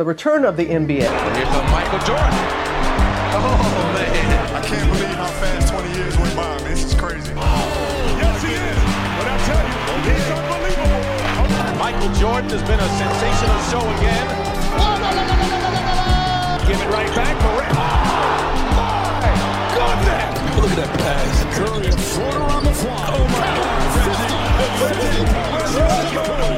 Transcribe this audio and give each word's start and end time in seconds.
The 0.00 0.06
return 0.06 0.46
of 0.46 0.56
the 0.56 0.64
NBA. 0.64 1.04
Here's 1.04 1.52
the 1.52 1.62
Michael 1.68 2.00
Jordan. 2.08 2.32
Oh, 3.36 3.92
man. 3.92 4.56
I 4.56 4.64
can't 4.64 4.88
believe 4.88 5.12
how 5.12 5.28
fast 5.28 5.74
20 5.74 5.92
years 5.92 6.16
went 6.16 6.34
by, 6.34 6.56
man. 6.56 6.70
This 6.70 6.84
is 6.84 6.94
crazy. 6.94 7.34
Oh. 7.36 8.16
Yes, 8.16 8.40
he 8.40 8.48
is. 8.48 8.80
But 9.20 9.28
I 9.28 9.36
tell 9.44 9.60
you, 9.60 9.76
he's 10.08 10.24
unbelievable. 10.32 11.04
Michael 11.76 12.08
Jordan 12.16 12.48
has 12.48 12.64
been 12.64 12.80
a 12.80 12.88
sensational 12.96 13.60
show 13.68 13.84
again. 14.00 14.24
Give 16.64 16.80
it 16.80 16.88
right 16.88 17.12
back. 17.12 17.36
Morant. 17.44 17.76
Oh, 17.76 18.72
my 18.72 19.20
goodness. 19.76 20.64
Look 20.64 20.72
at 20.72 20.80
that 20.80 20.96
pass. 20.96 21.44
Curry, 21.60 21.88
a 21.88 21.92
floater 21.92 22.48
on 22.48 22.64
the 22.64 22.72
fly. 22.72 23.04
Oh, 23.04 23.28
my 23.28 23.44
God. 26.40 26.49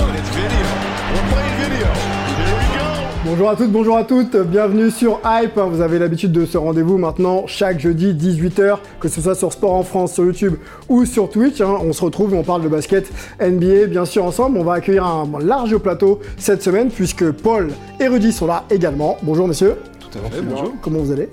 Bonjour 3.25 3.51
à 3.51 3.57
toutes, 3.57 3.71
bonjour 3.71 3.97
à 3.97 4.03
toutes, 4.03 4.37
bienvenue 4.37 4.91
sur 4.91 5.21
Hype. 5.25 5.57
Vous 5.57 5.81
avez 5.81 6.01
l'habitude 6.01 6.33
de 6.33 6.45
ce 6.45 6.59
rendez-vous 6.59 6.99
maintenant 6.99 7.45
chaque 7.47 7.79
jeudi 7.79 8.13
18h, 8.15 8.79
que 8.99 9.07
ce 9.09 9.21
soit 9.21 9.37
sur 9.37 9.53
Sport 9.53 9.75
en 9.75 9.85
France, 9.85 10.15
sur 10.15 10.25
YouTube 10.25 10.55
ou 10.89 11.05
sur 11.05 11.31
Twitch. 11.31 11.61
hein. 11.61 11.79
On 11.83 11.93
se 11.93 12.03
retrouve 12.05 12.35
et 12.35 12.37
on 12.37 12.43
parle 12.43 12.63
de 12.63 12.69
basket 12.69 13.13
NBA, 13.41 13.87
bien 13.87 14.05
sûr, 14.07 14.25
ensemble. 14.25 14.59
On 14.59 14.65
va 14.65 14.75
accueillir 14.75 15.07
un 15.07 15.29
large 15.41 15.77
plateau 15.79 16.19
cette 16.37 16.63
semaine 16.65 16.91
puisque 16.91 17.31
Paul 17.31 17.69
et 18.01 18.09
Rudy 18.09 18.33
sont 18.33 18.47
là 18.47 18.65
également. 18.71 19.17
Bonjour 19.23 19.47
messieurs. 19.47 19.77
Tout 20.01 20.19
à 20.19 20.29
fait, 20.31 20.43
bonjour. 20.43 20.73
Comment 20.83 20.99
vous 20.99 21.13
allez? 21.13 21.29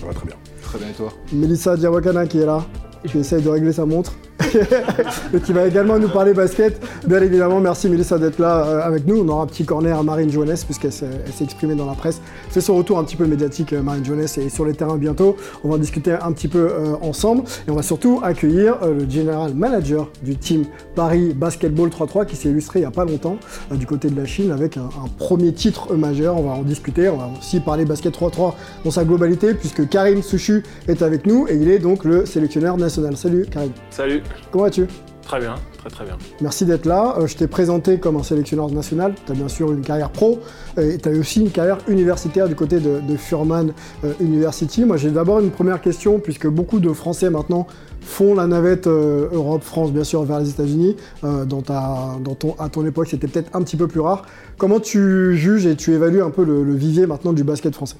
Ça 0.00 0.06
va 0.06 0.14
très 0.14 0.26
bien. 0.26 0.36
Très 0.62 0.78
bien, 0.78 0.88
et 0.88 0.92
toi? 0.94 1.12
Melissa 1.34 1.76
Diawakana 1.76 2.26
qui 2.26 2.40
est 2.40 2.46
là, 2.46 2.64
qui 3.06 3.18
essaye 3.18 3.42
de 3.42 3.48
régler 3.50 3.74
sa 3.74 3.84
montre. 3.84 4.14
et 5.34 5.40
qui 5.40 5.52
va 5.52 5.66
également 5.66 5.98
nous 5.98 6.08
parler 6.08 6.34
basket. 6.34 6.80
Bien 7.06 7.20
évidemment, 7.20 7.60
merci 7.60 7.88
Melissa 7.88 8.18
d'être 8.18 8.38
là 8.38 8.64
euh, 8.64 8.80
avec 8.82 9.06
nous. 9.06 9.20
On 9.20 9.28
aura 9.28 9.42
un 9.42 9.46
petit 9.46 9.64
corner 9.64 9.98
à 9.98 10.02
Marine 10.02 10.30
Joannes 10.30 10.56
puisqu'elle 10.64 10.92
s'est 10.92 11.08
exprimée 11.40 11.74
dans 11.74 11.86
la 11.86 11.94
presse. 11.94 12.20
C'est 12.50 12.60
son 12.60 12.76
retour 12.76 12.98
un 12.98 13.04
petit 13.04 13.16
peu 13.16 13.26
médiatique, 13.26 13.72
euh, 13.72 13.82
Marine 13.82 14.04
Joannes, 14.04 14.26
et 14.38 14.48
sur 14.48 14.64
les 14.64 14.74
terrains 14.74 14.96
bientôt. 14.96 15.36
On 15.64 15.68
va 15.68 15.78
discuter 15.78 16.12
un 16.12 16.32
petit 16.32 16.48
peu 16.48 16.68
euh, 16.70 16.94
ensemble. 17.02 17.44
Et 17.66 17.70
on 17.70 17.74
va 17.74 17.82
surtout 17.82 18.20
accueillir 18.22 18.76
le 18.86 19.08
general 19.08 19.54
manager 19.54 20.08
du 20.22 20.36
team 20.36 20.64
Paris 20.94 21.34
Basketball 21.34 21.88
3-3 21.88 22.26
qui 22.26 22.36
s'est 22.36 22.48
illustré 22.48 22.80
il 22.80 22.82
n'y 22.82 22.86
a 22.86 22.90
pas 22.90 23.04
longtemps 23.04 23.36
du 23.72 23.86
côté 23.86 24.08
de 24.08 24.16
la 24.16 24.26
Chine 24.26 24.50
avec 24.50 24.76
un, 24.76 24.82
un 24.82 25.08
premier 25.18 25.52
titre 25.52 25.94
majeur. 25.94 26.36
On 26.38 26.42
va 26.42 26.54
en 26.54 26.62
discuter. 26.62 27.08
On 27.08 27.16
va 27.16 27.30
aussi 27.38 27.60
parler 27.60 27.84
basket 27.84 28.14
3-3 28.14 28.54
dans 28.84 28.90
sa 28.90 29.04
globalité 29.04 29.54
puisque 29.54 29.88
Karim 29.88 30.22
Souchu 30.22 30.62
est 30.88 31.02
avec 31.02 31.26
nous 31.26 31.46
et 31.48 31.54
il 31.54 31.70
est 31.70 31.78
donc 31.78 32.04
le 32.04 32.26
sélectionneur 32.26 32.76
national. 32.76 33.16
Salut 33.16 33.46
Karim. 33.50 33.72
Salut, 33.90 34.22
Comment 34.50 34.64
vas-tu? 34.64 34.86
Très 35.22 35.40
bien, 35.40 35.54
très 35.78 35.88
très 35.88 36.04
bien. 36.04 36.18
Merci 36.42 36.66
d'être 36.66 36.84
là. 36.84 37.16
Euh, 37.18 37.26
je 37.26 37.34
t'ai 37.34 37.46
présenté 37.46 37.98
comme 37.98 38.16
un 38.16 38.22
sélectionneur 38.22 38.70
national. 38.70 39.14
Tu 39.24 39.32
as 39.32 39.34
bien 39.34 39.48
sûr 39.48 39.72
une 39.72 39.80
carrière 39.80 40.10
pro 40.10 40.38
euh, 40.76 40.92
et 40.92 40.98
tu 40.98 41.08
as 41.08 41.12
aussi 41.12 41.40
une 41.40 41.50
carrière 41.50 41.78
universitaire 41.88 42.46
du 42.46 42.54
côté 42.54 42.78
de, 42.78 43.00
de 43.00 43.16
Furman 43.16 43.72
euh, 44.04 44.12
University. 44.20 44.84
Moi, 44.84 44.98
j'ai 44.98 45.10
d'abord 45.10 45.40
une 45.40 45.50
première 45.50 45.80
question, 45.80 46.18
puisque 46.18 46.46
beaucoup 46.46 46.78
de 46.78 46.92
Français 46.92 47.30
maintenant 47.30 47.66
font 48.02 48.34
la 48.34 48.46
navette 48.46 48.86
euh, 48.86 49.30
Europe-France, 49.32 49.92
bien 49.92 50.04
sûr, 50.04 50.24
vers 50.24 50.40
les 50.40 50.50
États-Unis. 50.50 50.94
Euh, 51.24 51.46
dans 51.46 51.62
ta, 51.62 52.18
dans 52.22 52.34
ton, 52.34 52.54
à 52.58 52.68
ton 52.68 52.84
époque, 52.84 53.08
c'était 53.08 53.26
peut-être 53.26 53.56
un 53.56 53.62
petit 53.62 53.76
peu 53.78 53.88
plus 53.88 54.00
rare. 54.00 54.26
Comment 54.58 54.78
tu 54.78 55.38
juges 55.38 55.64
et 55.64 55.74
tu 55.74 55.94
évalues 55.94 56.22
un 56.22 56.30
peu 56.30 56.44
le, 56.44 56.64
le 56.64 56.74
vivier 56.74 57.06
maintenant 57.06 57.32
du 57.32 57.44
basket 57.44 57.74
français? 57.74 57.96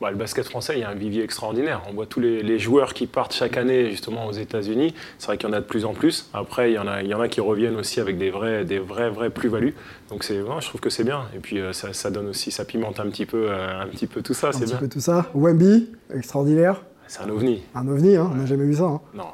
Bah, 0.00 0.10
le 0.10 0.16
basket 0.16 0.44
français, 0.46 0.74
il 0.76 0.80
y 0.80 0.82
a 0.82 0.90
un 0.90 0.94
vivier 0.94 1.22
extraordinaire. 1.22 1.80
On 1.88 1.94
voit 1.94 2.04
tous 2.06 2.20
les, 2.20 2.42
les 2.42 2.58
joueurs 2.58 2.92
qui 2.94 3.06
partent 3.06 3.32
chaque 3.32 3.56
année 3.56 3.90
justement 3.90 4.26
aux 4.26 4.32
États-Unis. 4.32 4.92
C'est 5.18 5.26
vrai 5.28 5.38
qu'il 5.38 5.48
y 5.48 5.52
en 5.52 5.54
a 5.54 5.60
de 5.60 5.64
plus 5.64 5.84
en 5.84 5.94
plus. 5.94 6.28
Après, 6.34 6.72
il 6.72 6.74
y 6.74 6.78
en 6.78 6.86
a, 6.86 7.02
il 7.02 7.08
y 7.08 7.14
en 7.14 7.20
a 7.20 7.28
qui 7.28 7.40
reviennent 7.40 7.76
aussi 7.76 8.00
avec 8.00 8.18
des 8.18 8.30
vrais, 8.30 8.64
des 8.64 8.80
vrais, 8.80 9.08
vrais 9.08 9.30
plus-values. 9.30 9.74
Donc 10.10 10.24
c'est, 10.24 10.42
ouais, 10.42 10.56
je 10.60 10.68
trouve 10.68 10.80
que 10.80 10.90
c'est 10.90 11.04
bien. 11.04 11.22
Et 11.34 11.38
puis 11.38 11.58
euh, 11.60 11.72
ça, 11.72 11.92
ça 11.92 12.10
donne 12.10 12.26
aussi, 12.28 12.50
ça 12.50 12.64
pimente 12.64 12.98
un 13.00 13.06
petit 13.08 13.24
peu, 13.24 13.46
euh, 13.50 13.80
un 13.82 13.86
petit 13.86 14.06
peu 14.06 14.20
tout 14.20 14.34
ça. 14.34 14.48
Un 14.48 14.52
C'est 14.52 14.60
petit 14.60 14.70
bien. 14.72 14.78
peu 14.80 14.88
tout 14.88 15.00
ça. 15.00 15.30
Wemby, 15.34 15.88
extraordinaire. 16.14 16.82
C'est 17.06 17.22
un 17.22 17.28
ovni. 17.30 17.62
Un 17.74 17.86
ovni, 17.86 18.16
hein, 18.16 18.30
on 18.32 18.36
n'a 18.36 18.46
jamais 18.46 18.64
vu 18.64 18.74
ça. 18.74 18.84
hein. 18.84 19.00
Non. 19.14 19.24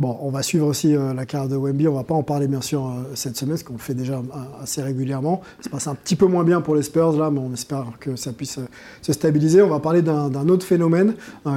Bon, 0.00 0.18
on 0.22 0.30
va 0.30 0.42
suivre 0.42 0.66
aussi 0.66 0.96
euh, 0.96 1.14
la 1.14 1.24
carrière 1.24 1.48
de 1.48 1.56
Wemby. 1.56 1.86
On 1.86 1.94
va 1.94 2.02
pas 2.02 2.14
en 2.14 2.24
parler 2.24 2.48
bien 2.48 2.60
sûr 2.60 2.84
euh, 2.84 3.12
cette 3.14 3.36
semaine, 3.36 3.52
parce 3.54 3.62
qu'on 3.62 3.74
le 3.74 3.78
fait 3.78 3.94
déjà 3.94 4.14
euh, 4.14 4.62
assez 4.62 4.82
régulièrement. 4.82 5.40
Ça 5.60 5.70
passe 5.70 5.86
un 5.86 5.94
petit 5.94 6.16
peu 6.16 6.26
moins 6.26 6.42
bien 6.42 6.60
pour 6.60 6.74
les 6.74 6.82
Spurs 6.82 7.12
là, 7.12 7.30
mais 7.30 7.38
on 7.38 7.52
espère 7.52 7.84
que 8.00 8.16
ça 8.16 8.32
puisse 8.32 8.58
euh, 8.58 8.62
se 9.02 9.12
stabiliser. 9.12 9.62
On 9.62 9.68
va 9.68 9.78
parler 9.78 10.02
d'un 10.02 10.48
autre 10.48 10.66
phénomène 10.66 11.14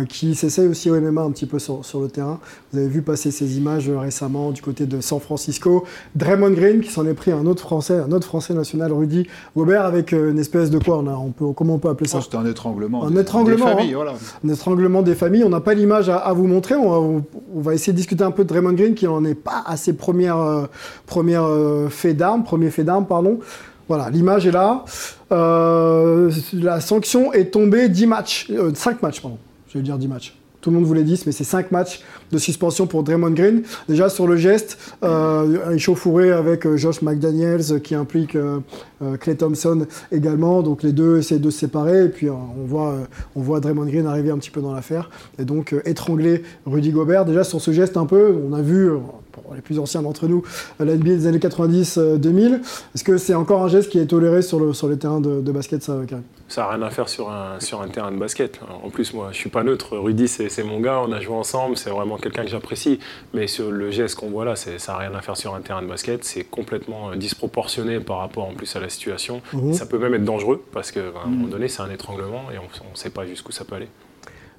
qui 0.09 0.35
s'essaye 0.35 0.67
aussi 0.67 0.89
au 0.91 0.99
MMA 1.01 1.21
un 1.21 1.31
petit 1.31 1.45
peu 1.47 1.57
sur, 1.57 1.83
sur 1.83 1.99
le 1.99 2.09
terrain. 2.09 2.39
Vous 2.71 2.79
avez 2.79 2.87
vu 2.87 3.01
passer 3.01 3.31
ces 3.31 3.57
images 3.57 3.89
récemment 3.89 4.51
du 4.51 4.61
côté 4.61 4.85
de 4.85 5.01
San 5.01 5.19
Francisco. 5.19 5.83
Draymond 6.15 6.51
Green 6.51 6.81
qui 6.81 6.91
s'en 6.91 7.05
est 7.07 7.13
pris 7.15 7.31
un 7.31 7.45
autre 7.47 7.63
Français, 7.63 7.97
un 7.99 8.11
autre 8.11 8.27
Français 8.27 8.53
national, 8.53 8.91
Rudy 8.93 9.27
Gobert, 9.55 9.83
avec 9.85 10.11
une 10.11 10.37
espèce 10.39 10.69
de 10.69 10.77
quoi 10.77 10.99
on, 10.99 11.07
a, 11.07 11.13
on 11.13 11.31
peut, 11.31 11.53
Comment 11.55 11.75
on 11.75 11.79
peut 11.79 11.89
appeler 11.89 12.07
ça? 12.07 12.19
Oh, 12.19 12.23
C'était 12.23 12.37
un 12.37 12.45
étranglement. 12.45 13.03
Un 13.05 13.11
des- 13.11 13.21
étranglement, 13.21 13.65
Des 13.65 13.71
familles, 13.71 13.93
hein. 13.93 13.95
voilà. 13.95 14.13
un 14.45 14.49
étranglement 14.49 15.01
des 15.01 15.15
familles. 15.15 15.43
On 15.43 15.49
n'a 15.49 15.61
pas 15.61 15.73
l'image 15.73 16.09
à, 16.09 16.17
à 16.17 16.33
vous 16.33 16.45
montrer. 16.47 16.75
On 16.75 16.89
va, 16.91 16.97
on- 16.99 17.23
on 17.55 17.61
va 17.61 17.73
essayer 17.73 17.93
de 17.93 17.97
discuter 17.97 18.23
un 18.27 18.31
peu 18.31 18.43
de 18.43 18.49
Draymond 18.49 18.73
Green, 18.73 18.93
qui 18.93 19.05
n'en 19.05 19.23
est 19.25 19.35
pas 19.35 19.63
à 19.65 19.77
ses 19.77 19.93
premières, 19.93 20.37
euh, 20.37 20.67
premières 21.05 21.45
euh, 21.45 21.89
faits 21.89 22.15
d'armes, 22.15 22.43
premier 22.43 22.69
fait 22.69 22.83
d'armes, 22.83 23.05
pardon. 23.05 23.39
Voilà, 23.87 24.09
l'image 24.09 24.45
est 24.45 24.51
là. 24.51 24.83
Euh, 25.31 26.31
la 26.53 26.81
sanction 26.81 27.31
est 27.33 27.51
tombée 27.51 27.87
10 27.89 28.07
matchs, 28.07 28.47
euh, 28.51 28.71
5 28.73 29.01
matchs, 29.01 29.21
pardon. 29.21 29.37
Je 29.69 29.77
vais 29.77 29.83
dire 29.83 29.97
10 29.97 30.07
matchs. 30.07 30.37
Tout 30.67 30.71
le 30.71 30.79
monde 30.79 30.85
voulait 30.85 31.03
10, 31.05 31.25
mais 31.25 31.31
c'est 31.31 31.45
5 31.45 31.71
matchs 31.71 32.01
de 32.29 32.37
suspension 32.37 32.87
pour 32.87 33.01
Draymond 33.01 33.31
Green. 33.31 33.61
Déjà 33.87 34.09
sur 34.09 34.27
le 34.27 34.35
geste, 34.35 34.77
euh, 35.01 35.71
échauffouré 35.73 36.33
avec 36.33 36.65
euh, 36.67 36.75
Josh 36.75 37.01
McDaniels 37.01 37.71
euh, 37.71 37.79
qui 37.79 37.95
implique 37.95 38.35
euh, 38.35 38.59
euh, 39.01 39.15
Clay 39.15 39.35
Thompson 39.35 39.85
également. 40.11 40.61
Donc 40.63 40.83
les 40.83 40.91
deux 40.91 41.19
essaient 41.19 41.39
de 41.39 41.49
se 41.49 41.59
séparer 41.59 42.03
et 42.03 42.09
puis 42.09 42.27
euh, 42.27 42.33
on, 42.33 42.65
voit, 42.65 42.89
euh, 42.89 43.05
on 43.37 43.41
voit 43.41 43.61
Draymond 43.61 43.85
Green 43.85 44.05
arriver 44.07 44.29
un 44.29 44.37
petit 44.37 44.49
peu 44.51 44.59
dans 44.59 44.73
l'affaire 44.73 45.09
et 45.39 45.45
donc 45.45 45.71
euh, 45.71 45.81
étrangler 45.85 46.43
Rudy 46.65 46.91
Gobert. 46.91 47.23
Déjà 47.23 47.45
sur 47.45 47.61
ce 47.61 47.71
geste 47.71 47.95
un 47.95 48.05
peu, 48.05 48.35
on 48.45 48.51
a 48.51 48.61
vu, 48.61 48.91
euh, 49.51 49.55
les 49.55 49.61
plus 49.61 49.79
anciens 49.79 50.01
d'entre 50.01 50.27
nous, 50.27 50.43
euh, 50.81 50.85
la 50.85 50.95
NBA 50.95 51.15
des 51.15 51.27
années 51.27 51.37
90-2000. 51.39 52.61
Est-ce 52.95 53.03
que 53.03 53.17
c'est 53.17 53.35
encore 53.35 53.63
un 53.63 53.67
geste 53.67 53.89
qui 53.89 53.99
est 53.99 54.05
toléré 54.05 54.41
sur 54.41 54.59
le, 54.59 54.73
sur 54.73 54.87
les 54.87 54.97
terrains 54.97 55.21
de, 55.21 55.41
de 55.41 55.51
basket, 55.51 55.83
ça, 55.83 55.97
Karim? 56.07 56.23
Ça 56.47 56.61
n'a 56.61 56.69
rien 56.69 56.81
à 56.81 56.89
faire 56.89 57.09
sur 57.09 57.29
un, 57.29 57.59
sur 57.59 57.81
un 57.81 57.89
terrain 57.89 58.11
de 58.11 58.17
basket. 58.17 58.61
En 58.83 58.89
plus, 58.89 59.13
moi, 59.13 59.29
je 59.31 59.37
suis 59.37 59.49
pas 59.49 59.63
neutre. 59.63 59.97
Rudy, 59.97 60.27
c'est 60.27 60.63
mon 60.63 60.79
gars, 60.79 61.01
on 61.05 61.11
a 61.11 61.19
joué 61.19 61.35
ensemble, 61.35 61.75
c'est 61.75 61.89
vraiment 61.89 62.17
quelqu'un 62.17 62.43
que 62.43 62.49
j'apprécie. 62.49 62.99
Mais 63.33 63.47
sur 63.47 63.69
le 63.69 63.91
geste 63.91 64.15
qu'on 64.15 64.29
voit 64.29 64.45
là, 64.45 64.55
ça 64.55 64.71
n'a 64.93 64.97
rien 64.97 65.13
à 65.13 65.21
faire 65.21 65.35
sur 65.35 65.53
un 65.55 65.61
terrain 65.61 65.81
de 65.81 65.87
basket. 65.87 66.23
C'est 66.23 66.45
complètement 66.45 67.11
euh, 67.11 67.15
disproportionné 67.15 67.99
par 67.99 68.19
rapport 68.19 68.45
en 68.45 68.53
plus 68.53 68.73
à 68.75 68.79
la 68.79 68.89
situation. 68.89 69.41
Mhm. 69.53 69.73
Ça 69.73 69.85
peut 69.85 69.97
même 69.97 70.13
être 70.13 70.23
dangereux 70.23 70.63
parce 70.71 70.91
qu'à 70.91 71.01
un 71.25 71.29
moment 71.29 71.47
donné, 71.47 71.67
c'est 71.67 71.81
un 71.81 71.89
étranglement 71.89 72.43
et 72.53 72.57
on 72.57 72.91
ne 72.91 72.95
sait 72.95 73.09
pas 73.09 73.25
jusqu'où 73.25 73.51
ça 73.51 73.65
peut 73.65 73.75
aller. 73.75 73.89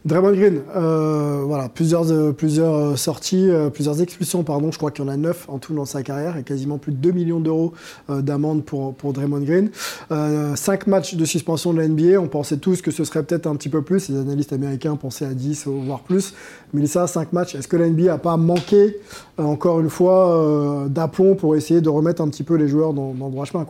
Draymond 0.08 0.32
Green, 0.32 0.62
euh, 0.74 1.42
voilà, 1.44 1.68
plusieurs, 1.68 2.10
euh, 2.10 2.32
plusieurs 2.32 2.74
euh, 2.74 2.96
sorties, 2.96 3.50
plusieurs 3.74 4.00
expulsions, 4.00 4.42
pardon, 4.42 4.72
je 4.72 4.78
crois 4.78 4.90
qu'il 4.90 5.04
y 5.04 5.08
en 5.08 5.10
a 5.10 5.18
9 5.18 5.46
en 5.48 5.58
tout 5.58 5.74
dans 5.74 5.84
sa 5.84 6.02
carrière 6.02 6.38
et 6.38 6.44
quasiment 6.44 6.78
plus 6.78 6.92
de 6.92 6.96
2 6.96 7.10
millions 7.10 7.40
d'euros 7.40 7.74
d'amende 8.08 8.64
pour, 8.64 8.94
Draymond 9.12 9.42
Green. 9.42 9.70
5 10.10 10.86
matchs 10.86 11.14
de 11.14 11.24
suspension 11.26 11.74
de 11.74 11.80
la 11.80 11.88
NBA, 11.88 12.18
on 12.18 12.26
pensait 12.26 12.56
tous 12.56 12.80
que 12.80 12.90
ce 12.90 13.04
serait 13.04 13.22
peut-être 13.22 13.46
un 13.46 13.54
petit 13.56 13.68
peu 13.68 13.82
plus, 13.82 14.08
les 14.08 14.18
analystes 14.18 14.52
américains 14.52 14.96
pensaient 14.96 15.26
à 15.26 15.34
10 15.34 15.66
ou 15.66 15.82
voire 15.82 16.00
plus. 16.00 16.32
Melissa, 16.72 17.06
5 17.06 17.32
matchs, 17.34 17.54
est-ce 17.54 17.68
que 17.68 17.76
la 17.76 17.88
NBA 17.88 18.04
n'a 18.04 18.18
pas 18.18 18.36
manqué, 18.38 18.96
encore 19.36 19.80
une 19.80 19.90
fois, 19.90 20.86
d'aplomb 20.88 21.34
pour 21.34 21.54
essayer 21.54 21.82
de 21.82 21.88
remettre 21.90 22.22
un 22.22 22.28
petit 22.28 22.44
peu 22.44 22.54
les 22.54 22.68
joueurs 22.68 22.94
dans, 22.94 23.12
dans 23.12 23.26
le 23.26 23.32
droit 23.32 23.44
chemin 23.44 23.66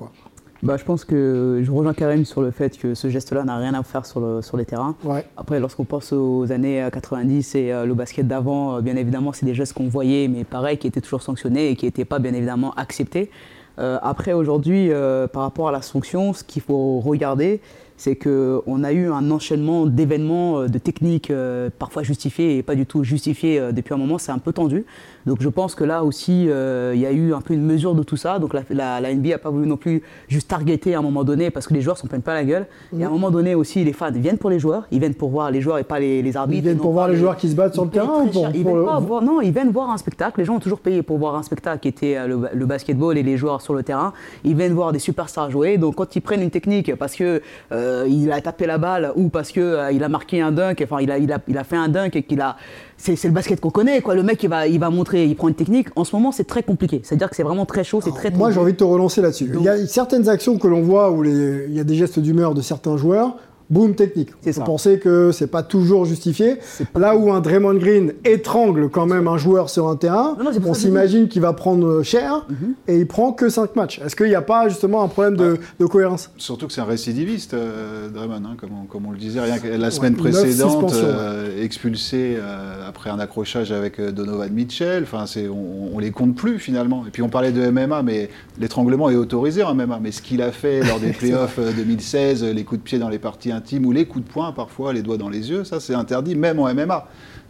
Bah, 0.63 0.77
je 0.77 0.85
pense 0.85 1.05
que 1.05 1.61
je 1.63 1.71
rejoins 1.71 1.95
Karim 1.95 2.25
sur 2.25 2.43
le 2.43 2.51
fait 2.51 2.77
que 2.77 2.95
ce 2.95 3.09
geste-là 3.09 3.45
n'a 3.45 3.57
rien 3.59 3.75
à 3.75 3.83
faire 3.85 4.05
sur, 4.05 4.19
le- 4.21 4.43
sur 4.43 4.57
les 4.57 4.65
terrains. 4.65 4.97
Ouais. 5.05 5.25
Après, 5.37 5.61
lorsqu'on 5.61 5.85
pense 5.85 6.13
aux 6.13 6.51
années 6.51 6.83
euh, 6.83 6.91
90 6.91 7.55
et 7.55 7.73
euh, 7.73 7.85
le 7.87 7.95
basket 7.95 8.27
d'avant, 8.27 8.77
euh, 8.77 8.81
bien 8.81 8.97
évidemment, 8.97 9.33
c'est 9.33 9.47
des 9.47 9.55
gestes 9.55 9.73
qu'on 9.75 9.87
voyait, 9.89 10.27
mais 10.27 10.43
pareil, 10.43 10.77
qui 10.77 10.89
étaient 10.89 11.01
toujours 11.01 11.23
sanctionnés 11.23 11.71
et 11.71 11.77
qui 11.77 11.85
n'étaient 11.87 12.05
pas, 12.05 12.19
bien 12.19 12.35
évidemment, 12.35 12.73
acceptés. 12.75 13.31
Euh, 13.79 13.99
après, 14.03 14.33
aujourd'hui, 14.33 14.91
euh, 14.91 15.29
par 15.29 15.43
rapport 15.43 15.69
à 15.69 15.73
la 15.73 15.81
sanction, 15.83 16.33
ce 16.33 16.43
qu'il 16.43 16.63
faut 16.63 16.99
regarder, 16.99 17.61
c'est 17.97 18.17
qu'on 18.17 18.85
a 18.85 18.93
eu 18.93 19.11
un 19.11 19.31
enchaînement 19.31 19.87
d'événements, 19.87 20.61
euh, 20.63 20.67
de 20.69 20.79
techniques 20.79 21.31
euh, 21.31 21.69
parfois 21.79 22.03
justifiées 22.03 22.57
et 22.57 22.63
pas 22.65 22.75
du 22.75 22.87
tout 22.87 23.05
justifiées 23.05 23.59
euh, 23.61 23.71
depuis 23.73 23.95
un 23.95 23.97
moment. 23.97 24.19
C'est 24.19 24.33
un 24.33 24.39
peu 24.39 24.53
tendu. 24.53 24.85
Donc 25.29 25.39
je 25.41 25.49
pense 25.49 25.75
que 25.75 25.85
là 25.85 26.03
aussi, 26.03 26.47
euh, 26.49 26.93
il 26.95 27.01
y 27.01 27.07
a 27.07 27.13
eu 27.13 27.33
un 27.35 27.41
peu 27.41 27.55
une 27.55 27.65
mesure 27.65 27.95
de 27.95 28.03
tout 28.03 28.17
ça. 28.17 28.39
Donc 28.39 28.55
la, 28.55 28.63
la, 28.71 29.01
la 29.01 29.15
NBA 29.15 29.29
n'a 29.29 29.39
pas 29.39 29.51
voulu 29.51 29.67
non 29.69 29.77
plus 29.77 30.03
juste 30.29 30.49
targeter 30.49 30.95
à 30.95 30.99
un 30.99 31.03
moment 31.03 31.23
donné 31.23 31.51
parce 31.51 31.67
que 31.69 31.75
les 31.75 31.81
joueurs 31.83 31.99
s'en 31.99 32.09
prennent 32.09 32.23
pas 32.23 32.35
la 32.35 32.45
gueule. 32.45 32.67
Et 32.99 33.05
à 33.05 33.07
un 33.07 33.11
moment 33.11 33.31
donné 33.31 33.55
aussi, 33.55 33.85
les 33.85 33.93
fans 33.93 34.11
viennent 34.11 34.39
pour 34.39 34.51
les 34.51 34.59
joueurs. 34.59 34.87
Ils 34.91 34.99
viennent 35.01 35.15
pour 35.15 35.31
voir 35.31 35.51
les 35.51 35.61
joueurs 35.61 35.79
et 35.79 35.85
pas 35.85 36.01
les, 36.01 36.23
les 36.23 36.37
arbitres. 36.37 36.59
Ils 36.61 36.63
viennent 36.65 36.79
pour 36.79 36.93
voir 36.93 37.09
les 37.09 37.17
joueurs 37.17 37.37
qui 37.37 37.49
se 37.49 37.55
battent 37.55 37.75
sur 37.75 37.85
le 37.85 37.91
terrain 37.91 38.23
ou 38.25 38.29
pour-. 38.29 38.49
Ils 38.55 38.63
pour 38.63 38.73
viennent 38.73 38.81
le- 38.81 38.87
pas 38.87 38.99
voir- 39.01 39.23
non, 39.23 39.41
ils 39.41 39.53
viennent 39.53 39.71
voir 39.71 39.91
un 39.91 39.99
spectacle. 39.99 40.41
Les 40.41 40.45
gens 40.47 40.57
ont 40.57 40.61
toujours 40.61 40.81
payé 40.81 41.03
pour 41.03 41.19
voir 41.19 41.35
un 41.37 41.43
spectacle 41.43 41.81
qui 41.81 41.89
était 41.89 42.17
euh, 42.17 42.27
le, 42.27 42.41
le 42.55 42.67
basketball 42.67 43.17
et 43.19 43.23
les 43.23 43.37
joueurs 43.37 43.61
sur 43.61 43.75
le 43.75 43.83
terrain. 43.83 44.13
Ils 44.45 44.57
viennent 44.57 44.73
voir 44.73 44.93
des 44.93 44.99
superstars 44.99 45.51
jouer. 45.51 45.77
Donc 45.79 45.97
quand 45.97 46.17
ils 46.17 46.21
prennent 46.23 46.43
une 46.43 46.51
technique 46.51 46.95
parce 46.97 47.15
que 47.15 47.43
euh, 47.73 48.07
il 48.09 48.33
a 48.33 48.41
tapé 48.41 48.67
la 48.67 48.79
balle 48.79 49.13
ou 49.17 49.29
parce 49.29 49.53
que 49.53 49.61
euh, 49.61 49.93
il 49.93 50.03
a 50.03 50.09
marqué 50.09 50.41
un 50.41 50.53
dunk, 50.53 50.81
enfin 50.83 51.01
il 51.03 51.11
a, 51.11 51.19
il 51.19 51.31
a, 51.33 51.39
il 51.47 51.59
a 51.59 51.65
fait 51.65 51.77
un 51.77 51.89
dunk 51.89 52.17
et 52.17 52.23
qu'il 52.23 52.41
a. 52.41 52.57
C'est 53.01 53.23
le 53.25 53.31
basket 53.31 53.61
qu'on 53.61 53.71
connaît, 53.71 54.01
quoi. 54.03 54.15
Le 54.17 54.23
mec, 54.25 54.43
il 54.43 54.49
va, 54.51 54.67
il 54.67 54.79
va 54.81 54.91
montrer, 54.91 55.25
il 55.25 55.37
prend 55.37 55.49
une 55.49 55.55
technique. 55.55 55.89
En 55.97 56.03
ce 56.05 56.15
moment, 56.17 56.33
c'est 56.33 56.45
très 56.47 56.63
compliqué. 56.65 57.01
C'est-à-dire 57.05 57.31
que 57.31 57.37
c'est 57.37 57.45
vraiment 57.45 57.65
très 57.65 57.85
chaud, 57.85 58.01
c'est 58.03 58.11
très. 58.13 58.31
Moi, 58.33 58.51
j'ai 58.51 58.59
envie 58.59 58.73
de 58.73 58.77
te 58.77 58.85
relancer 58.85 59.23
là-dessus. 59.23 59.51
Il 59.55 59.63
y 59.63 59.69
a 59.69 59.87
certaines 59.87 60.29
actions 60.29 60.59
que 60.59 60.67
l'on 60.67 60.83
voit 60.83 61.11
où 61.13 61.23
les- 61.23 61.67
il 61.69 61.75
y 61.75 61.81
a 61.81 61.85
des 61.85 61.95
gestes 61.95 62.19
d'humeur 62.19 62.55
de 62.55 62.61
certains 62.61 62.97
joueurs. 62.97 63.37
Boom, 63.71 63.95
technique. 63.95 64.31
C'est 64.41 64.53
Vous 64.53 64.61
ça. 64.61 64.65
pensez 64.65 64.99
que 64.99 65.31
c'est 65.33 65.47
pas 65.47 65.63
toujours 65.63 66.05
justifié. 66.07 66.57
Là 66.97 67.17
où 67.17 67.31
un 67.33 67.41
Draymond 67.41 67.75
Green 67.75 68.15
étrangle 68.25 68.89
quand 68.89 69.07
même 69.07 69.29
un 69.29 69.37
joueur 69.37 69.69
sur 69.69 69.89
un 69.89 69.97
terrain, 69.97 70.37
Non, 70.39 70.45
non, 70.45 70.51
on 70.67 70.75
s'imagine 70.75 71.29
qu'il 71.29 71.43
va 71.43 71.53
prendre 71.53 72.03
cher 72.03 72.47
et 72.87 72.97
il 72.99 73.07
prend 73.07 73.33
que 73.33 73.49
5 73.49 73.77
matchs. 73.77 74.01
Est-ce 74.05 74.17
qu'il 74.17 74.27
n'y 74.29 74.35
a 74.35 74.43
pas 74.43 74.69
justement 74.69 75.03
un 75.03 75.09
problème 75.09 75.37
de, 75.37 75.59
de 75.79 75.87
cohérence? 75.87 76.31
Surtout 76.39 76.67
que 76.67 76.73
c'est 76.73 76.81
un 76.81 76.85
récidiviste, 76.85 77.55
euh, 77.55 78.09
Draymond, 78.09 78.37
hein, 78.37 78.57
comme, 78.59 78.71
on, 78.83 78.87
comme 78.87 79.07
on 79.07 79.11
le 79.11 79.19
disait. 79.19 79.41
Rien 79.41 79.59
que 79.59 79.69
la 79.69 79.91
semaine 79.91 80.15
précédente, 80.17 80.93
euh, 80.95 81.63
expulsé 81.63 82.37
euh, 82.39 82.89
après 82.89 83.11
un 83.11 83.19
accrochage 83.19 83.71
avec 83.73 84.01
euh, 84.01 84.11
Donovan 84.13 84.51
Mitchell. 84.53 85.03
Enfin, 85.03 85.27
c'est, 85.27 85.47
on, 85.49 85.95
on 85.95 85.99
les 85.99 86.11
compte 86.11 86.35
plus 86.35 86.59
finalement. 86.59 87.05
Et 87.07 87.11
puis 87.11 87.23
on 87.23 87.29
parlait 87.29 87.53
de 87.53 87.69
MMA, 87.71 88.03
mais 88.03 88.31
l'étranglement 88.59 89.11
est 89.11 89.17
autorisé 89.17 89.63
en 89.63 89.75
MMA. 89.75 89.99
Mais 90.03 90.13
ce 90.13 90.23
qu'il 90.23 90.41
a 90.43 90.53
fait 90.53 90.83
lors 90.83 91.01
des 91.01 91.11
playoffs 91.13 91.59
euh, 91.59 91.73
2016, 91.77 92.43
euh, 92.45 92.53
les 92.53 92.65
coups 92.65 92.81
de 92.81 92.85
pied 92.85 92.99
dans 92.99 93.09
les 93.09 93.19
parties 93.19 93.53
intimes 93.59 93.87
ou 93.87 93.93
les 93.93 94.07
coups 94.07 94.25
de 94.25 94.31
poing 94.31 94.53
parfois, 94.53 94.93
les 94.93 95.03
doigts 95.03 95.19
dans 95.19 95.29
les 95.29 95.51
yeux, 95.51 95.65
ça 95.65 95.81
c'est 95.81 95.95
interdit 95.95 96.35
même 96.35 96.59
en 96.59 96.73
MMA. 96.73 97.09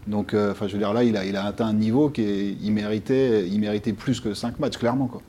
Donc, 0.08 0.32
euh, 0.32 0.52
enfin, 0.52 0.66
je 0.66 0.72
veux 0.72 0.78
dire, 0.78 0.92
là, 0.94 1.04
il 1.04 1.16
a, 1.16 1.44
atteint 1.44 1.66
un 1.66 1.74
niveau 1.74 2.08
qui 2.08 2.56
méritait, 2.70 3.46
il 3.46 3.60
méritait 3.60 3.92
plus 3.92 4.20
que 4.20 4.32
5 4.32 4.58
matchs, 4.58 4.78
clairement, 4.78 5.06
quoi. 5.06 5.20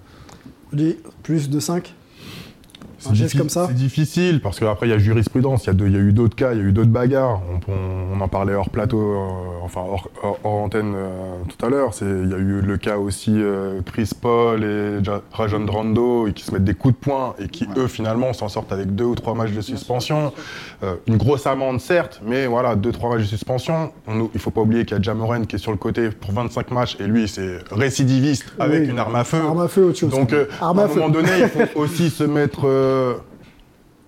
Plus 1.24 1.50
de 1.50 1.60
5 1.60 1.94
C'est 3.00 3.10
Un 3.10 3.14
geste 3.14 3.34
diffi- 3.34 3.38
comme 3.38 3.50
ça 3.50 3.66
C'est 3.68 3.76
difficile 3.76 4.42
parce 4.42 4.60
qu'après 4.60 4.88
il 4.88 4.90
y 4.90 4.94
a 4.94 4.98
jurisprudence, 4.98 5.66
il 5.68 5.74
y, 5.80 5.84
a 5.84 5.88
y 5.88 5.96
eu 5.98 6.12
d'autres 6.14 6.36
cas, 6.36 6.52
il 6.54 6.58
y 6.60 6.62
a 6.62 6.66
eu 6.66 6.72
d'autres 6.72 6.90
bagarres. 6.90 7.42
On, 7.68 7.72
on- 7.72 8.18
on 8.18 8.22
en 8.22 8.28
parlait 8.28 8.54
hors 8.56 8.70
plateau, 8.70 9.00
euh, 9.00 9.28
enfin 9.64 9.82
hors, 9.82 10.10
hors- 10.22 10.40
hors 10.44 10.54
antenne 10.64 10.94
euh, 10.96 11.10
tout 11.48 11.66
à 11.66 11.70
l'heure. 11.70 11.92
Il 12.02 12.30
y 12.30 12.34
a 12.34 12.38
eu 12.38 12.62
le 12.62 12.78
cas 12.78 12.98
aussi 12.98 13.32
euh, 13.36 13.80
Chris 13.86 14.10
Paul 14.20 14.64
et 14.64 15.04
Ja- 15.04 15.22
Rajon 15.32 15.66
Rondo 15.68 16.28
et 16.28 16.34
qui 16.34 16.44
se 16.44 16.52
mettent 16.52 16.66
des 16.66 16.74
coups 16.74 16.96
de 16.96 17.00
poing 17.00 17.36
et 17.40 17.48
qui 17.48 17.68
eux 17.78 17.88
finalement 17.88 18.34
s'en 18.34 18.50
sortent 18.50 18.72
avec 18.72 18.94
deux 18.96 19.06
ou 19.06 19.16
trois 19.16 19.34
matchs 19.36 19.52
de 19.54 19.62
suspension. 19.62 20.34
Euh, 20.84 20.96
une 21.08 21.18
grosse 21.18 21.48
amende 21.48 21.80
certes, 21.80 22.22
mais 22.26 22.48
voilà 22.48 22.76
deux 22.76 22.92
trois 22.92 23.10
matchs 23.12 23.22
de 23.22 23.28
suspension. 23.28 23.92
On- 24.08 24.30
il 24.34 24.40
faut 24.40 24.52
pas 24.52 24.62
oublier 24.62 24.84
qu'il 24.86 24.98
y 24.98 25.00
a 25.00 25.02
Jamoran 25.02 25.44
qui 25.46 25.56
est 25.56 25.60
sur 25.60 25.72
le 25.72 25.78
côté 25.78 26.10
pour 26.10 26.32
25 26.34 26.72
matchs 26.72 26.98
et 27.00 27.06
lui 27.08 27.28
c'est 27.28 27.60
récidiviste 27.72 28.46
avec 28.60 28.82
Oui. 28.84 28.90
une 28.90 29.00
arme 29.00 29.16
à 29.16 29.24
feu. 29.24 29.38
Arme 29.42 29.62
à 29.62 29.68
feu, 29.68 29.86
autre 29.86 29.98
chose. 30.00 30.10
Donc, 30.12 30.34
euh, 30.34 30.46
Arme 30.62 30.80
à 30.80 30.82
à 30.84 30.86
un 30.86 30.88
moment 30.90 31.10
donné, 31.10 31.30
il 31.40 31.48
faut 31.68 31.80
aussi 31.80 32.10
se 32.10 32.24
mettre. 32.24 32.62
Euh, 32.90 33.14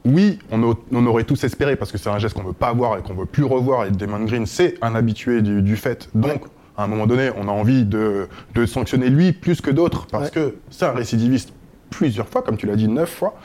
Oui, 0.06 0.40
on, 0.52 0.64
au- 0.64 0.80
on 0.92 1.06
aurait 1.06 1.24
tous 1.26 1.44
espéré, 1.44 1.76
parce 1.76 1.92
que 1.92 1.98
c'est 2.00 2.10
un 2.10 2.18
geste 2.18 2.34
qu'on 2.36 2.42
ne 2.42 2.48
veut 2.48 2.54
pas 2.54 2.74
voir 2.74 2.98
et 2.98 3.02
qu'on 3.02 3.14
ne 3.14 3.20
veut 3.20 3.26
plus 3.28 3.44
revoir, 3.44 3.86
et 3.86 3.92
Damon 3.92 4.24
Green, 4.26 4.46
c'est 4.48 4.76
un 4.82 4.96
habitué 4.96 5.42
du, 5.44 5.62
du 5.62 5.76
fait. 5.76 6.10
Donc, 6.16 6.44
à 6.78 6.86
un 6.86 6.88
moment 6.88 7.06
donné, 7.06 7.30
on 7.38 7.48
a 7.48 7.52
envie 7.52 7.86
de, 7.86 8.28
de 8.56 8.66
sanctionner 8.66 9.10
lui 9.10 9.32
plus 9.32 9.62
que 9.62 9.70
d'autres, 9.70 10.08
parce 10.08 10.26
Ouais. 10.26 10.32
que 10.32 10.56
c'est 10.72 10.86
un 10.86 10.92
récidiviste 10.94 11.54
plusieurs 11.92 12.28
fois, 12.28 12.42
comme 12.42 12.58
tu 12.58 12.66
l'as 12.66 12.76
dit, 12.78 12.88
neuf 12.88 13.12
fois. 13.14 13.36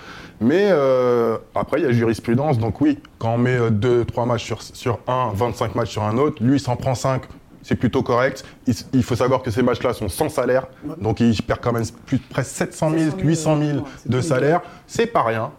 Mais 0.40 0.68
euh, 0.70 1.36
après, 1.54 1.80
il 1.80 1.84
y 1.84 1.86
a 1.88 1.92
jurisprudence, 1.92 2.58
donc 2.58 2.80
oui, 2.80 2.98
quand 3.18 3.34
on 3.34 3.38
met 3.38 3.58
2-3 3.70 4.26
matchs 4.26 4.44
sur, 4.44 4.62
sur 4.62 4.98
un, 5.08 5.30
25 5.34 5.74
matchs 5.74 5.90
sur 5.90 6.04
un 6.04 6.16
autre, 6.16 6.42
lui, 6.42 6.56
il 6.56 6.60
s'en 6.60 6.76
prend 6.76 6.94
5, 6.94 7.22
c'est 7.66 7.74
plutôt 7.74 8.04
correct. 8.04 8.44
Il, 8.92 9.02
faut 9.02 9.16
savoir 9.16 9.42
que 9.42 9.50
ces 9.50 9.60
matchs-là 9.60 9.92
sont 9.92 10.08
sans 10.08 10.28
salaire, 10.28 10.68
donc 10.98 11.18
il 11.18 11.42
perd 11.42 11.58
quand 11.60 11.72
même 11.72 11.84
plus, 12.06 12.18
presque 12.18 12.50
700 12.54 12.90
000, 12.90 13.16
800 13.18 13.60
000 13.60 13.78
de 14.06 14.20
salaire. 14.20 14.60
C'est 14.86 15.06
pas 15.06 15.24
rien. 15.24 15.50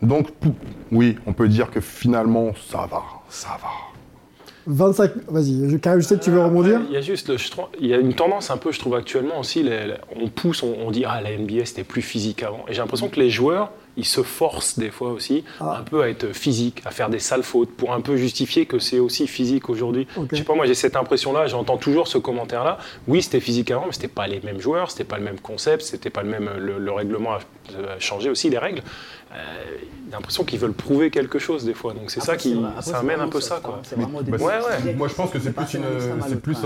Donc, 0.00 0.32
pou- 0.32 0.56
oui, 0.90 1.16
on 1.24 1.32
peut 1.32 1.46
dire 1.46 1.70
que 1.70 1.80
finalement, 1.80 2.50
ça 2.68 2.88
va, 2.90 3.02
ça 3.28 3.50
va. 3.62 3.68
25. 4.66 5.12
Vas-y, 5.28 5.70
je, 5.70 6.00
sais 6.00 6.16
que 6.18 6.24
tu 6.24 6.30
veux 6.32 6.42
rebondir. 6.42 6.80
Il 6.88 6.94
y 6.94 6.96
a 6.96 7.00
juste, 7.00 7.28
le- 7.28 7.36
je 7.38 7.48
trouve- 7.52 7.68
il 7.78 7.86
y 7.86 7.94
a 7.94 7.98
une 7.98 8.14
tendance 8.14 8.50
un 8.50 8.56
peu, 8.56 8.72
je 8.72 8.80
trouve 8.80 8.96
actuellement 8.96 9.38
aussi, 9.38 9.62
les- 9.62 9.86
les- 9.86 9.94
on 10.20 10.26
pousse, 10.28 10.64
on, 10.64 10.74
on 10.84 10.90
dit 10.90 11.04
ah 11.06 11.20
la 11.20 11.30
NBA 11.30 11.64
c'était 11.64 11.84
plus 11.84 12.02
physique 12.02 12.42
avant. 12.42 12.64
Et 12.68 12.74
j'ai 12.74 12.80
l'impression 12.80 13.08
que 13.08 13.20
les 13.20 13.30
joueurs, 13.30 13.70
ils 13.96 14.04
se 14.06 14.22
forcent 14.22 14.78
des 14.78 14.90
fois 14.90 15.10
aussi 15.12 15.44
Ah. 15.60 15.78
un 15.80 15.82
peu 15.82 16.02
à 16.02 16.08
être 16.08 16.32
physiques, 16.34 16.80
à 16.84 16.90
faire 16.90 17.10
des 17.10 17.18
sales 17.18 17.42
fautes 17.42 17.70
pour 17.76 17.92
un 17.92 18.00
peu 18.00 18.16
justifier 18.16 18.66
que 18.66 18.78
c'est 18.78 18.98
aussi 18.98 19.26
physique 19.26 19.68
aujourd'hui. 19.68 20.06
Je 20.30 20.36
sais 20.36 20.44
pas, 20.44 20.54
moi 20.54 20.66
j'ai 20.66 20.74
cette 20.74 20.96
impression-là, 20.96 21.46
j'entends 21.46 21.76
toujours 21.76 22.08
ce 22.08 22.18
commentaire-là. 22.18 22.78
Oui, 23.06 23.22
c'était 23.22 23.40
physique 23.40 23.70
avant, 23.70 23.86
mais 23.86 23.92
c'était 23.92 24.08
pas 24.08 24.26
les 24.26 24.40
mêmes 24.40 24.60
joueurs, 24.60 24.90
c'était 24.90 25.04
pas 25.04 25.18
le 25.18 25.24
même 25.24 25.40
concept, 25.40 25.82
c'était 25.82 26.10
pas 26.10 26.22
le 26.22 26.30
même, 26.30 26.50
le, 26.58 26.78
le 26.78 26.92
règlement 26.92 27.34
a 27.34 27.40
changé 27.98 28.30
aussi 28.30 28.48
les 28.50 28.58
règles. 28.58 28.82
Euh, 29.34 29.36
l'impression 30.12 30.44
qu'ils 30.44 30.58
veulent 30.58 30.74
prouver 30.74 31.08
quelque 31.10 31.38
chose 31.38 31.64
des 31.64 31.72
fois, 31.72 31.94
donc 31.94 32.10
c'est 32.10 32.20
ça 32.22 32.36
qui, 32.36 32.60
ça 32.80 32.98
amène 32.98 33.18
un 33.20 33.28
peu 33.28 33.40
ça 33.40 33.60
quoi. 33.62 33.80
Bah. 33.96 34.36
Moi, 34.96 35.08
je 35.08 35.14
pense 35.14 35.30
que 35.30 35.38
c'est 35.38 35.52
plus, 35.52 35.72
une, 35.74 36.36
plus 36.40 36.58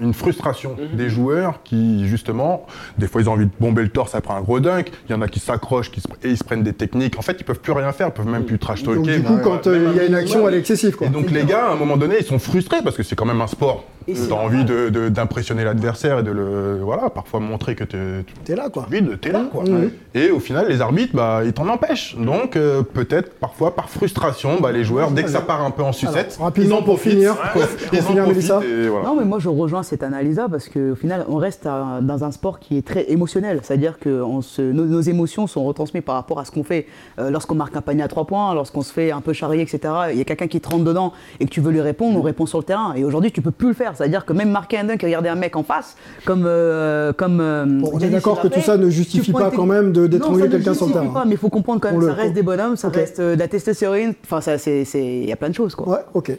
une 0.00 0.14
frustration 0.14 0.76
Mhm. 0.78 0.96
des 0.96 1.08
joueurs 1.08 1.60
qui, 1.64 2.06
justement, 2.06 2.66
des 2.98 3.08
fois, 3.08 3.20
ils 3.20 3.28
ont 3.28 3.32
envie 3.32 3.46
de 3.46 3.50
bomber 3.58 3.82
le 3.82 3.88
torse 3.88 4.14
après 4.14 4.32
un 4.34 4.42
gros 4.42 4.60
dunk. 4.60 4.92
Il 5.08 5.12
y 5.12 5.14
en 5.14 5.22
a 5.22 5.28
qui 5.28 5.40
s'accrochent 5.40 5.90
qui 5.90 6.00
et 6.22 6.30
ils 6.30 6.38
se 6.38 6.44
prennent 6.44 6.62
des 6.62 6.72
techniques. 6.72 7.18
En 7.18 7.22
fait, 7.22 7.36
ils 7.40 7.44
peuvent 7.44 7.58
plus 7.60 7.72
rien 7.72 7.90
faire, 7.92 8.08
ils 8.08 8.12
peuvent 8.12 8.28
même 8.28 8.44
plus 8.44 8.58
trash 8.60 8.84
talker. 8.84 8.96
Donc, 8.96 9.06
du 9.10 9.22
coup, 9.22 9.38
quand 9.42 9.66
euh, 9.66 9.90
il 9.92 9.96
y 9.96 10.00
a 10.00 10.04
un 10.04 10.06
une 10.06 10.14
action, 10.14 10.48
elle 10.48 10.54
est 10.54 10.58
excessive. 10.58 10.94
Quoi. 10.96 11.08
Et 11.08 11.10
donc, 11.10 11.30
les 11.32 11.44
gars, 11.44 11.66
à 11.66 11.72
un 11.72 11.76
moment 11.76 11.96
donné, 11.96 12.16
ils 12.20 12.24
sont 12.26 12.38
frustrés 12.38 12.78
parce 12.84 12.96
que 12.96 13.02
c'est 13.02 13.16
quand 13.16 13.26
même 13.26 13.40
un 13.40 13.48
sport. 13.48 13.84
Tu 14.06 14.14
as 14.30 14.34
envie 14.34 14.64
d'impressionner 15.10 15.64
l'adversaire 15.64 16.18
et 16.18 16.22
de 16.22 16.30
le. 16.30 16.78
Voilà, 16.82 17.08
parfois 17.10 17.40
montrer 17.40 17.74
que 17.74 17.84
tu 17.84 17.96
T'es 18.44 18.54
là, 18.54 18.68
quoi. 18.68 18.86
vide, 18.90 19.18
là, 19.32 19.46
quoi. 19.50 19.64
Mhm. 19.64 19.90
Et 20.14 20.30
au 20.30 20.40
final, 20.40 20.68
les 20.68 20.80
arbitres, 20.82 21.14
bah, 21.16 21.40
ils 21.44 21.52
t'en 21.54 21.66
empêchent. 21.68 22.03
Donc, 22.18 22.56
euh, 22.56 22.82
peut-être, 22.82 23.34
parfois, 23.34 23.74
par 23.74 23.88
frustration, 23.88 24.60
bah, 24.60 24.72
les 24.72 24.84
joueurs, 24.84 25.10
dès 25.10 25.22
que 25.24 25.30
ça 25.30 25.40
part 25.40 25.62
un 25.64 25.70
peu 25.70 25.82
en 25.82 25.92
sucette, 25.92 26.34
Alors, 26.36 26.46
rapidement, 26.46 26.76
ils 26.76 26.78
en 26.78 26.82
pour 26.82 26.94
profitent. 26.96 27.12
finir, 27.12 27.32
Ouais, 27.32 27.38
pour- 27.52 27.62
ils 27.62 27.88
pour 27.88 27.98
en 27.98 28.02
finir, 28.02 28.22
profitent 28.24 28.50
Mélissa. 28.50 28.60
et 28.84 28.88
voilà. 28.88 29.06
Non, 29.08 29.16
mais 29.16 29.24
moi 29.24 29.38
je 29.38 29.48
rejoins 29.48 29.82
cette 29.82 30.02
analyse-là 30.02 30.46
parce 30.50 30.68
qu'au 30.68 30.94
final, 30.94 31.24
on 31.28 31.36
reste 31.36 31.66
à- 31.66 32.00
dans 32.02 32.24
un 32.24 32.30
sport 32.30 32.58
qui 32.58 32.76
est 32.78 32.86
très 32.86 33.10
émotionnel. 33.10 33.60
C'est-à-dire 33.62 33.98
que 33.98 34.22
on 34.22 34.40
se- 34.42 34.62
nos, 34.62 34.84
nos 34.84 35.00
émotions 35.00 35.46
sont 35.46 35.64
retransmises 35.64 36.02
par 36.04 36.14
rapport 36.16 36.38
à 36.40 36.44
ce 36.44 36.50
qu'on 36.50 36.64
fait. 36.64 36.86
Euh, 37.18 37.30
lorsqu'on 37.30 37.54
marque 37.54 37.76
un 37.76 37.80
panier 37.80 38.02
à 38.02 38.08
trois 38.08 38.24
points, 38.26 38.54
lorsqu'on 38.54 38.82
se 38.82 38.92
fait 38.92 39.10
un 39.10 39.20
peu 39.20 39.32
charrier, 39.32 39.62
etc., 39.62 39.80
il 40.12 40.18
y 40.18 40.20
a 40.20 40.24
quelqu'un 40.24 40.46
qui 40.48 40.60
te 40.60 40.68
rentre 40.68 40.84
dedans 40.84 41.12
et 41.40 41.44
que 41.46 41.50
tu 41.50 41.60
veux 41.60 41.70
lui 41.72 41.80
répondre, 41.80 42.18
on 42.18 42.22
répond 42.22 42.46
sur 42.46 42.58
le 42.58 42.64
terrain. 42.64 42.94
Et 42.96 43.04
aujourd'hui, 43.04 43.30
tu 43.32 43.40
peux 43.42 43.50
plus 43.50 43.68
le 43.68 43.74
faire. 43.74 43.92
C'est-à-dire 43.96 44.24
que 44.24 44.32
même 44.32 44.50
marquer 44.50 44.78
un 44.78 44.84
dunk 44.84 45.02
et 45.02 45.06
regarder 45.06 45.28
un 45.28 45.34
mec 45.36 45.56
en 45.56 45.62
face, 45.62 45.96
comme. 46.24 46.44
euh, 46.46 47.12
comme 47.12 47.38
euh, 47.40 47.64
Bon, 47.66 47.90
on 47.92 47.98
est 48.00 48.08
d'accord 48.08 48.40
que 48.40 48.48
tout 48.48 48.60
ça 48.60 48.76
ne 48.76 48.88
justifie 48.90 49.32
pas 49.32 49.50
quand 49.50 49.66
même 49.66 49.92
de- 49.92 50.06
d'étrangler 50.06 50.48
quelqu'un 50.48 50.74
sur 50.74 50.86
le 50.86 50.92
terrain. 50.92 51.06
pas, 51.06 51.24
mais 51.24 51.32
il 51.32 51.38
faut 51.38 51.48
comprendre 51.48 51.80
quand 51.80 51.88
même, 51.90 51.93
On 51.96 52.00
le- 52.00 52.06
ça 52.08 52.12
reste 52.14 52.34
des 52.34 52.42
bonhommes, 52.42 52.76
ça 52.76 52.88
reste 52.88 53.20
euh, 53.20 53.34
de 53.34 53.38
la 53.40 53.48
testostérone. 53.48 54.14
Enfin, 54.24 54.40
ça, 54.40 54.58
c'est, 54.58 54.84
c'est- 54.84 55.04
il 55.04 55.28
y 55.28 55.32
a 55.32 55.36
plein 55.36 55.48
de 55.48 55.54
choses, 55.54 55.74
quoi. 55.74 55.88
Ouais, 55.88 56.00
ok. 56.14 56.30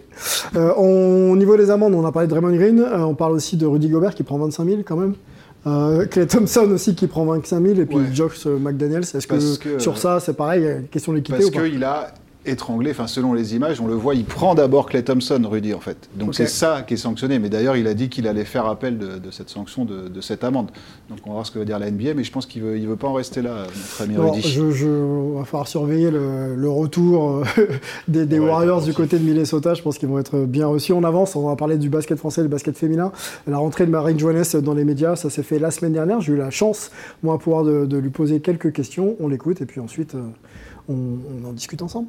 Euh, 0.56 0.72
on- 0.78 1.32
au 1.32 1.36
niveau 1.36 1.56
des 1.58 1.70
amendes, 1.70 1.94
on 1.96 2.06
a 2.06 2.12
parlé 2.12 2.28
de 2.28 2.32
Draymond 2.34 2.56
Green, 2.56 2.80
euh, 2.80 3.00
on 3.00 3.16
parle 3.16 3.34
aussi 3.34 3.58
de 3.58 3.66
Rudy 3.66 3.90
Gobert 3.90 4.14
qui 4.16 4.24
prend 4.24 4.38
25 4.38 4.66
000 4.66 4.78
quand 4.86 4.96
même. 4.98 5.14
Euh, 5.68 6.06
Clay 6.06 6.28
Thompson 6.28 6.70
aussi 6.72 6.94
qui 6.94 7.08
prend 7.08 7.26
25 7.26 7.60
000 7.60 7.80
et 7.80 7.86
puis 7.86 7.98
Ouais. 7.98 8.04
Josh 8.14 8.46
McDaniels. 8.46 9.02
Est-ce 9.02 9.26
que, 9.58 9.80
sur 9.80 9.98
ça, 9.98 10.20
c'est 10.20 10.34
pareil, 10.34 10.62
il 10.62 10.66
y 10.66 10.70
a 10.70 10.76
une 10.78 10.88
question 10.88 11.12
d'équité 11.14 11.38
Parce 11.40 11.50
ou 11.50 11.52
pas? 11.52 11.68
qu'il 11.68 11.84
a 11.84 12.14
étranglé, 12.46 12.92
enfin 12.92 13.08
selon 13.08 13.34
les 13.34 13.56
images, 13.56 13.80
on 13.82 13.88
le 13.88 13.94
voit, 13.94 14.16
il 14.16 14.26
prend 14.26 14.56
d'abord 14.56 14.88
Clay 14.88 15.04
Thompson, 15.04 15.42
Rudy 15.50 15.74
en 15.74 15.80
fait. 15.80 16.10
Donc 16.16 16.36
c'est 16.36 16.48
ça 16.48 16.82
qui 16.82 16.96
est 16.96 16.98
sanctionné. 16.98 17.40
Mais 17.40 17.50
d'ailleurs, 17.50 17.76
il 17.76 17.88
a 17.88 17.94
dit 17.94 18.10
qu'il 18.10 18.28
allait 18.28 18.46
faire 18.46 18.66
appel 18.66 18.98
de, 18.98 19.18
de 19.18 19.32
cette 19.32 19.50
sanction, 19.50 19.86
de, 19.86 20.08
de 20.08 20.22
cette 20.22 20.44
amende. 20.44 20.72
Donc 21.10 21.20
on 21.26 21.30
va 21.30 21.34
voir 21.36 21.46
ce 21.46 21.52
que 21.52 21.60
va 21.60 21.66
dire 21.66 21.80
la 21.80 21.90
NBA, 21.92 22.14
mais 22.16 22.24
je 22.24 22.32
pense 22.32 22.46
qu'il 22.46 22.62
veut, 22.62 22.78
il 22.78 22.88
veut 22.88 22.96
pas 22.96 23.08
en 23.08 23.14
rester 23.14 23.42
là, 23.42 23.64
notre 23.68 24.02
ami 24.02 24.16
Bon, 24.16 24.32
Rudy. 24.32 24.48
je, 24.48 24.72
je, 24.72 25.36
va 25.38 25.46
falloir 25.46 25.68
surveiller 25.68 26.12
le, 26.12 26.56
le 26.56 26.70
retour 26.70 27.44
euh, 27.58 27.68
des, 28.08 28.26
des 28.26 28.40
Ouais, 28.40 28.50
Warriors 28.50 28.82
du 28.84 28.94
côté 28.94 29.18
de 29.18 29.24
Minnesota. 29.24 29.74
Je 29.74 29.82
pense 29.82 29.98
qu'ils 29.98 30.10
vont 30.10 30.20
être 30.20 30.40
bien 30.46 30.68
reçus. 30.68 30.94
On 30.94 31.04
avance, 31.04 31.36
on 31.36 31.48
va 31.48 31.56
parler 31.56 31.78
du 31.78 31.90
basket 31.90 32.18
français, 32.18 32.42
du 32.42 32.48
basket 32.48 32.78
féminin. 32.78 33.12
La 33.48 33.58
rentrée 33.58 33.86
de 33.86 33.92
Marine 33.92 34.20
Johannes 34.20 34.44
dans 34.62 34.74
les 34.74 34.86
médias, 34.86 35.16
ça 35.16 35.30
s'est 35.30 35.44
fait 35.44 35.60
la 35.60 35.72
semaine 35.72 35.94
dernière. 35.94 36.22
J'ai 36.22 36.34
eu 36.34 36.38
la 36.38 36.50
chance, 36.52 36.92
moi, 37.24 37.38
pouvoir 37.40 37.64
de, 37.64 37.86
de 37.86 37.98
lui 37.98 38.10
poser 38.10 38.40
quelques 38.40 38.72
questions. 38.72 39.16
On 39.20 39.28
l'écoute 39.28 39.62
et 39.62 39.66
puis 39.66 39.80
ensuite, 39.80 40.16
euh, 40.16 40.22
on, 40.90 40.94
on 41.44 41.50
en 41.50 41.54
discute 41.54 41.82
ensemble. 41.82 42.08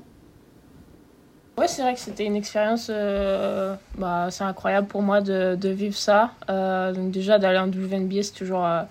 Ouais, 1.58 1.68
c'est 1.68 1.80
vrai 1.80 1.94
que 1.94 2.00
c'était 2.00 2.26
une 2.26 2.36
expérience, 2.36 2.88
euh, 2.90 3.74
bah, 3.96 4.26
c'est 4.30 4.44
incroyable 4.44 4.88
pour 4.88 5.00
moi 5.00 5.22
de, 5.22 5.68
vivre 5.68 5.96
ça. 5.96 6.32
Euh, 6.50 6.92
déjà 6.92 7.38
d'aller 7.38 7.58
en 7.58 7.68
WNBA, 7.68 8.24
c'est 8.24 8.34
toujours 8.34 8.66
euh, 8.66 8.82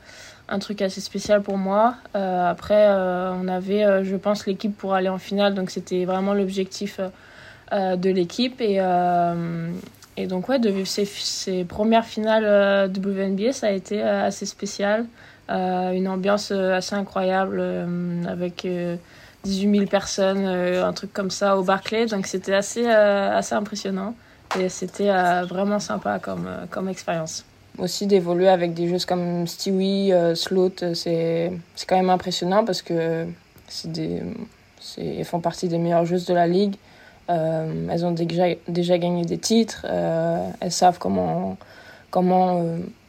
un 0.49 0.57
truc 0.57 0.81
assez 0.81 0.99
spécial 0.99 1.43
pour 1.43 1.57
moi. 1.59 1.93
Après, 2.15 2.87
on 2.89 3.47
avait, 3.47 4.03
je 4.03 4.15
pense, 4.15 4.47
l'équipe 4.47 4.75
pour 4.75 4.95
aller 4.95 5.09
en 5.09 5.19
finale, 5.19 5.53
donc 5.53 5.69
c'était 5.69 6.05
vraiment 6.05 6.33
l'objectif 6.33 6.99
de 7.71 8.09
l'équipe. 8.09 8.59
Et, 8.61 8.77
donc 10.27 10.49
ouais, 10.49 10.57
de 10.57 10.69
vivre 10.69 10.87
ces, 10.87 11.05
ces 11.05 11.65
premières 11.65 12.05
finales 12.05 12.89
WNBA, 12.89 13.51
ça 13.53 13.67
a 13.67 13.71
été 13.71 14.01
assez 14.01 14.47
spécial. 14.47 15.05
Une 15.49 16.07
ambiance 16.07 16.49
assez 16.49 16.95
incroyable 16.95 17.63
avec... 18.27 18.67
euh, 19.45 19.49
18 19.49 19.77
000 19.77 19.85
personnes, 19.87 20.45
euh, 20.45 20.85
un 20.85 20.93
truc 20.93 21.13
comme 21.13 21.31
ça 21.31 21.57
au 21.57 21.63
Barclay. 21.63 22.05
Donc 22.07 22.27
c'était 22.27 22.53
assez, 22.53 22.85
euh, 22.85 23.37
assez 23.37 23.55
impressionnant 23.55 24.15
et 24.59 24.69
c'était 24.69 25.09
euh, 25.09 25.45
vraiment 25.47 25.79
sympa 25.79 26.19
comme, 26.19 26.47
comme 26.69 26.89
expérience. 26.89 27.45
Aussi 27.77 28.07
d'évoluer 28.07 28.47
avec 28.47 28.73
des 28.73 28.87
jeux 28.87 29.05
comme 29.05 29.47
Stewie, 29.47 30.13
euh, 30.13 30.33
Sloat, 30.33 30.83
euh, 30.83 30.93
c'est 30.93 31.51
quand 31.87 31.97
même 31.97 32.09
impressionnant 32.09 32.63
parce 32.63 32.81
que 32.81 33.27
des, 33.85 34.21
elles 34.97 35.25
font 35.25 35.41
partie 35.41 35.67
des 35.67 35.77
meilleures 35.77 36.05
joueuses 36.05 36.25
de 36.25 36.33
la 36.33 36.47
ligue. 36.47 36.75
elles 37.27 38.05
ont 38.05 38.11
déjà, 38.11 38.45
déjà 38.67 38.97
gagné 38.97 39.25
des 39.25 39.39
titres. 39.39 39.85
elles 39.85 40.71
savent 40.71 40.99
comment, 40.99 41.57
comment 42.11 42.63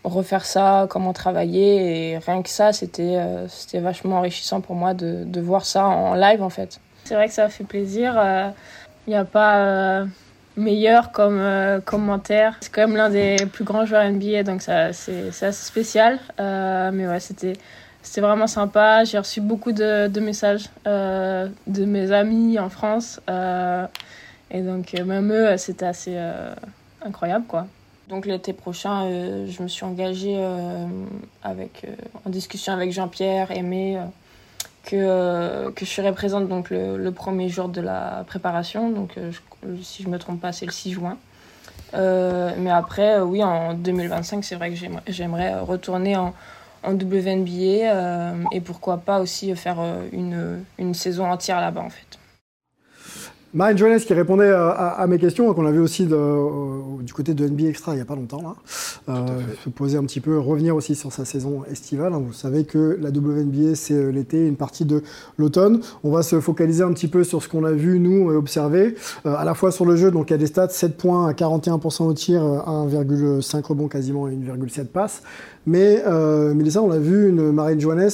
refaire 0.08 0.44
ça, 0.44 0.86
comment 0.88 1.12
travailler. 1.12 2.12
Et 2.12 2.18
rien 2.18 2.42
que 2.42 2.48
ça, 2.48 2.72
c'était 2.72 3.18
c'était 3.48 3.80
vachement 3.80 4.18
enrichissant 4.18 4.60
pour 4.60 4.74
moi 4.74 4.94
de, 4.94 5.24
de, 5.24 5.40
voir 5.40 5.64
ça 5.64 5.86
en 5.86 6.14
live 6.14 6.42
en 6.42 6.50
fait. 6.50 6.80
C'est 7.04 7.14
vrai 7.14 7.28
que 7.28 7.34
ça 7.34 7.48
fait 7.48 7.64
plaisir. 7.64 8.20
Il 9.06 9.10
n'y 9.10 9.16
a 9.16 9.24
pas 9.24 10.06
meilleur 10.56 11.12
comme 11.12 11.38
euh, 11.38 11.80
commentaire. 11.80 12.56
C'est 12.60 12.72
quand 12.72 12.86
même 12.86 12.96
l'un 12.96 13.10
des 13.10 13.36
plus 13.52 13.64
grands 13.64 13.84
joueurs 13.86 14.10
NBA, 14.10 14.42
donc 14.42 14.62
c'est, 14.62 14.72
assez 14.72 15.52
spécial. 15.52 16.18
Euh, 16.40 16.90
mais 16.92 17.06
ouais, 17.06 17.20
c'était, 17.20 17.54
c'était 18.02 18.20
vraiment 18.20 18.46
sympa. 18.46 19.04
J'ai 19.04 19.18
reçu 19.18 19.40
beaucoup 19.40 19.72
de, 19.72 20.08
de 20.08 20.20
messages 20.20 20.68
euh, 20.86 21.48
de 21.66 21.84
mes 21.84 22.12
amis 22.12 22.58
en 22.58 22.68
France. 22.68 23.20
et 24.50 24.60
donc, 24.60 24.92
même 24.94 25.32
eux, 25.32 25.56
c'était 25.56 25.86
assez 25.86 26.16
incroyable, 27.02 27.44
quoi. 27.46 27.66
Donc 28.08 28.26
l'été 28.26 28.52
prochain, 28.52 29.08
je 29.48 29.62
me 29.62 29.68
suis 29.68 29.84
engagée 29.84 30.40
avec, 31.42 31.86
en 32.24 32.30
discussion 32.30 32.72
avec 32.72 32.92
Jean-Pierre, 32.92 33.50
Aimé, 33.50 33.98
que, 34.84 35.70
que 35.70 35.84
je 35.84 35.90
serai 35.90 36.12
présente 36.12 36.48
donc, 36.48 36.70
le, 36.70 37.10
premier 37.10 37.48
jour 37.48 37.68
de 37.68 37.80
la 37.80 38.24
préparation. 38.28 38.90
Donc 38.90 39.18
si 39.82 40.04
je 40.04 40.08
ne 40.08 40.12
me 40.12 40.18
trompe 40.18 40.40
pas, 40.40 40.52
c'est 40.52 40.66
le 40.66 40.72
6 40.72 40.92
juin. 40.92 41.18
Euh, 41.94 42.52
mais 42.58 42.70
après, 42.70 43.18
euh, 43.18 43.24
oui, 43.24 43.42
en 43.42 43.74
2025, 43.74 44.44
c'est 44.44 44.56
vrai 44.56 44.70
que 44.70 44.76
j'aimerais 45.06 45.58
retourner 45.60 46.16
en, 46.16 46.34
en 46.82 46.92
WNBA 46.92 47.92
euh, 47.92 48.34
et 48.52 48.60
pourquoi 48.60 48.98
pas 48.98 49.20
aussi 49.20 49.54
faire 49.56 49.78
une, 50.12 50.64
une 50.78 50.94
saison 50.94 51.30
entière 51.30 51.60
là-bas 51.60 51.82
en 51.82 51.90
fait. 51.90 52.18
Marine 53.56 53.78
Jones 53.78 53.98
qui 53.98 54.12
répondait 54.12 54.50
à, 54.52 55.02
mes 55.08 55.16
questions, 55.18 55.52
qu'on 55.54 55.64
a 55.64 55.70
vu 55.70 55.80
aussi 55.80 56.04
de, 56.04 57.02
du 57.02 57.14
côté 57.14 57.32
de 57.32 57.48
NBA 57.48 57.68
Extra 57.68 57.92
il 57.92 57.96
n'y 57.96 58.02
a 58.02 58.04
pas 58.04 58.14
longtemps, 58.14 58.42
là, 58.42 58.54
euh, 59.08 59.40
se 59.64 59.70
poser 59.70 59.96
un 59.96 60.02
petit 60.02 60.20
peu, 60.20 60.38
revenir 60.38 60.76
aussi 60.76 60.94
sur 60.94 61.10
sa 61.10 61.24
saison 61.24 61.62
estivale. 61.70 62.12
Vous 62.12 62.34
savez 62.34 62.64
que 62.64 62.98
la 63.00 63.08
WNBA, 63.08 63.74
c'est 63.74 63.94
euh, 63.94 64.10
l'été, 64.10 64.46
une 64.46 64.56
partie 64.56 64.84
de 64.84 65.02
l'automne. 65.38 65.80
On 66.04 66.10
va 66.10 66.22
se 66.22 66.38
focaliser 66.38 66.82
un 66.82 66.92
petit 66.92 67.08
peu 67.08 67.24
sur 67.24 67.42
ce 67.42 67.48
qu'on 67.48 67.64
a 67.64 67.72
vu, 67.72 67.98
nous, 67.98 68.30
et 68.30 68.36
observé, 68.36 68.94
euh, 69.24 69.34
à 69.34 69.46
la 69.46 69.54
fois 69.54 69.72
sur 69.72 69.86
le 69.86 69.96
jeu, 69.96 70.10
donc 70.10 70.28
il 70.28 70.34
y 70.34 70.34
a 70.34 70.38
des 70.38 70.48
stats, 70.48 70.68
7 70.68 70.98
points 70.98 71.26
à 71.26 71.32
41% 71.32 72.02
au 72.02 72.12
tir, 72.12 72.42
1,5 72.42 73.62
rebonds 73.64 73.88
quasiment 73.88 74.28
et 74.28 74.32
1,7 74.34 74.84
passes. 74.84 75.22
Mais, 75.64 76.02
euh, 76.06 76.52
Mélissa, 76.52 76.82
on 76.82 76.90
a 76.90 76.98
vu 76.98 77.30
une 77.30 77.52
Marine 77.52 77.80
Johannes 77.80 78.10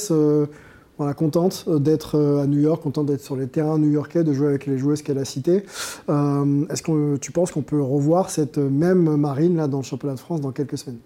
contente 1.13 1.65
euh, 1.67 1.79
d'être 1.79 2.17
euh, 2.17 2.43
à 2.43 2.47
New 2.47 2.59
York, 2.59 2.81
contente 2.81 3.07
d'être 3.07 3.21
sur 3.21 3.35
les 3.35 3.47
terrains 3.47 3.77
new-yorkais, 3.77 4.23
de 4.23 4.31
jouer 4.31 4.47
avec 4.47 4.65
les 4.65 4.77
joueuses 4.77 5.01
qu'elle 5.01 5.17
a 5.17 5.25
citées. 5.25 5.65
Euh, 6.07 6.65
est-ce 6.69 6.81
que 6.81 7.17
tu 7.17 7.33
penses 7.33 7.51
qu'on 7.51 7.61
peut 7.61 7.81
revoir 7.81 8.29
cette 8.29 8.57
même 8.57 9.17
Marine 9.17 9.57
là 9.57 9.67
dans 9.67 9.79
le 9.79 9.83
championnat 9.83 10.15
de 10.15 10.19
France 10.19 10.39
dans 10.39 10.51
quelques 10.51 10.77
semaines? 10.77 10.99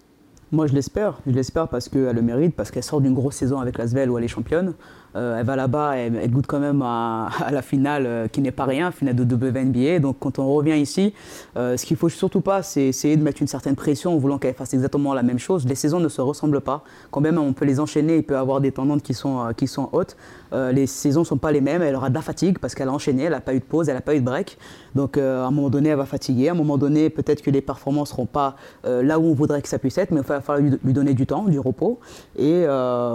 Moi, 0.51 0.67
je 0.67 0.73
l'espère. 0.73 1.19
Je 1.25 1.33
l'espère 1.33 1.67
parce 1.67 1.89
qu'elle 1.89 2.15
le 2.15 2.21
mérite, 2.21 2.55
parce 2.55 2.71
qu'elle 2.71 2.83
sort 2.83 3.01
d'une 3.01 3.13
grosse 3.13 3.35
saison 3.35 3.59
avec 3.59 3.77
la 3.77 3.87
Svel 3.87 4.09
où 4.09 4.17
elle 4.17 4.23
est 4.23 4.29
championne. 4.29 4.75
Elle 5.17 5.45
va 5.45 5.55
là-bas, 5.55 5.97
elle, 5.97 6.29
goûte 6.31 6.47
quand 6.47 6.59
même 6.59 6.81
à, 6.81 7.29
la 7.51 7.62
finale 7.62 8.29
qui 8.31 8.41
n'est 8.41 8.51
pas 8.51 8.65
rien, 8.65 8.91
finale 8.91 9.15
de 9.15 9.36
WNBA. 9.36 10.00
Donc 10.00 10.17
quand 10.19 10.39
on 10.39 10.53
revient 10.53 10.79
ici, 10.79 11.13
ce 11.55 11.83
qu'il 11.86 11.97
faut 11.97 12.09
surtout 12.09 12.41
pas, 12.41 12.62
c'est 12.62 12.83
essayer 12.83 13.17
de 13.17 13.24
mettre 13.24 13.41
une 13.41 13.47
certaine 13.47 13.75
pression 13.75 14.13
en 14.13 14.17
voulant 14.17 14.38
qu'elle 14.38 14.53
fasse 14.53 14.74
exactement 14.74 15.13
la 15.13 15.24
même 15.24 15.39
chose. 15.39 15.65
Les 15.67 15.75
saisons 15.75 16.00
ne 16.00 16.09
se 16.09 16.21
ressemblent 16.21 16.62
pas. 16.62 16.83
Quand 17.12 17.21
même, 17.21 17.38
on 17.38 17.53
peut 17.53 17.65
les 17.65 17.79
enchaîner, 17.79 18.17
il 18.17 18.24
peut 18.24 18.38
avoir 18.38 18.62
des 18.62 18.71
tendantes 18.71 19.01
qui 19.01 19.13
sont, 19.13 19.53
qui 19.55 19.67
sont 19.67 19.89
hautes. 19.91 20.15
Euh, 20.53 20.71
les 20.71 20.88
saisons 20.88 21.21
ne 21.21 21.25
sont 21.25 21.38
pas 21.38 21.51
les 21.51 21.62
mêmes. 21.62 21.81
Elle 21.81 21.95
aura 21.95 22.09
de 22.09 22.15
la 22.15 22.21
fatigue 22.21 22.59
parce 22.59 22.75
qu'elle 22.75 22.88
a 22.88 22.93
enchaîné, 22.93 23.24
elle 23.24 23.31
n'a 23.31 23.41
pas 23.41 23.53
eu 23.53 23.59
de 23.59 23.65
pause, 23.65 23.89
elle 23.89 23.95
n'a 23.95 24.01
pas 24.01 24.15
eu 24.15 24.19
de 24.19 24.25
break. 24.25 24.57
Donc 24.95 25.17
euh, 25.17 25.43
à 25.43 25.47
un 25.47 25.51
moment 25.51 25.69
donné, 25.69 25.89
elle 25.89 25.97
va 25.97 26.05
fatiguer. 26.05 26.50
À 26.50 26.51
un 26.51 26.55
moment 26.55 26.77
donné, 26.77 27.09
peut-être 27.09 27.41
que 27.41 27.51
les 27.51 27.62
performances 27.62 28.09
ne 28.12 28.15
seront 28.15 28.25
pas 28.25 28.55
euh, 28.86 29.03
là 29.03 29.19
où 29.19 29.25
on 29.25 29.33
voudrait 29.33 29.62
que 29.62 29.69
ça 29.69 29.79
puisse 29.79 29.97
être, 29.97 30.12
mais 30.12 30.21
il 30.21 30.24
va 30.24 30.41
falloir 30.41 30.79
lui, 30.83 30.93
donner 30.93 31.13
du 31.13 31.25
temps, 31.25 31.43
du 31.45 31.59
repos. 31.59 32.00
Et 32.38 32.65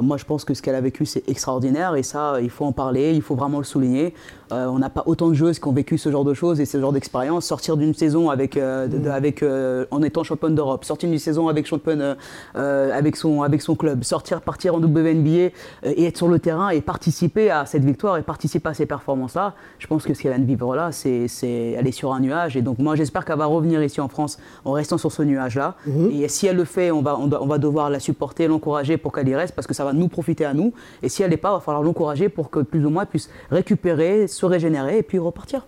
moi, 0.02 0.16
je 0.16 0.24
pense 0.24 0.44
que 0.44 0.54
ce 0.54 0.62
qu'elle 0.62 0.74
a 0.74 0.80
vécu, 0.80 1.06
c'est 1.06 1.28
extraordinaire. 1.28 1.91
Et 1.94 2.02
ça, 2.02 2.40
il 2.40 2.50
faut 2.50 2.64
en 2.64 2.72
parler, 2.72 3.12
il 3.14 3.22
faut 3.22 3.34
vraiment 3.34 3.58
le 3.58 3.64
souligner. 3.64 4.14
On 4.52 4.78
n'a 4.78 4.90
pas 4.90 5.02
autant 5.06 5.28
de 5.28 5.34
joueuses 5.34 5.58
qui 5.58 5.68
ont 5.68 5.72
vécu 5.72 5.98
ce 5.98 6.10
genre 6.10 6.24
de 6.24 6.34
choses 6.34 6.60
et 6.60 6.66
ce 6.66 6.80
genre 6.80 6.92
d'expérience. 6.92 7.46
Sortir 7.46 7.76
d'une 7.76 7.94
saison 7.94 8.30
avec, 8.30 8.56
mm. 8.56 9.08
avec 9.10 9.44
en 9.90 10.02
étant 10.02 10.24
championne 10.24 10.54
d'Europe, 10.54 10.84
sortir 10.84 11.08
d'une 11.08 11.18
saison 11.18 11.48
avec 11.48 11.66
championne 11.66 12.16
avec, 12.54 13.16
son, 13.16 13.42
avec 13.42 13.62
son 13.62 13.74
club, 13.74 14.04
sortir, 14.04 14.40
partir 14.40 14.74
en 14.74 14.78
WNBA 14.78 15.50
et 15.84 16.04
être 16.06 16.16
sur 16.16 16.28
le 16.28 16.38
terrain 16.38 16.70
et 16.70 16.80
participer 16.80 17.50
à 17.50 17.66
cette 17.66 17.84
victoire 17.84 18.16
et 18.18 18.22
participer 18.22 18.68
à 18.68 18.74
ces 18.74 18.86
performances-là, 18.86 19.54
je 19.78 19.86
pense 19.86 20.04
que 20.04 20.14
ce 20.14 20.22
qu'elle 20.22 20.32
vient 20.32 20.40
de 20.40 20.46
vivre 20.46 20.74
là, 20.74 20.92
c'est, 20.92 21.26
elle 21.42 21.86
est 21.86 21.92
sur 21.92 22.12
un 22.12 22.20
nuage. 22.20 22.56
Et 22.56 22.62
donc 22.62 22.78
moi, 22.78 22.96
j'espère 22.96 23.24
qu'elle 23.24 23.38
va 23.38 23.46
revenir 23.46 23.82
ici 23.82 24.00
en 24.00 24.08
France 24.08 24.38
en 24.64 24.72
restant 24.72 24.98
sur 24.98 25.12
ce 25.12 25.22
nuage-là. 25.22 25.76
Mhm. 25.86 26.10
Et 26.12 26.28
si 26.28 26.46
elle 26.46 26.56
le 26.56 26.64
fait, 26.64 26.90
on 26.90 27.02
va, 27.02 27.18
on, 27.18 27.46
va 27.46 27.58
devoir 27.58 27.90
la 27.90 28.00
supporter, 28.00 28.46
l'encourager 28.46 28.96
pour 28.96 29.12
qu'elle 29.12 29.28
y 29.28 29.34
reste 29.34 29.54
parce 29.54 29.66
que 29.66 29.74
ça 29.74 29.84
va 29.84 29.92
nous 29.92 30.08
profiter 30.08 30.44
à 30.44 30.54
nous. 30.54 30.72
Et 31.02 31.08
si 31.08 31.22
elle 31.22 31.30
n'est 31.30 31.36
pas, 31.36 31.50
il 31.50 31.54
va 31.54 31.60
falloir 31.60 31.82
l'encourager 31.82 32.28
pour 32.28 32.50
que 32.50 32.60
plus 32.60 32.84
ou 32.84 32.90
moins 32.90 33.02
elle 33.02 33.08
puisse 33.08 33.30
récupérer, 33.50 34.26
se 34.42 34.46
régénérer 34.46 34.98
et 34.98 35.02
puis 35.04 35.20
repartir. 35.20 35.66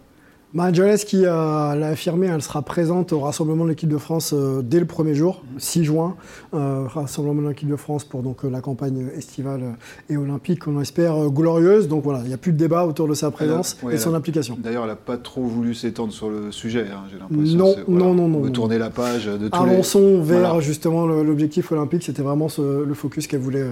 Jones 0.73 0.97
qui 0.99 1.27
euh, 1.27 1.75
l'a 1.75 1.89
affirmé, 1.89 2.29
elle 2.29 2.41
sera 2.41 2.63
présente 2.63 3.13
au 3.13 3.21
rassemblement 3.21 3.65
de 3.65 3.71
l'équipe 3.71 3.89
de 3.89 3.99
France 3.99 4.33
euh, 4.33 4.63
dès 4.63 4.79
le 4.79 4.87
premier 4.87 5.15
jour, 5.15 5.43
6 5.59 5.85
juin, 5.85 6.15
euh, 6.55 6.85
rassemblement 6.87 7.43
de 7.43 7.49
l'équipe 7.49 7.69
de 7.69 7.75
France 7.75 8.05
pour 8.05 8.23
donc 8.23 8.45
la 8.45 8.61
campagne 8.61 9.09
estivale 9.17 9.77
et 10.09 10.17
olympique, 10.17 10.69
on 10.69 10.81
espère 10.81 11.29
glorieuse. 11.31 11.89
Donc 11.89 12.05
voilà, 12.05 12.21
il 12.23 12.29
n'y 12.29 12.35
a 12.35 12.39
plus 12.39 12.53
de 12.53 12.57
débat 12.57 12.87
autour 12.87 13.09
de 13.09 13.15
sa 13.15 13.33
présence 13.33 13.77
et 13.91 13.99
son 13.99 14.15
implication. 14.15 14.57
D'ailleurs, 14.59 14.85
elle 14.85 14.91
n'a 14.91 14.97
pas 14.97 15.17
trop 15.17 15.43
voulu 15.43 15.75
s'étendre 15.75 16.13
sur 16.13 16.31
le 16.31 16.53
sujet, 16.53 16.87
hein, 16.89 17.03
j'ai 17.11 17.19
l'impression. 17.19 17.59
Non, 17.59 17.75
non, 17.89 18.15
non, 18.15 18.29
non. 18.29 18.43
On 18.45 18.51
tourner 18.51 18.79
la 18.79 18.91
page 18.91 19.27
de 19.27 19.49
tous 19.49 19.59
Avançons 19.59 20.23
vers 20.23 20.61
justement 20.61 21.07
l'objectif 21.07 21.73
olympique. 21.73 22.05
C'était 22.05 22.23
vraiment 22.23 22.49
le 22.59 22.95
focus 22.95 23.27
qu'elle 23.27 23.41
voulait 23.41 23.67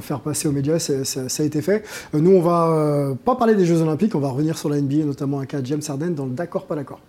faire 0.00 0.20
passer 0.20 0.48
aux 0.48 0.52
médias. 0.52 0.80
Ça, 0.80 1.42
a 1.42 1.46
été 1.46 1.62
fait. 1.62 1.84
nous, 2.14 2.32
on 2.32 2.40
va 2.40 3.14
pas 3.24 3.36
parler 3.36 3.54
des 3.54 3.64
Jeux 3.64 3.80
olympiques, 3.80 4.14
on 4.16 4.20
va 4.20 4.30
revenir 4.30 4.58
sur 4.58 4.68
la 4.68 4.80
NBA, 4.80 5.04
notamment 5.04 5.38
un 5.38 5.46
cas 5.46 5.60
James 5.62 5.82
Harden 5.86 6.15
dans 6.16 6.26
le 6.26 6.32
d'accord, 6.32 6.66
pas 6.66 6.74
d'accord. 6.74 7.00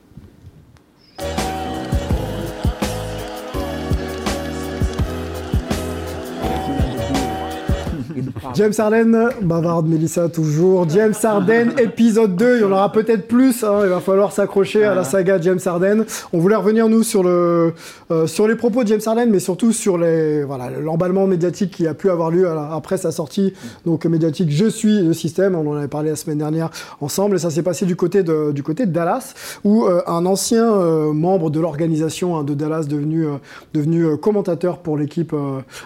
James 8.54 8.74
Harden, 8.78 9.30
bavard 9.42 9.84
Mélissa 9.84 10.30
toujours. 10.30 10.88
James 10.90 11.14
Harden, 11.22 11.74
épisode 11.78 12.36
2, 12.36 12.58
il 12.58 12.62
y 12.62 12.64
en 12.64 12.72
aura 12.72 12.92
peut-être 12.92 13.28
plus. 13.28 13.64
Hein. 13.64 13.82
il 13.84 13.90
va 13.90 14.00
falloir 14.00 14.32
s'accrocher 14.32 14.84
à 14.84 14.96
la 14.96 15.04
saga 15.04 15.40
James 15.42 15.60
Harden. 15.66 16.06
On 16.34 16.40
voulait 16.40 16.56
revenir, 16.56 16.90
nous, 16.90 17.04
sur, 17.04 17.24
le, 17.24 17.74
euh, 18.12 18.28
sur 18.28 18.48
les 18.48 18.56
propos 18.56 18.84
de 18.84 18.90
James 18.90 19.02
Harden, 19.06 19.30
mais 19.30 19.40
surtout 19.40 19.72
sur 19.72 19.98
les, 19.98 20.44
voilà, 20.44 20.70
l'emballement 20.70 21.28
médiatique 21.28 21.72
qui 21.72 21.88
a 21.88 21.94
pu 21.94 22.10
avoir 22.10 22.32
lieu 22.32 22.48
après 22.50 22.98
sa 22.98 23.12
sortie 23.12 23.54
donc 23.86 24.06
médiatique 24.06 24.50
Je 24.52 24.66
suis 24.68 25.02
le 25.02 25.14
système. 25.14 25.56
On 25.56 25.70
en 25.72 25.76
avait 25.76 25.88
parlé 25.88 26.10
la 26.10 26.16
semaine 26.16 26.40
dernière 26.40 26.70
ensemble. 27.02 27.36
Et 27.36 27.40
ça 27.40 27.50
s'est 27.50 27.64
passé 27.64 27.86
du 27.86 27.96
côté 27.96 28.24
de, 28.24 28.52
du 28.52 28.64
côté 28.64 28.86
de 28.86 28.92
Dallas, 28.92 29.34
où 29.64 29.86
euh, 29.86 30.02
un 30.08 30.26
ancien 30.26 30.72
euh, 30.72 31.14
membre 31.14 31.50
de 31.50 31.60
l'organisation 31.60 32.38
hein, 32.38 32.44
de 32.44 32.54
Dallas, 32.54 32.86
devenu, 32.86 33.26
devenu 33.74 34.18
commentateur 34.18 34.80
pour 34.80 34.98
l'équipe 34.98 35.36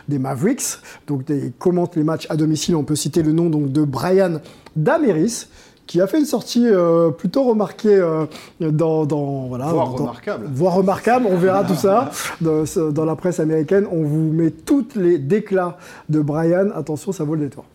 des 0.08 0.20
Mavericks, 0.20 0.80
donc 1.08 1.24
il 1.30 1.52
commente 1.58 1.96
les 1.96 2.04
matchs 2.04 2.21
à 2.30 2.36
domicile 2.36 2.76
on 2.76 2.84
peut 2.84 2.96
citer 2.96 3.24
le 3.24 3.32
nom 3.32 3.50
donc, 3.50 3.72
de 3.72 3.84
Brian 3.84 4.40
Dameris, 4.76 5.48
qui 5.88 6.00
a 6.00 6.08
fait 6.08 6.20
une 6.20 6.26
sortie 6.26 6.68
euh, 6.68 7.10
plutôt 7.10 7.44
remarquée 7.44 7.94
euh, 7.94 8.26
dans, 8.62 9.06
voilà, 9.48 9.66
voire 9.66 9.92
remarquable. 9.92 10.48
Voire 10.50 10.76
remarquable, 10.76 11.28
on 11.30 11.36
verra 11.36 11.66
tout 11.66 11.76
ça 11.76 12.12
dans, 12.40 13.06
la 13.06 13.16
presse 13.16 13.42
américaine. 13.42 13.86
On 13.92 14.04
vous 14.04 14.32
met 14.32 14.52
tous 14.52 14.88
les 14.96 15.18
déclats 15.18 15.78
de 16.08 16.22
Brian. 16.22 16.70
Attention, 16.74 17.12
ça 17.12 17.26
vaut 17.26 17.36
le 17.36 17.42
détour. 17.42 17.66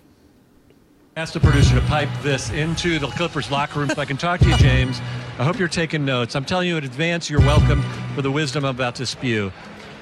Ask 1.19 1.33
the 1.33 1.41
producer 1.41 1.75
to 1.75 1.81
pipe 1.89 2.11
this 2.23 2.51
into 2.51 2.99
the 2.99 3.11
Clippers 3.17 3.51
locker 3.51 3.81
room 3.81 3.89
so 3.89 4.03
I 4.03 4.05
can 4.05 4.17
talk 4.17 4.39
to 4.41 4.49
you, 4.49 4.57
James. 4.59 5.01
I 5.39 5.45
hope 5.45 5.59
you're 5.59 5.69
taking 5.69 6.05
notes. 6.05 6.35
I'm 6.35 6.45
telling 6.45 6.69
you 6.69 6.77
in 6.77 6.85
advance, 6.85 7.31
you're 7.31 7.41
welcome 7.41 7.83
for 8.15 8.23
the 8.23 8.31
wisdom 8.31 8.65
I'm 8.65 8.75
about 8.75 8.95
to 8.97 9.07
spew. 9.07 9.51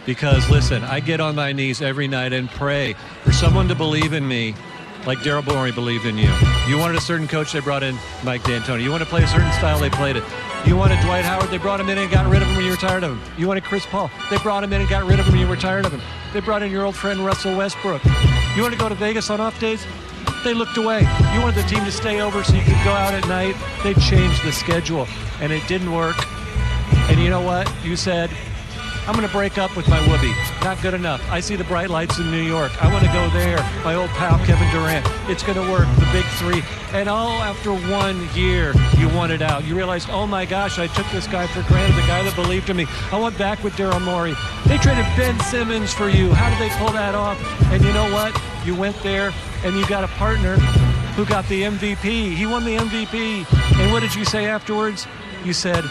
Because 0.07 0.49
listen, 0.51 0.83
I 0.85 1.01
get 1.01 1.21
on 1.21 1.35
my 1.35 1.53
knees 1.53 1.81
every 1.81 2.09
night 2.09 2.33
and 2.33 2.49
pray 2.51 2.95
for 3.23 3.33
someone 3.33 3.69
to 3.69 3.75
believe 3.75 4.13
in 4.13 4.27
me 4.27 4.55
like 5.07 5.19
Daryl 5.19 5.45
Morey 5.47 5.73
believed 5.73 6.07
in 6.07 6.17
you. 6.17 6.33
You 6.67 6.79
wanted 6.79 6.97
a 6.97 7.01
certain 7.01 7.29
coach, 7.29 7.53
they 7.53 7.61
brought 7.61 7.83
in 7.83 7.97
Mike 8.23 8.43
D'Antoni. 8.45 8.83
You 8.83 8.91
want 8.91 9.03
to 9.03 9.09
play 9.09 9.23
a 9.23 9.27
certain 9.27 9.53
style, 9.53 9.79
they 9.79 9.91
played 9.91 10.17
it. 10.17 10.25
You 10.67 10.77
wanted 10.77 11.01
Dwight 11.01 11.25
Howard, 11.25 11.51
they 11.51 11.59
brought 11.59 11.81
him 11.81 11.89
in 11.91 11.99
and 11.99 12.11
got 12.11 12.27
rid 12.31 12.41
of 12.41 12.49
him 12.49 12.57
when 12.57 12.65
you 12.65 12.71
were 12.71 12.77
tired 12.77 13.05
of 13.05 13.11
him. 13.13 13.21
You 13.39 13.47
wanted 13.47 13.65
Chris 13.65 13.85
Paul, 13.85 14.11
they 14.31 14.39
brought 14.39 14.65
him 14.65 14.73
in 14.73 14.81
and 14.81 14.89
got 14.89 15.05
rid 15.05 15.21
of 15.21 15.27
him 15.27 15.33
when 15.33 15.43
you 15.43 15.49
were 15.49 15.57
tired 15.57 15.85
of 15.85 15.93
him. 15.93 16.01
They 16.33 16.41
brought 16.41 16.63
in 16.63 16.71
your 16.71 16.85
old 16.85 16.97
friend 16.97 17.21
Russell 17.21 17.57
Westbrook. 17.57 18.03
You 18.57 18.63
want 18.63 18.73
to 18.73 18.81
go 18.81 18.89
to 18.89 18.95
Vegas 18.95 19.29
on 19.31 19.41
off 19.41 19.59
days? 19.61 19.87
They 20.43 20.55
looked 20.55 20.77
away. 20.77 21.01
You 21.33 21.41
wanted 21.41 21.63
the 21.63 21.69
team 21.69 21.85
to 21.85 21.93
stay 21.93 22.21
over 22.21 22.43
so 22.43 22.55
you 22.55 22.63
could 22.63 22.83
go 22.85 22.93
out 22.93 23.15
at 23.15 23.27
night? 23.29 23.57
They 23.83 23.95
changed 23.95 24.43
the 24.43 24.53
schedule, 24.53 25.07
and 25.41 25.53
it 25.53 25.67
didn't 25.69 25.93
work. 25.93 26.17
And 27.11 27.21
you 27.21 27.29
know 27.31 27.41
what? 27.43 27.71
You 27.85 27.97
said, 27.97 28.31
I'm 29.07 29.15
going 29.15 29.27
to 29.27 29.33
break 29.33 29.59
up 29.59 29.77
with 29.77 29.87
my 29.87 30.01
whoopee. 30.09 30.33
Not 30.65 30.81
good 30.81 30.95
enough. 30.95 31.23
I 31.31 31.41
see 31.41 31.57
the 31.57 31.65
bright 31.65 31.91
lights 31.91 32.19
in 32.19 32.31
New 32.31 32.41
York. 32.43 32.73
I 32.83 32.91
want 32.91 33.05
to 33.05 33.13
go 33.13 33.29
there. 33.31 33.59
My 33.85 33.95
old 33.97 34.09
pal 34.11 34.39
Kevin 34.47 34.71
Durant. 34.71 35.07
It's 35.29 35.43
going 35.43 35.63
to 35.63 35.71
work. 35.71 35.87
The 35.97 36.09
big 36.11 36.25
three. 36.39 36.63
And 36.99 37.07
all 37.07 37.43
after 37.43 37.75
one 37.75 38.27
year, 38.35 38.73
you 38.97 39.11
wanted 39.11 39.43
out. 39.43 39.65
You 39.65 39.77
realized, 39.77 40.09
oh 40.11 40.27
my 40.27 40.47
gosh, 40.47 40.79
I 40.79 40.87
took 40.87 41.07
this 41.11 41.27
guy 41.27 41.47
for 41.49 41.63
granted, 41.69 41.97
the 41.97 42.07
guy 42.07 42.23
that 42.23 42.35
believed 42.35 42.71
in 42.71 42.79
me. 42.79 42.87
I 43.13 43.21
went 43.21 43.37
back 43.37 43.63
with 43.63 43.75
Daryl 43.75 44.01
Morey. 44.03 44.35
They 44.67 44.79
traded 44.79 45.05
Ben 45.19 45.39
Simmons 45.41 45.93
for 45.93 46.09
you. 46.09 46.33
How 46.33 46.49
did 46.49 46.59
they 46.59 46.75
pull 46.79 46.93
that 46.93 47.15
off? 47.15 47.39
And 47.71 47.85
you 47.85 47.93
know 47.93 48.11
what? 48.11 48.35
You 48.65 48.75
went 48.75 48.97
there 49.03 49.35
and 49.65 49.77
you 49.77 49.87
got 49.87 50.05
a 50.05 50.09
partner 50.09 50.57
who 51.17 51.27
got 51.27 51.47
the 51.49 51.63
MVP. 51.63 52.35
He 52.35 52.47
won 52.47 52.65
the 52.65 52.77
MVP. 52.77 53.45
And 53.79 53.93
what 53.93 54.01
did 54.01 54.15
you 54.15 54.25
say 54.25 54.47
afterwards? 54.47 55.07
You 55.45 55.53
said, 55.53 55.85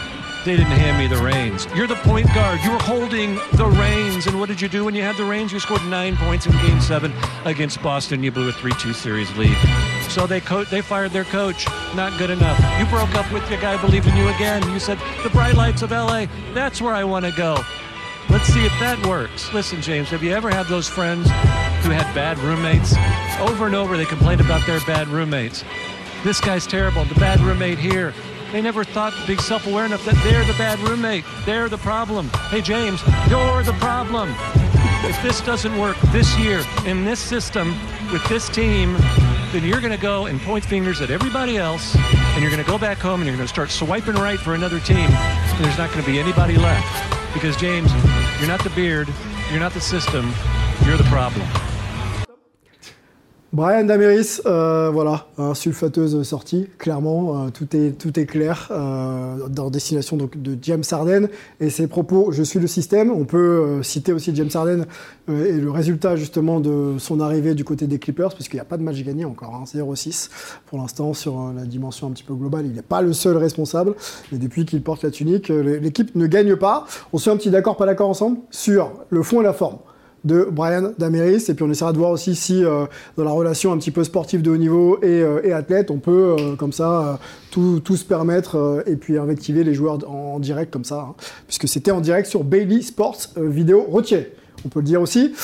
they 0.44 0.56
didn't 0.56 0.72
hand 0.72 0.98
me 0.98 1.06
the 1.06 1.22
reins. 1.22 1.66
You're 1.74 1.86
the 1.86 1.96
point 1.96 2.26
guard. 2.34 2.60
You 2.62 2.70
were 2.72 2.78
holding 2.78 3.36
the 3.54 3.66
reins. 3.66 4.26
And 4.26 4.38
what 4.38 4.48
did 4.48 4.60
you 4.60 4.68
do 4.68 4.84
when 4.84 4.94
you 4.94 5.02
had 5.02 5.16
the 5.16 5.24
reins? 5.24 5.52
You 5.52 5.58
scored 5.58 5.84
nine 5.86 6.16
points 6.16 6.44
in 6.46 6.52
game 6.52 6.80
seven 6.80 7.12
against 7.46 7.82
Boston. 7.82 8.22
You 8.22 8.30
blew 8.30 8.48
a 8.48 8.52
3 8.52 8.72
2 8.78 8.92
series 8.92 9.34
lead. 9.36 9.56
So 10.10 10.26
they 10.26 10.40
co- 10.40 10.64
they 10.64 10.82
fired 10.82 11.12
their 11.12 11.24
coach. 11.24 11.66
Not 11.94 12.16
good 12.18 12.30
enough. 12.30 12.58
You 12.78 12.84
broke 12.86 13.14
up 13.14 13.30
with 13.32 13.48
the 13.48 13.56
guy 13.56 13.76
who 13.76 13.86
believed 13.86 14.06
in 14.06 14.16
you 14.16 14.28
again. 14.28 14.62
You 14.70 14.78
said, 14.78 14.98
the 15.22 15.30
bright 15.30 15.54
lights 15.54 15.82
of 15.82 15.90
LA, 15.90 16.26
that's 16.52 16.80
where 16.82 16.92
I 16.94 17.04
want 17.04 17.24
to 17.24 17.32
go. 17.32 17.56
Let's 18.28 18.46
see 18.46 18.64
if 18.64 18.72
that 18.80 19.04
works. 19.06 19.52
Listen, 19.52 19.80
James, 19.80 20.10
have 20.10 20.22
you 20.22 20.32
ever 20.32 20.50
had 20.50 20.66
those 20.66 20.88
friends 20.88 21.28
who 21.84 21.90
had 21.90 22.12
bad 22.14 22.38
roommates? 22.38 22.94
Over 23.38 23.66
and 23.66 23.74
over, 23.74 23.96
they 23.96 24.04
complained 24.04 24.40
about 24.40 24.66
their 24.66 24.80
bad 24.80 25.08
roommates. 25.08 25.64
This 26.22 26.40
guy's 26.40 26.66
terrible. 26.66 27.04
The 27.04 27.14
bad 27.16 27.40
roommate 27.40 27.78
here. 27.78 28.14
They 28.54 28.62
never 28.62 28.84
thought 28.84 29.12
to 29.14 29.26
be 29.26 29.36
self-aware 29.36 29.84
enough 29.84 30.04
that 30.04 30.14
they're 30.22 30.44
the 30.44 30.52
bad 30.52 30.78
roommate. 30.78 31.24
They're 31.44 31.68
the 31.68 31.76
problem. 31.76 32.28
Hey, 32.50 32.60
James, 32.60 33.02
you're 33.28 33.64
the 33.64 33.76
problem. 33.80 34.32
If 35.02 35.20
this 35.24 35.40
doesn't 35.40 35.76
work 35.76 35.96
this 36.12 36.38
year 36.38 36.62
in 36.86 37.04
this 37.04 37.18
system 37.18 37.74
with 38.12 38.24
this 38.28 38.48
team, 38.48 38.92
then 39.50 39.64
you're 39.64 39.80
going 39.80 39.90
to 39.90 40.00
go 40.00 40.26
and 40.26 40.40
point 40.40 40.64
fingers 40.64 41.00
at 41.00 41.10
everybody 41.10 41.56
else, 41.56 41.96
and 41.96 42.42
you're 42.42 42.50
going 42.52 42.62
to 42.62 42.70
go 42.70 42.78
back 42.78 42.98
home 42.98 43.22
and 43.22 43.26
you're 43.26 43.36
going 43.36 43.48
to 43.48 43.52
start 43.52 43.70
swiping 43.70 44.14
right 44.14 44.38
for 44.38 44.54
another 44.54 44.78
team, 44.78 45.10
and 45.10 45.64
there's 45.64 45.76
not 45.76 45.90
going 45.90 46.04
to 46.04 46.08
be 46.08 46.20
anybody 46.20 46.56
left. 46.56 47.34
Because, 47.34 47.56
James, 47.56 47.92
you're 48.38 48.46
not 48.46 48.62
the 48.62 48.70
beard, 48.76 49.12
you're 49.50 49.58
not 49.58 49.72
the 49.72 49.80
system, 49.80 50.32
you're 50.86 50.96
the 50.96 51.02
problem. 51.10 51.44
Brian 53.54 53.84
Dameris, 53.84 54.40
euh, 54.46 54.90
voilà, 54.92 55.28
un 55.38 55.54
sulfateuse 55.54 56.20
sortie, 56.24 56.66
clairement, 56.76 57.44
euh, 57.44 57.50
tout, 57.50 57.68
est, 57.76 58.26
clair 58.26 58.66
euh, 58.72 59.46
dans 59.48 59.70
destination 59.70 60.16
de 60.16 60.58
James 60.60 60.82
Harden 60.90 61.28
et 61.60 61.70
ses 61.70 61.86
propos 61.86 62.32
Je 62.32 62.42
suis 62.42 62.58
le 62.58 62.66
système. 62.66 63.12
On 63.12 63.24
peut 63.24 63.80
citer 63.84 64.12
aussi 64.12 64.34
James 64.34 64.50
Harden 64.52 64.86
et 65.28 65.52
le 65.52 65.70
résultat 65.70 66.16
justement 66.16 66.58
de 66.58 66.96
son 66.98 67.20
arrivée 67.20 67.54
du 67.54 67.62
côté 67.62 67.86
des 67.86 68.00
Clippers, 68.00 68.30
parce 68.30 68.48
qu'il 68.48 68.56
n'y 68.56 68.60
a 68.60 68.64
pas 68.64 68.76
de 68.76 68.82
match 68.82 69.00
gagné 69.04 69.24
encore, 69.24 69.54
hein, 69.54 69.62
0-6 69.72 70.30
pour 70.66 70.78
l'instant 70.78 71.14
sur 71.14 71.52
la 71.56 71.62
dimension 71.62 72.08
un 72.08 72.10
petit 72.10 72.24
peu 72.24 72.34
globale. 72.34 72.66
Il 72.66 72.72
n'est 72.72 72.82
pas 72.82 73.02
le 73.02 73.12
seul 73.12 73.36
responsable, 73.36 73.94
et 74.32 74.38
depuis 74.38 74.64
qu'il 74.64 74.82
porte 74.82 75.04
la 75.04 75.12
tunique, 75.12 75.48
l'équipe 75.48 76.16
ne 76.16 76.26
gagne 76.26 76.56
pas. 76.56 76.86
On 77.12 77.18
se 77.18 77.24
fait 77.24 77.30
un 77.30 77.36
petit 77.36 77.50
d'accord, 77.50 77.76
pas 77.76 77.86
d'accord 77.86 78.10
ensemble 78.10 78.38
sur 78.50 78.90
le 79.10 79.22
fond 79.22 79.42
et 79.42 79.44
la 79.44 79.52
forme 79.52 79.78
de 80.24 80.48
Brian 80.50 80.92
Dameris. 80.98 81.44
Et 81.48 81.54
puis 81.54 81.64
on 81.64 81.70
essaiera 81.70 81.92
de 81.92 81.98
voir 81.98 82.10
aussi 82.10 82.34
si 82.34 82.64
euh, 82.64 82.86
dans 83.16 83.24
la 83.24 83.30
relation 83.30 83.72
un 83.72 83.78
petit 83.78 83.90
peu 83.90 84.04
sportive 84.04 84.42
de 84.42 84.50
haut 84.50 84.56
niveau 84.56 84.98
et, 85.02 85.22
euh, 85.22 85.56
athlète, 85.56 85.90
on 85.90 85.98
peut 85.98 86.36
euh, 86.38 86.56
comme 86.56 86.72
ça 86.72 87.18
tout, 87.50 87.80
tout 87.84 87.96
se 87.96 88.04
permettre 88.04 88.82
et 88.86 88.96
puis 88.96 89.18
invectiver 89.18 89.64
les 89.64 89.74
joueurs 89.74 89.98
en, 90.08 90.38
direct 90.40 90.72
comme 90.72 90.84
ça. 90.84 91.08
hein. 91.10 91.14
puisque 91.46 91.68
c'était 91.68 91.90
en 91.90 92.00
direct 92.00 92.28
sur 92.28 92.44
Bailey 92.44 92.82
Sports 92.82 93.18
Vidéo 93.36 93.82
Rotier. 93.82 94.32
On 94.64 94.68
peut 94.68 94.80
le 94.80 94.86
dire 94.86 95.02
aussi. 95.02 95.34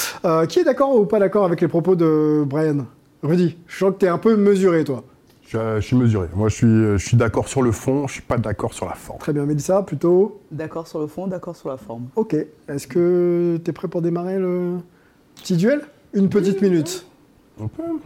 Qui 0.49 0.61
est 0.61 0.65
d'accord 0.65 0.97
ou 0.97 1.05
pas 1.05 1.19
d'accord 1.19 1.45
avec 1.45 1.61
les 1.61 1.69
propos 1.69 1.95
de 1.95 2.43
Brian? 2.47 2.87
Rudy, 3.23 3.57
je 3.67 3.79
sens 3.79 3.93
que 3.93 3.99
tu 3.99 4.07
es 4.07 4.09
un 4.09 4.19
peu 4.19 4.37
mesuré 4.37 4.83
toi. 4.83 5.05
Je, 5.51 5.59
je 5.81 5.81
suis 5.81 5.97
mesuré. 5.97 6.29
Moi, 6.37 6.49
je 6.49 6.55
suis, 6.55 6.67
je 6.67 7.05
suis 7.05 7.17
d'accord 7.17 7.49
sur 7.49 7.61
le 7.61 7.73
fond, 7.73 8.07
je 8.07 8.13
suis 8.13 8.23
pas 8.23 8.39
d'accord 8.39 8.73
sur 8.73 8.87
la 8.87 8.95
forme. 8.95 9.19
Très 9.19 9.33
bien, 9.33 9.45
Mélissa, 9.47 9.83
plutôt 9.83 10.41
D'accord 10.53 10.87
sur 10.87 11.01
le 11.01 11.09
fond, 11.09 11.27
d'accord 11.27 11.57
sur 11.57 11.69
la 11.71 11.77
forme. 11.77 12.05
Ok. 12.15 12.37
Est-ce 12.69 12.87
que 12.87 13.59
tu 13.65 13.71
es 13.71 13.73
prêt 13.73 13.89
pour 13.89 14.01
démarrer 14.01 14.39
le 14.39 14.77
petit 15.35 15.57
duel? 15.57 15.81
Une 16.15 16.29
petite 16.29 16.63
minute. 16.63 17.05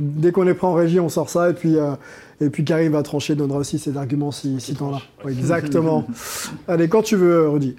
Dès 0.00 0.32
qu'on 0.32 0.46
est 0.46 0.54
prêt 0.54 0.66
en 0.66 0.72
régie, 0.72 1.00
on 1.00 1.10
sort 1.10 1.28
ça 1.28 1.50
et 1.50 1.52
puis, 1.52 1.76
euh, 1.76 1.92
et 2.40 2.48
puis 2.48 2.64
Karim 2.64 2.92
va 2.92 3.02
trancher, 3.02 3.34
donnera 3.34 3.58
aussi 3.58 3.78
ses 3.78 3.98
arguments 3.98 4.32
si, 4.32 4.58
si 4.58 4.74
t'en 4.74 4.94
as. 4.94 5.02
Ouais, 5.22 5.32
exactement. 5.32 6.06
Allez, 6.68 6.88
quand 6.88 7.02
tu 7.02 7.16
veux, 7.16 7.46
Rudy. 7.48 7.76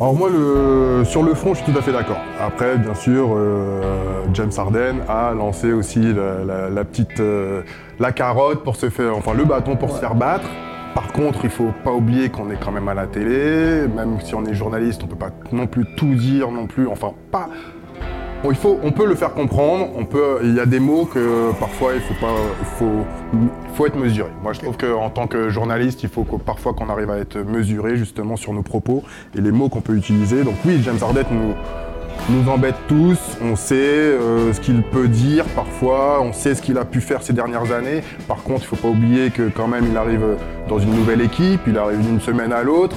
Alors 0.00 0.14
moi, 0.14 0.28
le, 0.28 1.04
sur 1.04 1.22
le 1.22 1.34
fond, 1.34 1.54
je 1.54 1.62
suis 1.62 1.72
tout 1.72 1.78
à 1.78 1.82
fait 1.82 1.92
d'accord. 1.92 2.18
Après, 2.40 2.76
bien 2.78 2.94
sûr, 2.94 3.28
euh, 3.32 4.24
James 4.32 4.50
Harden 4.56 4.96
a 5.08 5.32
lancé 5.34 5.72
aussi 5.72 6.00
la 6.12 6.84
petite, 6.84 7.20
euh, 7.20 7.62
la 8.00 8.10
carotte 8.10 8.64
pour 8.64 8.74
se 8.74 8.90
faire, 8.90 9.16
enfin 9.16 9.34
le 9.34 9.44
bâton 9.44 9.76
pour 9.76 9.92
se 9.92 10.00
faire 10.00 10.16
battre. 10.16 10.48
Par 10.94 11.12
contre, 11.12 11.40
il 11.44 11.50
faut 11.50 11.72
pas 11.84 11.92
oublier 11.92 12.28
qu'on 12.28 12.50
est 12.50 12.56
quand 12.56 12.72
même 12.72 12.88
à 12.88 12.94
la 12.94 13.06
télé, 13.06 13.86
même 13.88 14.20
si 14.20 14.34
on 14.34 14.44
est 14.44 14.54
journaliste, 14.54 15.02
on 15.04 15.06
peut 15.06 15.16
pas 15.16 15.30
non 15.52 15.66
plus 15.66 15.84
tout 15.96 16.14
dire 16.14 16.50
non 16.50 16.66
plus, 16.66 16.88
enfin 16.88 17.12
pas. 17.30 17.48
Bon, 18.44 18.50
il 18.50 18.56
faut, 18.56 18.78
on 18.82 18.92
peut 18.92 19.06
le 19.06 19.14
faire 19.14 19.32
comprendre, 19.32 19.88
on 19.96 20.04
peut, 20.04 20.40
il 20.42 20.54
y 20.54 20.60
a 20.60 20.66
des 20.66 20.78
mots 20.78 21.06
que 21.06 21.50
parfois 21.58 21.94
il 21.94 22.02
faut 22.02 22.12
pas, 22.20 22.34
faut, 22.76 23.06
faut 23.72 23.86
être 23.86 23.96
mesuré. 23.96 24.28
Moi, 24.42 24.52
je 24.52 24.60
trouve 24.60 24.76
qu'en 24.76 25.08
tant 25.08 25.26
que 25.26 25.48
journaliste, 25.48 26.02
il 26.02 26.10
faut 26.10 26.24
que 26.24 26.36
parfois 26.36 26.74
qu'on 26.74 26.90
arrive 26.90 27.08
à 27.08 27.16
être 27.16 27.38
mesuré 27.38 27.96
justement 27.96 28.36
sur 28.36 28.52
nos 28.52 28.60
propos 28.60 29.02
et 29.34 29.40
les 29.40 29.50
mots 29.50 29.70
qu'on 29.70 29.80
peut 29.80 29.96
utiliser. 29.96 30.44
Donc 30.44 30.56
oui, 30.66 30.78
James 30.84 30.98
Harden 31.00 31.24
nous 31.30 31.54
nous 32.28 32.50
embête 32.50 32.76
tous, 32.86 33.18
on 33.42 33.56
sait 33.56 33.74
euh, 33.76 34.52
ce 34.52 34.60
qu'il 34.60 34.82
peut 34.82 35.08
dire 35.08 35.46
parfois, 35.56 36.20
on 36.20 36.34
sait 36.34 36.54
ce 36.54 36.60
qu'il 36.60 36.76
a 36.76 36.84
pu 36.84 37.00
faire 37.00 37.22
ces 37.22 37.32
dernières 37.32 37.72
années. 37.72 38.02
Par 38.28 38.42
contre, 38.42 38.60
il 38.60 38.64
ne 38.64 38.76
faut 38.76 38.88
pas 38.88 38.88
oublier 38.88 39.30
que 39.30 39.48
quand 39.48 39.68
même 39.68 39.86
il 39.90 39.96
arrive 39.96 40.36
dans 40.68 40.78
une 40.78 40.94
nouvelle 40.94 41.22
équipe, 41.22 41.62
il 41.66 41.78
arrive 41.78 42.00
d'une 42.00 42.20
semaine 42.20 42.52
à 42.52 42.62
l'autre. 42.62 42.96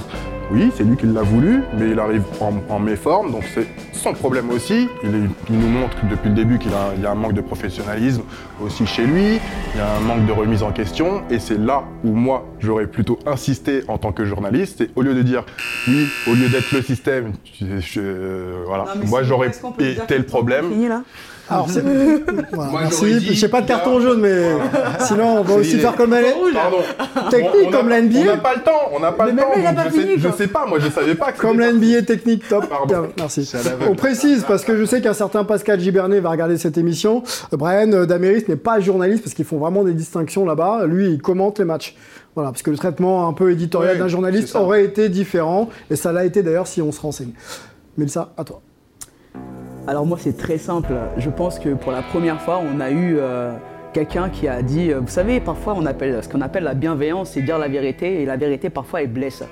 Oui, 0.50 0.70
c'est 0.74 0.82
lui 0.84 0.96
qui 0.96 1.04
l'a 1.06 1.20
voulu, 1.22 1.62
mais 1.78 1.90
il 1.90 1.98
arrive 2.00 2.22
en, 2.40 2.54
en 2.72 2.78
méforme, 2.78 3.32
donc 3.32 3.42
c'est 3.54 3.66
son 3.92 4.14
problème 4.14 4.48
aussi. 4.50 4.88
Il, 5.04 5.10
est- 5.10 5.28
il 5.50 5.58
nous 5.58 5.68
montre 5.68 5.96
depuis 6.10 6.30
le 6.30 6.34
début 6.34 6.58
qu'il 6.58 6.70
y 6.70 7.06
a 7.06 7.10
un 7.10 7.14
manque 7.14 7.34
de 7.34 7.42
professionnalisme 7.42 8.22
aussi 8.64 8.86
chez 8.86 9.04
lui, 9.04 9.38
il 9.74 9.78
y 9.78 9.80
a 9.80 9.96
un 9.96 10.00
manque 10.00 10.24
de 10.26 10.32
remise 10.32 10.62
en 10.62 10.70
question, 10.72 11.22
et 11.30 11.38
c'est 11.38 11.58
là 11.58 11.84
où 12.02 12.08
moi 12.12 12.46
j'aurais 12.60 12.86
plutôt 12.86 13.18
insisté 13.26 13.82
en 13.88 13.98
tant 13.98 14.12
que 14.12 14.24
journaliste, 14.24 14.80
et 14.80 14.90
au 14.96 15.02
lieu 15.02 15.12
de 15.14 15.22
dire 15.22 15.44
oui, 15.86 16.06
au 16.26 16.34
lieu 16.34 16.48
d'être 16.48 16.72
le 16.72 16.80
système, 16.80 17.32
je- 17.60 17.80
je- 17.80 18.64
voilà, 18.66 18.84
Non, 18.96 19.02
moi 19.06 19.22
j'aurais 19.22 19.48
été 19.48 20.16
le 20.16 20.24
problème. 20.24 20.70
Fini 20.70 20.88
là 20.88 21.02
Alors, 21.50 21.70
c'est. 21.70 21.82
Voilà, 22.52 22.70
Moi, 22.70 22.80
merci. 22.82 23.04
dit, 23.20 23.26
Je 23.34 23.40
sais 23.40 23.48
pas 23.48 23.60
de 23.62 23.68
carton 23.68 23.98
là- 23.98 24.04
jaune, 24.04 24.20
mais 24.20 24.42
sinon, 25.06 25.38
on 25.38 25.42
va 25.42 25.54
aussi 25.54 25.78
faire 25.78 25.94
comme 25.96 26.12
elle 26.14 26.26
est. 26.26 26.34
Pardon. 26.52 26.78
Technique 27.30 27.52
On- 27.64 27.68
on 27.68 27.70
comme 27.70 27.86
a- 27.88 27.90
la 27.90 28.02
NBA. 28.02 28.18
On 28.20 28.24
n'a 28.24 28.36
pas 28.38 28.54
le 28.54 28.62
temps, 28.62 28.70
on 28.94 29.00
n'a 29.00 29.12
pas 29.12 29.24
Mais 29.26 29.32
le 29.32 29.38
temps. 29.38 29.62
là, 29.62 29.72
pas 29.72 29.84
je, 29.88 29.94
sais, 29.94 30.00
fini, 30.00 30.12
je 30.18 30.28
sais 30.36 30.46
pas, 30.48 30.66
moi 30.66 30.78
je 30.80 30.88
savais 30.90 31.14
pas 31.14 31.32
que 31.32 31.40
Comme 31.40 31.58
la 31.60 31.72
NBA 31.72 32.02
technique, 32.02 32.46
top. 32.48 32.68
Pardon. 32.68 32.86
Bien, 32.86 33.08
merci. 33.16 33.50
On 33.88 33.94
précise, 33.94 34.44
parce 34.46 34.64
que 34.64 34.76
je 34.76 34.84
sais 34.84 35.00
qu'un 35.00 35.12
certain 35.14 35.44
Pascal 35.44 35.80
Gibernet 35.80 36.20
va 36.20 36.30
regarder 36.30 36.56
cette 36.58 36.76
émission. 36.78 37.22
Euh, 37.52 37.56
Brian 37.56 37.92
euh, 37.92 38.06
Dameris 38.06 38.44
n'est 38.48 38.56
pas 38.56 38.80
journaliste, 38.80 39.22
parce 39.24 39.34
qu'ils 39.34 39.44
font 39.44 39.58
vraiment 39.58 39.84
des 39.84 39.92
distinctions 39.94 40.44
là-bas. 40.44 40.84
Lui, 40.86 41.08
il 41.10 41.22
commente 41.22 41.58
les 41.58 41.64
matchs. 41.64 41.96
Voilà, 42.34 42.50
parce 42.50 42.62
que 42.62 42.70
le 42.70 42.76
traitement 42.76 43.26
un 43.28 43.32
peu 43.32 43.50
éditorial 43.50 43.94
Oui, 43.94 43.98
d'un 43.98 44.08
journaliste 44.08 44.48
ça. 44.48 44.60
aurait 44.60 44.84
été 44.84 45.08
différent, 45.08 45.68
et 45.90 45.96
ça 45.96 46.12
l'a 46.12 46.24
été 46.24 46.42
d'ailleurs 46.42 46.66
si 46.66 46.80
on 46.82 46.92
se 46.92 47.00
renseigne. 47.00 47.30
Mélissa, 47.96 48.30
à 48.36 48.44
toi. 48.44 48.60
Alors 49.88 50.04
moi 50.04 50.18
c'est 50.20 50.36
très 50.36 50.58
simple. 50.58 50.92
Je 51.16 51.30
pense 51.30 51.58
que 51.58 51.70
pour 51.70 51.92
la 51.92 52.02
première 52.02 52.42
fois 52.42 52.60
on 52.62 52.78
a 52.78 52.90
eu 52.90 53.16
euh, 53.16 53.56
quelqu'un 53.94 54.28
qui 54.28 54.46
a 54.46 54.60
dit, 54.60 54.92
euh, 54.92 55.00
vous 55.00 55.08
savez 55.08 55.40
parfois 55.40 55.72
on 55.74 55.86
appelle 55.86 56.22
ce 56.22 56.28
qu'on 56.28 56.42
appelle 56.42 56.64
la 56.64 56.74
bienveillance, 56.74 57.30
c'est 57.30 57.40
dire 57.40 57.56
la 57.56 57.68
vérité 57.68 58.20
et 58.20 58.26
la 58.26 58.36
vérité 58.36 58.68
parfois 58.68 59.00
elle 59.00 59.10
blesse. 59.10 59.42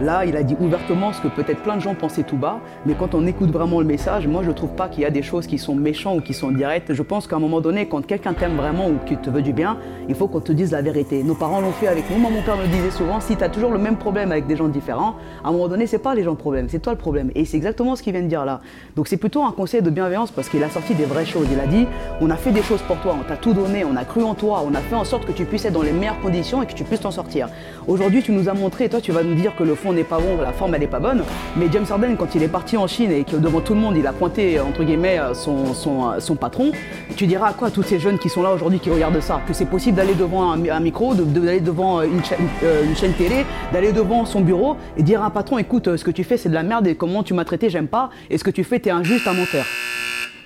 Là 0.00 0.26
il 0.26 0.36
a 0.36 0.42
dit 0.42 0.56
ouvertement 0.60 1.14
ce 1.14 1.22
que 1.22 1.28
peut-être 1.28 1.62
plein 1.62 1.76
de 1.76 1.80
gens 1.80 1.94
pensaient 1.94 2.22
tout 2.22 2.36
bas, 2.36 2.60
mais 2.84 2.94
quand 2.94 3.14
on 3.14 3.26
écoute 3.26 3.50
vraiment 3.50 3.80
le 3.80 3.86
message, 3.86 4.26
moi 4.26 4.42
je 4.44 4.50
trouve 4.50 4.74
pas 4.74 4.88
qu'il 4.88 5.02
y 5.02 5.06
a 5.06 5.10
des 5.10 5.22
choses 5.22 5.46
qui 5.46 5.56
sont 5.56 5.74
méchantes 5.74 6.18
ou 6.18 6.20
qui 6.20 6.34
sont 6.34 6.50
directes. 6.50 6.92
Je 6.92 7.02
pense 7.02 7.26
qu'à 7.26 7.36
un 7.36 7.38
moment 7.38 7.62
donné 7.62 7.86
quand 7.86 8.04
quelqu'un 8.04 8.34
t'aime 8.34 8.56
vraiment 8.56 8.88
ou 8.88 8.96
qui 9.06 9.16
te 9.16 9.30
veut 9.30 9.40
du 9.40 9.54
bien, 9.54 9.78
il 10.08 10.14
faut 10.14 10.28
qu'on 10.28 10.40
te 10.40 10.52
dise 10.52 10.72
la 10.72 10.82
vérité. 10.82 11.22
Nos 11.22 11.34
parents 11.34 11.62
l'ont 11.62 11.72
fait 11.72 11.88
avec 11.88 12.10
nous. 12.10 12.18
Moi 12.18 12.30
mon 12.30 12.42
père 12.42 12.58
me 12.58 12.66
disait 12.66 12.90
souvent 12.90 13.20
si 13.20 13.36
tu 13.36 13.42
as 13.42 13.48
toujours 13.48 13.70
le 13.70 13.78
même 13.78 13.96
problème 13.96 14.32
avec 14.32 14.46
des 14.46 14.56
gens 14.56 14.68
différents, 14.68 15.14
à 15.42 15.48
un 15.48 15.52
moment 15.52 15.68
donné 15.68 15.86
c'est 15.86 15.98
pas 15.98 16.14
les 16.14 16.24
gens 16.24 16.32
le 16.32 16.36
problème, 16.36 16.68
c'est 16.68 16.80
toi 16.80 16.92
le 16.92 16.98
problème. 16.98 17.30
Et 17.34 17.46
c'est 17.46 17.56
exactement 17.56 17.96
ce 17.96 18.02
qu'il 18.02 18.12
vient 18.12 18.22
de 18.22 18.28
dire 18.28 18.44
là. 18.44 18.60
Donc 18.96 19.08
c'est 19.08 19.16
plutôt 19.16 19.44
un 19.44 19.52
conseil 19.52 19.80
de 19.80 19.88
bienveillance 19.88 20.30
parce 20.30 20.50
qu'il 20.50 20.62
a 20.62 20.68
sorti 20.68 20.94
des 20.94 21.06
vraies 21.06 21.24
choses. 21.24 21.46
Il 21.50 21.58
a 21.58 21.66
dit 21.66 21.86
on 22.20 22.28
a 22.28 22.36
fait 22.36 22.52
des 22.52 22.62
choses 22.62 22.82
pour 22.82 22.98
toi, 22.98 23.16
on 23.18 23.24
t'a 23.24 23.36
tout 23.36 23.54
donné, 23.54 23.82
on 23.86 23.96
a 23.96 24.04
cru 24.04 24.22
en 24.22 24.34
toi, 24.34 24.62
on 24.66 24.74
a 24.74 24.80
fait 24.80 24.94
en 24.94 25.04
sorte 25.04 25.24
que 25.24 25.32
tu 25.32 25.46
puisses 25.46 25.64
être 25.64 25.72
dans 25.72 25.80
les 25.80 25.92
meilleures 25.92 26.20
conditions 26.20 26.62
et 26.62 26.66
que 26.66 26.74
tu 26.74 26.84
puisses 26.84 27.00
t'en 27.00 27.10
sortir. 27.10 27.48
Aujourd'hui 27.88 28.22
tu 28.22 28.32
nous 28.32 28.50
as 28.50 28.54
montré 28.54 28.84
et 28.84 28.88
toi 28.90 29.00
tu 29.00 29.12
vas 29.12 29.22
nous 29.22 29.34
dire 29.34 29.56
que 29.56 29.64
le 29.64 29.74
fond 29.74 29.85
fond 29.86 29.92
n'est 29.92 30.04
pas 30.04 30.18
bon, 30.18 30.40
la 30.42 30.52
forme 30.52 30.74
elle 30.74 30.80
n'est 30.80 30.86
pas 30.86 30.98
bonne. 31.00 31.22
Mais 31.56 31.66
James 31.72 31.84
Harden, 31.88 32.16
quand 32.18 32.34
il 32.34 32.42
est 32.42 32.48
parti 32.48 32.76
en 32.76 32.86
Chine 32.86 33.12
et 33.12 33.24
que 33.24 33.36
devant 33.36 33.60
tout 33.60 33.74
le 33.74 33.80
monde, 33.80 33.96
il 33.96 34.06
a 34.06 34.12
pointé 34.12 34.58
entre 34.60 34.82
guillemets 34.84 35.18
son, 35.34 35.74
son, 35.74 36.18
son 36.18 36.34
patron, 36.34 36.72
tu 37.16 37.26
diras 37.26 37.48
à 37.50 37.52
quoi 37.52 37.70
tous 37.70 37.82
ces 37.82 37.98
jeunes 38.00 38.18
qui 38.18 38.28
sont 38.28 38.42
là 38.42 38.52
aujourd'hui 38.52 38.80
qui 38.80 38.90
regardent 38.90 39.20
ça? 39.20 39.40
Que 39.46 39.54
c'est 39.54 39.66
possible 39.66 39.96
d'aller 39.96 40.14
devant 40.14 40.50
un, 40.52 40.68
un 40.68 40.80
micro, 40.80 41.14
de- 41.14 41.22
d'aller 41.24 41.60
devant 41.60 42.02
une, 42.02 42.24
cha- 42.24 42.36
euh, 42.64 42.84
une 42.84 42.96
chaîne 42.96 43.12
télé, 43.12 43.44
d'aller 43.72 43.92
devant 43.92 44.24
son 44.24 44.40
bureau 44.40 44.76
et 44.96 45.02
dire 45.02 45.22
à 45.22 45.26
un 45.26 45.30
patron 45.30 45.58
écoute, 45.58 45.88
euh, 45.88 45.96
ce 45.96 46.04
que 46.04 46.10
tu 46.10 46.24
fais 46.24 46.36
c'est 46.36 46.48
de 46.48 46.54
la 46.54 46.62
merde 46.62 46.86
et 46.86 46.94
comment 46.96 47.22
tu 47.22 47.32
m'as 47.34 47.44
traité, 47.44 47.70
j'aime 47.70 47.88
pas, 47.88 48.10
et 48.30 48.38
ce 48.38 48.44
que 48.44 48.50
tu 48.50 48.64
fais, 48.64 48.80
t'es 48.80 48.90
injuste, 48.90 49.26
un 49.28 49.34
menteur? 49.34 49.64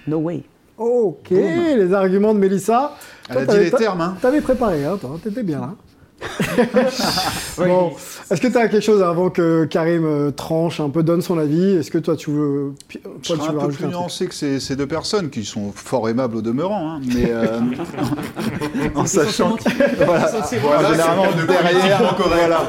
No 0.06 0.18
way. 0.18 0.42
Ok, 0.76 1.30
les 1.30 1.92
arguments 1.92 2.32
de 2.34 2.38
Mélissa. 2.38 2.96
Elle 3.28 3.34
Toi, 3.34 3.42
a 3.42 3.44
dit 3.44 3.52
t'avais- 3.52 3.64
les 3.64 3.70
termes, 3.70 4.00
hein. 4.00 4.16
T'avais 4.20 4.40
préparé, 4.40 4.84
hein, 4.84 4.96
toi, 5.00 5.18
t'étais 5.22 5.42
bien 5.42 5.60
là. 5.60 5.70
Bon, 7.58 7.92
est-ce 8.30 8.40
que 8.40 8.48
tu 8.48 8.56
as 8.56 8.68
quelque 8.68 8.80
chose 8.82 9.02
avant 9.02 9.30
que 9.30 9.64
Karim 9.64 10.04
euh, 10.04 10.30
tranche 10.30 10.80
un 10.80 10.90
peu, 10.90 11.02
donne 11.02 11.22
son 11.22 11.38
avis? 11.38 11.76
Est-ce 11.76 11.90
que 11.90 11.98
toi 11.98 12.16
tu 12.16 12.30
veux, 12.30 12.74
Je 12.88 12.98
toi, 12.98 13.36
serais 13.36 13.38
tu 13.38 13.42
un 13.42 13.52
veux 13.52 13.58
peu 13.58 13.58
rajouter 13.58 13.76
plus 13.76 13.86
un 13.86 13.90
truc? 13.90 14.00
nuancé 14.00 14.26
que 14.26 14.34
ces, 14.34 14.60
ces 14.60 14.76
deux 14.76 14.86
personnes, 14.86 15.30
qui 15.30 15.44
sont 15.44 15.72
fort 15.72 16.08
aimables 16.08 16.36
au 16.36 16.42
demeurant, 16.42 16.90
hein, 16.96 17.00
mais 17.06 17.30
euh, 17.30 17.60
en 18.94 19.06
sachant 19.06 19.56
que, 19.56 20.04
voilà, 20.04 20.30
voilà, 20.60 20.90
généralement 20.90 21.26
derrière, 21.46 22.14
voilà. 22.26 22.66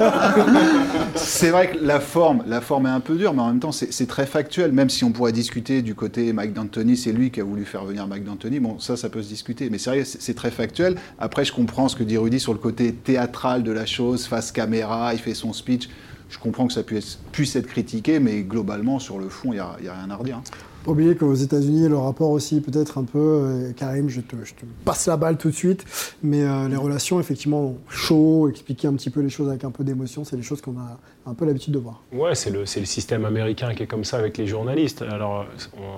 c'est 1.15 1.49
vrai 1.49 1.71
que 1.71 1.77
la 1.83 1.99
forme, 1.99 2.43
la 2.47 2.61
forme 2.61 2.85
est 2.85 2.89
un 2.89 2.99
peu 3.01 3.15
dure, 3.15 3.33
mais 3.33 3.41
en 3.41 3.47
même 3.47 3.59
temps 3.59 3.71
c'est 3.71 4.07
très 4.07 4.25
factuel, 4.25 4.71
même 4.71 4.89
si 4.89 5.03
on 5.03 5.11
pourrait 5.11 5.31
discuter 5.33 5.81
du 5.81 5.95
côté 5.95 6.31
Mike 6.33 6.53
D'Antoni, 6.53 6.95
c'est 6.95 7.11
lui 7.11 7.31
qui 7.31 7.41
a 7.41 7.43
voulu 7.43 7.65
faire 7.65 7.83
venir 7.83 8.07
Mike 8.07 8.23
D'Antoni, 8.23 8.59
bon 8.59 8.79
ça 8.79 8.95
ça 8.95 9.09
peut 9.09 9.21
se 9.21 9.27
discuter, 9.27 9.69
mais 9.69 9.77
c'est 9.77 9.89
vrai, 9.89 10.03
c'est 10.05 10.21
c'est 10.21 10.35
très 10.35 10.51
factuel. 10.51 10.95
Après 11.19 11.43
je 11.43 11.51
comprends 11.51 11.87
ce 11.89 11.95
que 11.95 12.03
dit 12.03 12.17
Rudy 12.17 12.39
sur 12.39 12.53
le 12.53 12.59
côté 12.59 12.93
théâtral 12.93 13.40
de 13.63 13.71
la 13.71 13.85
chose, 13.85 14.25
face 14.27 14.51
caméra, 14.51 15.13
il 15.13 15.19
fait 15.19 15.33
son 15.33 15.51
speech. 15.51 15.89
Je 16.29 16.37
comprends 16.37 16.67
que 16.67 16.73
ça 16.73 16.83
puisse, 16.83 17.17
puisse 17.31 17.55
être 17.55 17.67
critiqué, 17.67 18.19
mais 18.19 18.43
globalement, 18.43 18.99
sur 18.99 19.17
le 19.19 19.29
fond, 19.29 19.51
il 19.51 19.55
n'y 19.55 19.59
a, 19.59 19.65
a 19.65 19.95
rien 19.95 20.09
à 20.09 20.15
redire. 20.15 20.41
Pas 20.85 20.91
oublier 20.91 21.15
qu'aux 21.15 21.35
États-Unis, 21.35 21.89
le 21.89 21.97
rapport 21.97 22.29
aussi 22.29 22.61
peut-être 22.61 22.97
un 22.97 23.03
peu. 23.03 23.19
euh, 23.19 23.71
Karim, 23.73 24.09
je 24.09 24.21
te, 24.21 24.35
je 24.43 24.53
te 24.53 24.65
passe 24.85 25.07
la 25.07 25.17
balle 25.17 25.37
tout 25.37 25.49
de 25.49 25.55
suite. 25.55 25.85
Mais 26.23 26.43
euh, 26.43 26.67
les 26.69 26.75
relations, 26.75 27.19
effectivement, 27.19 27.75
chaud, 27.89 28.47
expliquer 28.49 28.87
un 28.87 28.93
petit 28.93 29.09
peu 29.09 29.19
les 29.19 29.29
choses 29.29 29.49
avec 29.49 29.63
un 29.63 29.71
peu 29.71 29.83
d'émotion, 29.83 30.23
c'est 30.23 30.37
des 30.37 30.41
choses 30.43 30.61
qu'on 30.61 30.77
a 30.79 30.99
un 31.25 31.33
peu 31.35 31.45
l'habitude 31.45 31.73
de 31.73 31.79
voir. 31.79 32.01
Ouais, 32.11 32.33
c'est 32.35 32.49
le, 32.49 32.61
le 32.61 32.65
système 32.65 33.25
américain 33.25 33.73
qui 33.75 33.83
est 33.83 33.87
comme 33.87 34.03
ça 34.03 34.17
avec 34.17 34.37
les 34.37 34.47
journalistes. 34.47 35.03
Alors, 35.03 35.45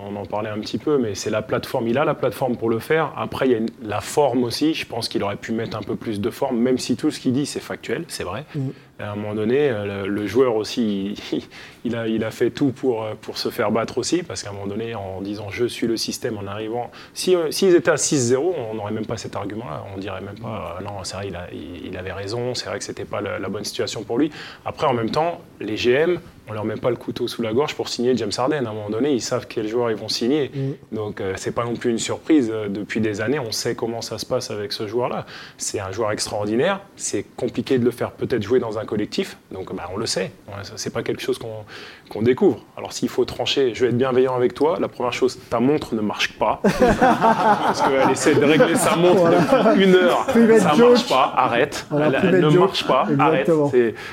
on, 0.09 0.13
on 0.15 0.19
en 0.19 0.25
parlait 0.25 0.49
un 0.49 0.59
petit 0.59 0.77
peu, 0.77 0.97
mais 0.97 1.15
c'est 1.15 1.29
la 1.29 1.41
plateforme. 1.41 1.87
Il 1.87 1.97
a 1.97 2.03
la 2.05 2.13
plateforme 2.13 2.57
pour 2.57 2.69
le 2.69 2.79
faire. 2.79 3.13
Après, 3.17 3.47
il 3.47 3.51
y 3.51 3.55
a 3.55 3.59
une- 3.59 3.69
la 3.83 4.01
forme 4.01 4.43
aussi. 4.43 4.73
Je 4.73 4.85
pense 4.85 5.07
qu'il 5.07 5.23
aurait 5.23 5.37
pu 5.37 5.51
mettre 5.53 5.77
un 5.77 5.81
peu 5.81 5.95
plus 5.95 6.19
de 6.19 6.29
forme, 6.29 6.57
même 6.57 6.77
si 6.77 6.95
tout 6.97 7.09
ce 7.11 7.19
qu'il 7.19 7.33
dit, 7.33 7.45
c'est 7.45 7.59
factuel, 7.61 8.03
c'est 8.09 8.23
vrai. 8.23 8.45
Mm. 8.55 8.69
À 8.99 9.11
un 9.11 9.15
moment 9.15 9.33
donné, 9.33 9.69
euh, 9.69 10.03
le, 10.03 10.07
le 10.07 10.27
joueur 10.27 10.55
aussi, 10.55 11.15
il, 11.31 11.41
il 11.85 11.95
a, 11.95 12.07
il 12.07 12.23
a 12.23 12.29
fait 12.31 12.51
tout 12.51 12.71
pour, 12.71 13.03
euh, 13.03 13.13
pour 13.19 13.37
se 13.39 13.49
faire 13.49 13.71
battre 13.71 13.97
aussi, 13.97 14.21
parce 14.23 14.43
qu'à 14.43 14.51
un 14.51 14.53
moment 14.53 14.67
donné, 14.67 14.93
en 14.93 15.19
disant 15.19 15.47
je 15.49 15.65
suis 15.65 15.87
le 15.87 15.97
système, 15.97 16.37
en 16.37 16.45
arrivant. 16.45 16.91
Si, 17.13 17.35
euh, 17.35 17.49
S'ils 17.49 17.75
étaient 17.75 17.89
à 17.91 17.95
6-0, 17.97 18.53
on 18.71 18.75
n'aurait 18.75 18.91
même 18.91 19.05
pas 19.07 19.17
cet 19.17 19.35
argument-là. 19.35 19.83
On 19.95 19.97
dirait 19.99 20.21
même 20.21 20.37
pas 20.39 20.77
euh, 20.79 20.83
non, 20.83 21.03
c'est 21.03 21.15
vrai, 21.17 21.27
il, 21.29 21.35
a- 21.35 21.47
il- 21.51 21.87
il 21.87 21.97
avait 21.97 22.13
raison, 22.13 22.53
c'est 22.53 22.67
vrai 22.69 22.77
que 22.77 22.83
c'était 22.85 23.03
pas 23.03 23.19
la, 23.19 23.39
la 23.39 23.49
bonne 23.49 23.63
situation 23.63 24.03
pour 24.03 24.19
lui. 24.19 24.31
Après, 24.63 24.85
en 24.85 24.93
même 24.93 25.09
temps, 25.13 25.41
les 25.61 25.75
GM, 25.75 26.19
on 26.49 26.53
leur 26.53 26.65
met 26.65 26.75
pas 26.75 26.89
le 26.89 26.97
couteau 26.97 27.29
sous 27.29 27.41
la 27.41 27.53
gorge 27.53 27.73
pour 27.75 27.87
signer 27.87 28.17
James 28.17 28.31
Harden. 28.37 28.65
À 28.65 28.69
un 28.69 28.73
moment 28.73 28.89
donné, 28.89 29.13
ils 29.13 29.21
savent 29.21 29.47
quels 29.47 29.67
joueurs 29.69 29.91
ils 29.91 29.95
vont 29.95 30.09
signer. 30.09 30.51
Donc, 30.91 31.21
euh, 31.21 31.33
c'est 31.37 31.53
pas 31.53 31.63
non 31.63 31.75
plus 31.75 31.89
une 31.91 31.99
surprise. 31.99 32.49
Euh, 32.53 32.67
Depuis 32.67 32.99
des 32.99 33.21
années, 33.21 33.39
on 33.39 33.53
sait 33.53 33.75
comment 33.75 34.01
ça 34.01 34.17
se 34.17 34.25
passe 34.25 34.51
avec 34.51 34.73
ce 34.73 34.85
joueur-là. 34.85 35.25
C'est 35.57 35.79
un 35.79 35.91
joueur 35.93 36.11
extraordinaire. 36.11 36.81
C'est 36.97 37.23
compliqué 37.37 37.79
de 37.79 37.85
le 37.85 37.91
faire 37.91 38.11
peut-être 38.11 38.43
jouer 38.43 38.59
dans 38.59 38.77
un 38.77 38.83
collectif. 38.83 39.37
Donc, 39.51 39.73
bah, 39.73 39.89
on 39.93 39.97
le 39.97 40.05
sait. 40.05 40.31
Ouais, 40.49 40.63
C'est 40.75 40.91
pas 40.91 41.01
quelque 41.01 41.21
chose 41.21 41.37
qu'on 41.37 41.63
qu'on 42.09 42.21
découvre. 42.21 42.59
Alors, 42.77 42.93
s'il 42.93 43.09
faut 43.09 43.25
trancher, 43.25 43.71
je 43.73 43.81
vais 43.85 43.89
être 43.89 43.97
bienveillant 43.97 44.35
avec 44.35 44.53
toi. 44.53 44.77
La 44.79 44.87
première 44.87 45.13
chose, 45.13 45.37
ta 45.49 45.59
montre 45.59 45.95
ne 45.95 46.01
marche 46.01 46.33
pas. 46.37 46.61
Parce 46.99 47.81
qu'elle 47.81 48.11
essaie 48.11 48.35
de 48.35 48.43
régler 48.43 48.75
sa 48.75 48.95
montre 48.95 49.23
depuis 49.29 49.85
une 49.85 49.95
heure. 49.95 50.25
Ça 50.59 50.73
joke. 50.75 50.89
marche 50.91 51.07
pas. 51.09 51.33
Arrête. 51.35 51.85
Voilà, 51.89 52.19
elle, 52.23 52.35
elle 52.35 52.41
ne 52.41 52.49
joke. 52.49 52.59
marche 52.59 52.85
pas. 52.87 53.07
Arrête. 53.19 53.49
Exactement. 53.49 53.71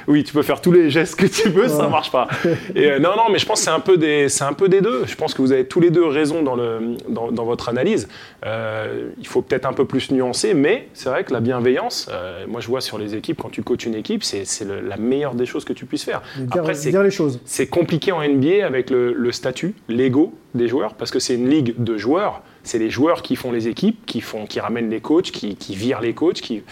Oui, 0.08 0.24
tu 0.24 0.32
peux 0.32 0.42
faire 0.42 0.60
tous 0.60 0.72
les 0.72 0.90
gestes 0.90 1.16
que 1.16 1.26
tu 1.26 1.48
veux, 1.48 1.68
ça 1.68 1.88
marche 1.88 2.10
pas. 2.10 2.28
Et, 2.74 2.90
euh, 2.90 2.98
non, 2.98 3.10
non, 3.16 3.24
mais 3.30 3.38
je 3.38 3.46
pense 3.46 3.60
que 3.60 3.64
c'est 3.64 3.70
un 3.70 3.80
peu 3.80 3.96
des, 3.96 4.28
c'est 4.28 4.44
un 4.44 4.52
peu 4.52 4.68
des 4.68 4.80
deux. 4.80 5.04
Je 5.06 5.14
pense 5.14 5.34
que 5.34 5.42
vous 5.42 5.52
avez 5.52 5.66
tous 5.66 5.80
les 5.80 5.90
deux 5.90 6.06
raison 6.06 6.42
dans 6.42 6.54
le, 6.54 6.96
dans, 7.08 7.30
dans 7.32 7.44
votre 7.44 7.68
analyse. 7.68 8.08
Euh, 8.46 9.10
il 9.18 9.26
faut 9.26 9.42
peut-être 9.42 9.66
un 9.66 9.72
peu 9.72 9.84
plus 9.84 10.10
nuancer, 10.10 10.54
mais 10.54 10.88
c'est 10.94 11.08
vrai 11.08 11.24
que 11.24 11.32
la 11.32 11.40
bienveillance, 11.40 12.08
euh, 12.10 12.44
moi 12.48 12.60
je 12.60 12.68
vois 12.68 12.80
sur 12.80 12.98
les 12.98 13.14
équipes, 13.14 13.40
quand 13.42 13.50
tu 13.50 13.62
coaches 13.62 13.84
une 13.86 13.94
équipe, 13.94 14.22
c'est, 14.24 14.44
c'est 14.44 14.64
le- 14.64 14.80
la 14.80 14.96
meilleure 14.96 15.34
des 15.34 15.46
choses 15.46 15.64
que 15.64 15.72
tu 15.72 15.84
puisses 15.86 16.04
faire. 16.04 16.22
Et 16.38 16.42
Dire, 16.44 16.60
Après, 16.62 16.74
c'est 16.74 16.90
dire 16.90 17.02
les 17.02 17.10
choses. 17.10 17.40
c'est 17.44 17.66
compliqué 17.66 17.89
en 18.12 18.22
NBA 18.22 18.64
avec 18.64 18.90
le, 18.90 19.12
le 19.12 19.32
statut, 19.32 19.74
l'ego 19.88 20.34
des 20.54 20.68
joueurs, 20.68 20.94
parce 20.94 21.10
que 21.10 21.18
c'est 21.18 21.34
une 21.34 21.48
ligue 21.48 21.74
de 21.82 21.96
joueurs. 21.96 22.42
C'est 22.62 22.78
les 22.78 22.90
joueurs 22.90 23.22
qui 23.22 23.36
font 23.36 23.52
les 23.52 23.68
équipes, 23.68 24.04
qui, 24.06 24.20
font, 24.20 24.46
qui 24.46 24.60
ramènent 24.60 24.90
les 24.90 25.00
coachs, 25.00 25.30
qui, 25.30 25.56
qui 25.56 25.74
virent 25.74 26.00
les 26.00 26.14
coachs. 26.14 26.40
Qui... 26.40 26.62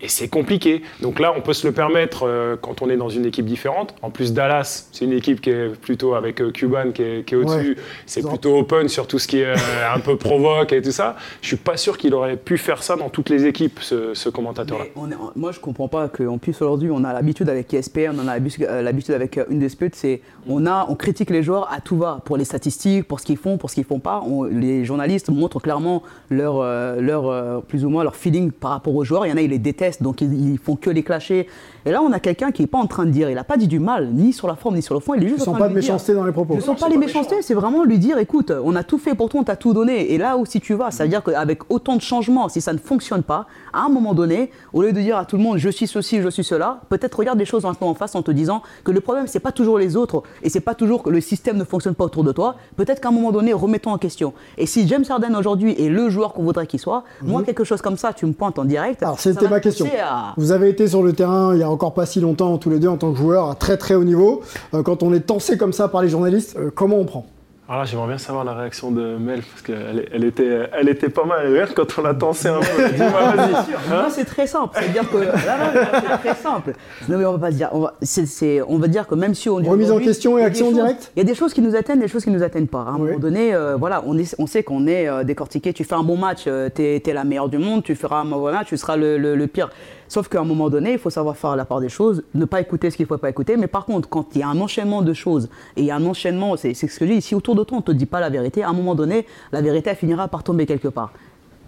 Et 0.00 0.08
c'est 0.08 0.28
compliqué. 0.28 0.82
Donc 1.00 1.18
là, 1.18 1.32
on 1.36 1.40
peut 1.40 1.52
se 1.54 1.66
le 1.66 1.72
permettre 1.72 2.24
euh, 2.26 2.56
quand 2.60 2.82
on 2.82 2.90
est 2.90 2.96
dans 2.96 3.08
une 3.08 3.24
équipe 3.24 3.46
différente. 3.46 3.94
En 4.02 4.10
plus, 4.10 4.32
Dallas, 4.34 4.88
c'est 4.92 5.04
une 5.04 5.12
équipe 5.12 5.40
qui 5.40 5.50
est 5.50 5.68
plutôt 5.80 6.14
avec 6.14 6.40
euh, 6.42 6.50
Cuban 6.50 6.90
qui 6.92 7.02
est, 7.02 7.24
qui 7.26 7.34
est 7.34 7.38
au-dessus. 7.38 7.70
Ouais. 7.70 7.76
C'est 8.04 8.26
plutôt 8.26 8.58
open 8.58 8.88
sur 8.88 9.06
tout 9.06 9.18
ce 9.18 9.26
qui 9.26 9.38
est 9.38 9.46
euh, 9.46 9.94
un 9.94 10.00
peu 10.00 10.16
provoque 10.16 10.72
et 10.74 10.82
tout 10.82 10.90
ça. 10.90 11.16
Je 11.40 11.46
suis 11.48 11.56
pas 11.56 11.76
sûr 11.78 11.96
qu'il 11.96 12.12
aurait 12.14 12.36
pu 12.36 12.58
faire 12.58 12.82
ça 12.82 12.96
dans 12.96 13.08
toutes 13.08 13.30
les 13.30 13.46
équipes, 13.46 13.78
ce, 13.80 14.12
ce 14.14 14.28
commentateur-là. 14.28 14.84
Mais 14.84 14.92
on 14.96 15.10
est- 15.10 15.16
moi, 15.36 15.52
je 15.52 15.60
comprends 15.60 15.88
pas 15.88 16.08
qu'en 16.08 16.36
plus 16.38 16.52
aujourd'hui, 16.60 16.90
on 16.90 17.02
a 17.04 17.12
l'habitude 17.14 17.48
avec 17.48 17.72
ESPN, 17.72 18.18
on 18.22 18.28
a 18.28 18.34
l'habitude 18.82 19.12
avec 19.14 19.38
euh, 19.38 19.44
une 19.48 19.60
dispute, 19.60 19.94
c'est 19.94 20.20
on 20.46 20.66
a, 20.66 20.86
on 20.90 20.96
critique 20.96 21.30
les 21.30 21.42
joueurs 21.42 21.72
à 21.72 21.80
tout 21.80 21.96
va 21.96 22.20
pour 22.26 22.36
les 22.36 22.44
statistiques, 22.44 23.08
pour 23.08 23.20
ce 23.20 23.24
qu'ils 23.26 23.38
font, 23.38 23.56
pour 23.56 23.70
ce 23.70 23.76
qu'ils 23.76 23.84
font 23.84 24.00
pas. 24.00 24.22
On- 24.26 24.42
les 24.44 24.84
journalistes 24.84 25.30
montrent 25.30 25.60
clairement 25.60 26.02
leur, 26.30 26.56
euh, 26.60 27.00
leur 27.00 27.28
euh, 27.28 27.60
plus 27.66 27.84
ou 27.86 27.88
moins 27.88 28.02
leur 28.02 28.16
feeling 28.16 28.50
par 28.50 28.72
rapport 28.72 28.94
aux 28.94 29.04
joueurs. 29.04 29.24
Il 29.24 29.30
y 29.30 29.32
en 29.32 29.36
a, 29.36 29.40
ils 29.40 29.50
les 29.50 29.58
détestent, 29.58 29.83
donc 30.00 30.20
ils, 30.20 30.52
ils 30.52 30.58
font 30.58 30.76
que 30.76 30.90
les 30.90 31.02
clasher. 31.02 31.48
Et 31.86 31.90
là, 31.90 32.02
on 32.02 32.12
a 32.12 32.20
quelqu'un 32.20 32.50
qui 32.50 32.62
est 32.62 32.66
pas 32.66 32.78
en 32.78 32.86
train 32.86 33.04
de 33.06 33.10
dire, 33.10 33.28
il 33.30 33.38
a 33.38 33.44
pas 33.44 33.56
dit 33.56 33.68
du 33.68 33.78
mal, 33.78 34.08
ni 34.12 34.32
sur 34.32 34.48
la 34.48 34.56
forme, 34.56 34.76
ni 34.76 34.82
sur 34.82 34.94
le 34.94 35.00
fond. 35.00 35.14
Il 35.14 35.24
est 35.24 35.28
juste 35.28 35.42
en 35.42 35.44
sens 35.46 35.54
train 35.54 35.60
pas 35.64 35.68
de 35.68 35.74
dire- 35.74 35.82
méchanceté 35.82 36.14
dans 36.14 36.24
les 36.24 36.32
propos. 36.32 36.54
je 36.56 36.60
sens 36.60 36.80
pas 36.80 36.88
les 36.88 36.96
méchancetés, 36.96 37.42
c'est 37.42 37.54
vraiment 37.54 37.84
lui 37.84 37.98
dire 37.98 38.18
écoute, 38.18 38.52
on 38.64 38.74
a 38.76 38.82
tout 38.84 38.98
fait 38.98 39.14
pour 39.14 39.28
toi, 39.28 39.40
on 39.40 39.44
t'a 39.44 39.56
tout 39.56 39.72
donné. 39.74 40.12
Et 40.12 40.18
là 40.18 40.36
où 40.36 40.46
si 40.46 40.60
tu 40.60 40.74
vas, 40.74 40.90
ça 40.90 41.04
veut 41.04 41.10
dire 41.10 41.22
qu'avec 41.22 41.70
autant 41.70 41.96
de 41.96 42.00
changements, 42.02 42.48
si 42.48 42.60
ça 42.60 42.72
ne 42.72 42.78
fonctionne 42.78 43.22
pas, 43.22 43.46
à 43.74 43.84
un 43.86 43.88
moment 43.88 44.14
donné, 44.14 44.50
au 44.72 44.82
lieu 44.82 44.92
de 44.92 45.00
dire 45.00 45.16
à 45.16 45.24
tout 45.24 45.36
le 45.36 45.42
monde 45.42 45.58
je 45.58 45.68
suis 45.68 45.86
ceci, 45.86 46.20
je 46.22 46.28
suis 46.28 46.44
cela, 46.44 46.80
peut-être 46.88 47.18
regarde 47.18 47.38
les 47.38 47.44
choses 47.44 47.64
maintenant 47.64 47.88
en 47.88 47.94
face 47.94 48.14
en 48.14 48.22
te 48.22 48.30
disant 48.30 48.62
que 48.84 48.92
le 48.92 49.00
problème 49.00 49.26
c'est 49.26 49.40
pas 49.40 49.52
toujours 49.52 49.78
les 49.78 49.96
autres 49.96 50.22
et 50.42 50.48
c'est 50.48 50.60
pas 50.60 50.74
toujours 50.74 51.02
que 51.02 51.10
le 51.10 51.20
système 51.20 51.56
ne 51.56 51.64
fonctionne 51.64 51.94
pas 51.94 52.04
autour 52.04 52.24
de 52.24 52.32
toi. 52.32 52.54
Peut-être 52.76 53.00
qu'à 53.00 53.08
un 53.08 53.12
moment 53.12 53.32
donné, 53.32 53.52
remettons 53.52 53.90
en 53.90 53.98
question. 53.98 54.32
Et 54.58 54.66
si 54.66 54.86
James 54.88 55.04
Harden 55.08 55.34
aujourd'hui 55.36 55.72
est 55.80 55.88
le 55.88 56.08
joueur 56.08 56.32
qu'on 56.32 56.42
voudrait 56.44 56.66
qu'il 56.66 56.80
soit, 56.80 57.04
moi 57.22 57.42
quelque 57.42 57.64
chose 57.64 57.82
comme 57.82 57.96
ça, 57.96 58.12
tu 58.12 58.26
me 58.26 58.32
pointes 58.32 58.58
en 58.58 58.64
direct. 58.64 59.00
Mhm. 59.00 59.06
Alors, 59.06 59.20
c'était 59.20 59.48
ma 59.48 59.60
question. 59.60 59.86
à- 60.02 60.34
Vous 60.36 60.52
avez 60.52 60.68
été 60.68 60.86
sur 60.88 61.02
le 61.02 61.12
terrain 61.12 61.54
il 61.54 61.60
y 61.60 61.62
a 61.62 61.70
encore 61.70 61.94
pas 61.94 62.06
si 62.06 62.20
longtemps, 62.20 62.56
tous 62.58 62.70
les 62.70 62.78
deux, 62.78 62.88
en 62.88 62.96
tant 62.96 63.10
que 63.12 63.18
joueurs 63.18 63.50
à 63.50 63.54
très 63.54 63.76
très 63.76 63.94
haut 63.94 64.04
niveau. 64.04 64.42
Euh, 64.74 64.82
quand 64.82 65.02
on 65.02 65.12
est 65.12 65.20
tensé 65.20 65.56
comme 65.58 65.72
ça 65.72 65.88
par 65.88 66.02
les 66.02 66.08
journalistes, 66.08 66.56
euh, 66.58 66.70
comment 66.74 66.96
on 66.96 67.04
prend? 67.04 67.26
Alors 67.66 67.80
là, 67.80 67.86
j'aimerais 67.86 68.08
bien 68.08 68.18
savoir 68.18 68.44
la 68.44 68.52
réaction 68.52 68.90
de 68.90 69.16
Mel, 69.16 69.40
parce 69.40 69.62
qu'elle 69.62 70.06
elle 70.12 70.24
était, 70.24 70.68
elle 70.78 70.90
était 70.90 71.08
pas 71.08 71.24
mal. 71.24 71.50
Regarde 71.50 71.72
quand 71.74 71.98
on 71.98 72.02
l'a 72.02 72.12
tensé 72.12 72.48
un 72.48 72.60
peu. 72.60 72.88
Dis-moi, 72.92 73.08
vas-y. 73.34 73.54
Hein 73.54 73.62
Moi, 73.88 74.06
c'est 74.10 74.26
très 74.26 74.46
simple. 74.46 74.76
C'est-à-dire 74.78 75.10
que. 75.10 75.16
Là, 75.16 75.32
là, 75.72 75.72
c'est 75.94 76.18
très 76.28 76.34
simple. 76.34 76.74
Non, 77.08 77.16
mais 77.16 77.24
on 77.24 77.32
va 77.32 77.38
pas 77.38 77.50
se 77.52 77.56
dire. 77.56 77.70
On 77.72 77.80
va, 77.80 77.94
c'est- 78.02 78.26
c'est- 78.26 78.60
on 78.68 78.76
va 78.76 78.86
dire 78.86 79.06
que 79.06 79.14
même 79.14 79.32
si 79.34 79.48
on. 79.48 79.54
Remise 79.56 79.90
en 79.90 79.98
question 79.98 80.36
et 80.36 80.44
action 80.44 80.72
directe 80.72 81.10
Il 81.16 81.20
y 81.20 81.22
a 81.22 81.24
des 81.24 81.34
choses 81.34 81.54
qui 81.54 81.62
nous 81.62 81.74
atteignent, 81.74 82.00
des 82.00 82.08
choses 82.08 82.24
qui 82.24 82.30
nous 82.30 82.42
atteignent 82.42 82.66
pas. 82.66 82.82
À 82.82 82.90
un 82.90 82.94
Oui. 82.96 83.06
moment 83.06 83.18
donné, 83.18 83.54
euh, 83.54 83.76
voilà, 83.76 84.02
on, 84.06 84.18
est, 84.18 84.34
on 84.38 84.46
sait 84.46 84.62
qu'on 84.62 84.86
est 84.86 85.08
euh, 85.08 85.24
décortiqué. 85.24 85.72
Tu 85.72 85.84
fais 85.84 85.94
un 85.94 86.02
bon 86.02 86.18
match, 86.18 86.44
euh, 86.46 86.68
t'es 86.68 87.02
es 87.06 87.12
la 87.14 87.24
meilleure 87.24 87.48
du 87.48 87.56
monde. 87.56 87.82
Tu 87.82 87.94
feras 87.94 88.18
un 88.20 88.24
mauvais 88.24 88.52
match, 88.52 88.66
tu 88.68 88.76
seras 88.76 88.96
le, 88.96 89.16
le- 89.16 89.36
le 89.36 89.46
pire. 89.46 89.70
Sauf 90.14 90.28
qu'à 90.28 90.40
un 90.40 90.44
moment 90.44 90.70
donné, 90.70 90.92
il 90.92 90.98
faut 91.00 91.10
savoir 91.10 91.36
faire 91.36 91.56
la 91.56 91.64
part 91.64 91.80
des 91.80 91.88
choses, 91.88 92.22
ne 92.36 92.44
pas 92.44 92.60
écouter 92.60 92.88
ce 92.92 92.96
qu'il 92.96 93.02
ne 93.02 93.08
faut 93.08 93.18
pas 93.18 93.30
écouter. 93.30 93.56
Mais 93.56 93.66
par 93.66 93.84
contre, 93.84 94.08
quand 94.08 94.28
il 94.36 94.38
y 94.38 94.44
a 94.44 94.48
un 94.48 94.60
enchaînement 94.60 95.02
de 95.02 95.12
choses, 95.12 95.48
et 95.76 95.80
il 95.80 95.86
y 95.86 95.90
a 95.90 95.96
un 95.96 96.06
enchaînement, 96.06 96.56
c'est 96.56 96.72
ce 96.72 96.86
que 96.86 97.04
je 97.04 97.12
dis, 97.14 97.20
si 97.20 97.34
autour 97.34 97.56
de 97.56 97.64
toi 97.64 97.78
on 97.78 97.80
ne 97.80 97.84
te 97.84 97.90
dit 97.90 98.06
pas 98.06 98.20
la 98.20 98.30
vérité, 98.30 98.62
à 98.62 98.68
un 98.68 98.72
moment 98.74 98.94
donné, 98.94 99.26
la 99.50 99.60
vérité 99.60 99.90
elle 99.90 99.96
finira 99.96 100.28
par 100.28 100.44
tomber 100.44 100.66
quelque 100.66 100.86
part. 100.86 101.12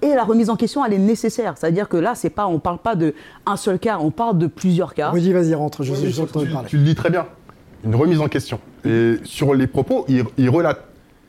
Et 0.01 0.11
la 0.11 0.23
remise 0.23 0.49
en 0.49 0.55
question, 0.55 0.85
elle 0.85 0.93
est 0.93 0.99
nécessaire. 0.99 1.55
C'est-à-dire 1.59 1.89
que 1.89 1.97
là, 1.97 2.15
c'est 2.15 2.31
pas, 2.31 2.47
on 2.47 2.53
ne 2.53 2.59
parle 2.59 2.79
pas 2.79 2.95
d'un 2.95 3.57
seul 3.57 3.81
cas, 3.81 3.99
on 4.01 4.13
parle 4.13 4.39
de 4.39 4.47
plusieurs 4.47 4.95
cas. 4.95 5.11
Vas-y, 5.11 5.55
rentre, 5.55 5.83
je, 5.83 5.93
tu, 5.93 6.47
tu 6.69 6.77
le 6.77 6.85
dis 6.85 6.95
très 6.95 7.11
bien. 7.11 7.27
Une 7.85 7.97
remise 7.97 8.21
en 8.21 8.29
question. 8.29 8.61
Et 8.85 9.15
sur 9.25 9.55
les 9.55 9.67
propos, 9.67 10.05
il, 10.07 10.23
il 10.39 10.51
relate 10.51 10.85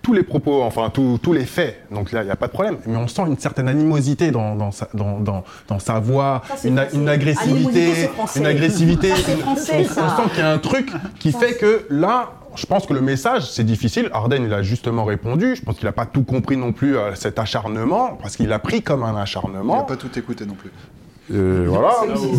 tous 0.07 0.13
les 0.13 0.23
propos, 0.23 0.61
enfin 0.63 0.89
tous 0.89 1.19
tous 1.21 1.33
les 1.33 1.43
faits. 1.45 1.81
Donc 1.91 2.13
là, 2.13 2.21
il 2.21 2.25
n'y 2.27 2.31
a 2.31 2.37
pas 2.37 2.47
de 2.47 2.53
problème. 2.53 2.77
Mais 2.85 2.95
on 2.95 3.09
sent 3.09 3.23
une 3.27 3.37
certaine 3.37 3.67
animosité 3.67 4.31
dans, 4.31 4.55
dans, 4.55 4.71
sa, 4.71 4.87
dans, 4.93 5.19
dans, 5.19 5.43
dans 5.67 5.79
sa 5.79 5.99
voix, 5.99 6.43
Ça, 6.55 6.65
une, 6.65 7.09
agressivité. 7.09 8.07
Une 8.37 8.45
agressivité. 8.45 9.09
Ça, 9.09 9.35
français, 9.35 9.85
on, 9.89 9.93
ça. 9.93 10.15
on 10.17 10.23
sent 10.23 10.29
qu'il 10.29 10.39
y 10.39 10.43
a 10.43 10.51
un 10.53 10.59
truc 10.59 10.89
qui 11.19 11.33
fait 11.33 11.57
que 11.57 11.85
là, 11.89 12.29
je 12.55 12.65
pense 12.65 12.85
que 12.85 12.93
le 12.93 13.01
message, 13.01 13.51
c'est 13.51 13.65
difficile. 13.65 14.09
Arden, 14.13 14.45
il 14.45 14.53
a 14.53 14.61
justement 14.63 15.03
répondu. 15.03 15.57
Je 15.57 15.61
pense 15.61 15.75
qu'il 15.75 15.87
n'a 15.87 15.91
pas 15.91 16.05
tout 16.05 16.23
compris 16.23 16.55
non 16.55 16.71
plus 16.71 16.97
à 16.97 17.13
cet 17.15 17.37
acharnement, 17.37 18.17
parce 18.21 18.37
qu'il 18.37 18.53
a 18.53 18.59
pris 18.59 18.81
comme 18.81 19.03
un 19.03 19.09
Il 19.09 19.15
n'a 19.15 19.21
acharnement. 19.23 19.83
pas 19.83 19.97
tout 19.97 20.17
écouté 20.17 20.45
non 20.45 20.53
plus. 20.53 20.71
Et 21.33 21.65
voilà. 21.65 21.91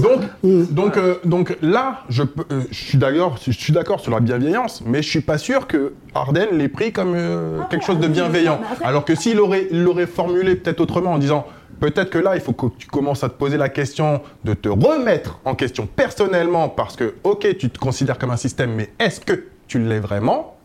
Donc, 0.03 0.73
donc, 0.73 0.97
euh, 0.97 1.17
donc 1.25 1.57
là, 1.61 2.03
je, 2.09 2.23
euh, 2.23 2.63
je 2.71 2.77
suis 2.77 2.99
d'accord, 2.99 3.37
je 3.45 3.51
suis 3.51 3.73
d'accord 3.73 4.01
sur 4.01 4.13
la 4.13 4.21
bienveillance, 4.21 4.83
mais 4.85 5.03
je 5.03 5.09
suis 5.09 5.21
pas 5.21 5.39
sûr 5.39 5.67
que 5.67 5.93
Harden 6.15 6.49
l'ait 6.53 6.69
pris 6.69 6.93
comme 6.93 7.15
euh, 7.15 7.61
quelque 7.71 7.85
chose 7.85 7.99
de 7.99 8.09
bienveillant. 8.09 8.61
Alors 8.83 9.05
que 9.05 9.15
s'il 9.15 9.41
aurait, 9.41 9.69
il 9.71 9.83
l'aurait 9.83 10.07
formulé 10.07 10.57
peut-être 10.57 10.81
autrement 10.81 11.13
en 11.13 11.19
disant. 11.19 11.47
Peut-être 11.81 12.11
que 12.11 12.19
là, 12.19 12.35
il 12.35 12.41
faut 12.41 12.55
que 12.55 12.67
tu 12.77 12.89
commences 12.89 13.23
à 13.23 13.29
te 13.29 13.35
poser 13.35 13.57
la 13.57 13.69
question 13.69 14.21
de 14.43 14.53
te 14.53 14.69
remettre 14.69 15.39
en 15.45 15.55
question 15.55 15.87
personnellement 15.87 16.69
parce 16.69 16.97
que, 16.97 17.15
ok, 17.23 17.57
tu 17.57 17.71
te 17.71 17.79
considères 17.79 18.19
comme 18.19 18.33
un 18.33 18.37
système, 18.37 18.75
mais 18.75 18.91
est-ce 18.99 19.21
que 19.21 19.45
tu 19.69 19.79
l'es 19.79 20.01
vraiment 20.01 20.57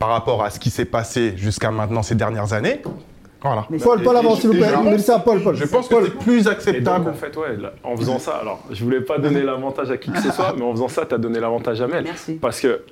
par 0.00 0.08
rapport 0.08 0.42
à 0.42 0.50
ce 0.50 0.58
qui 0.58 0.70
s'est 0.70 0.84
passé 0.84 1.34
jusqu'à 1.36 1.70
maintenant 1.70 2.02
ces 2.02 2.16
dernières 2.16 2.54
années? 2.54 2.82
Voilà. 3.42 3.66
Paul, 3.82 4.02
Paul, 4.02 4.16
avant, 4.16 4.36
s'il 4.36 4.50
vous 4.50 4.56
plaît. 4.56 4.68
je 4.68 4.74
pense- 4.74 4.84
Mélissa, 4.84 5.18
Paul, 5.18 5.42
Paul. 5.42 5.56
Je 5.56 5.64
pense 5.64 5.88
que 5.88 5.94
Paul. 5.94 6.04
c'est 6.04 6.18
plus 6.24 6.44
donc, 6.44 6.52
acceptable. 6.54 7.10
en 7.10 7.14
fait, 7.14 7.36
ouais, 7.36 7.56
là, 7.56 7.72
en 7.82 7.96
faisant 7.96 8.18
ça, 8.18 8.36
alors, 8.36 8.62
je 8.70 8.84
voulais 8.84 9.00
pas 9.00 9.18
donner 9.18 9.42
l'avantage 9.42 9.90
à 9.90 9.96
qui 9.96 10.10
que 10.12 10.20
ce 10.20 10.30
soit, 10.30 10.54
mais 10.56 10.62
en 10.62 10.72
faisant 10.72 10.88
ça, 10.88 11.06
tu 11.06 11.14
as 11.14 11.18
donné 11.18 11.40
l'avantage 11.40 11.80
à 11.80 11.88
Mel. 11.88 12.04
Merci. 12.04 12.34
Parce 12.34 12.60
que 12.60 12.82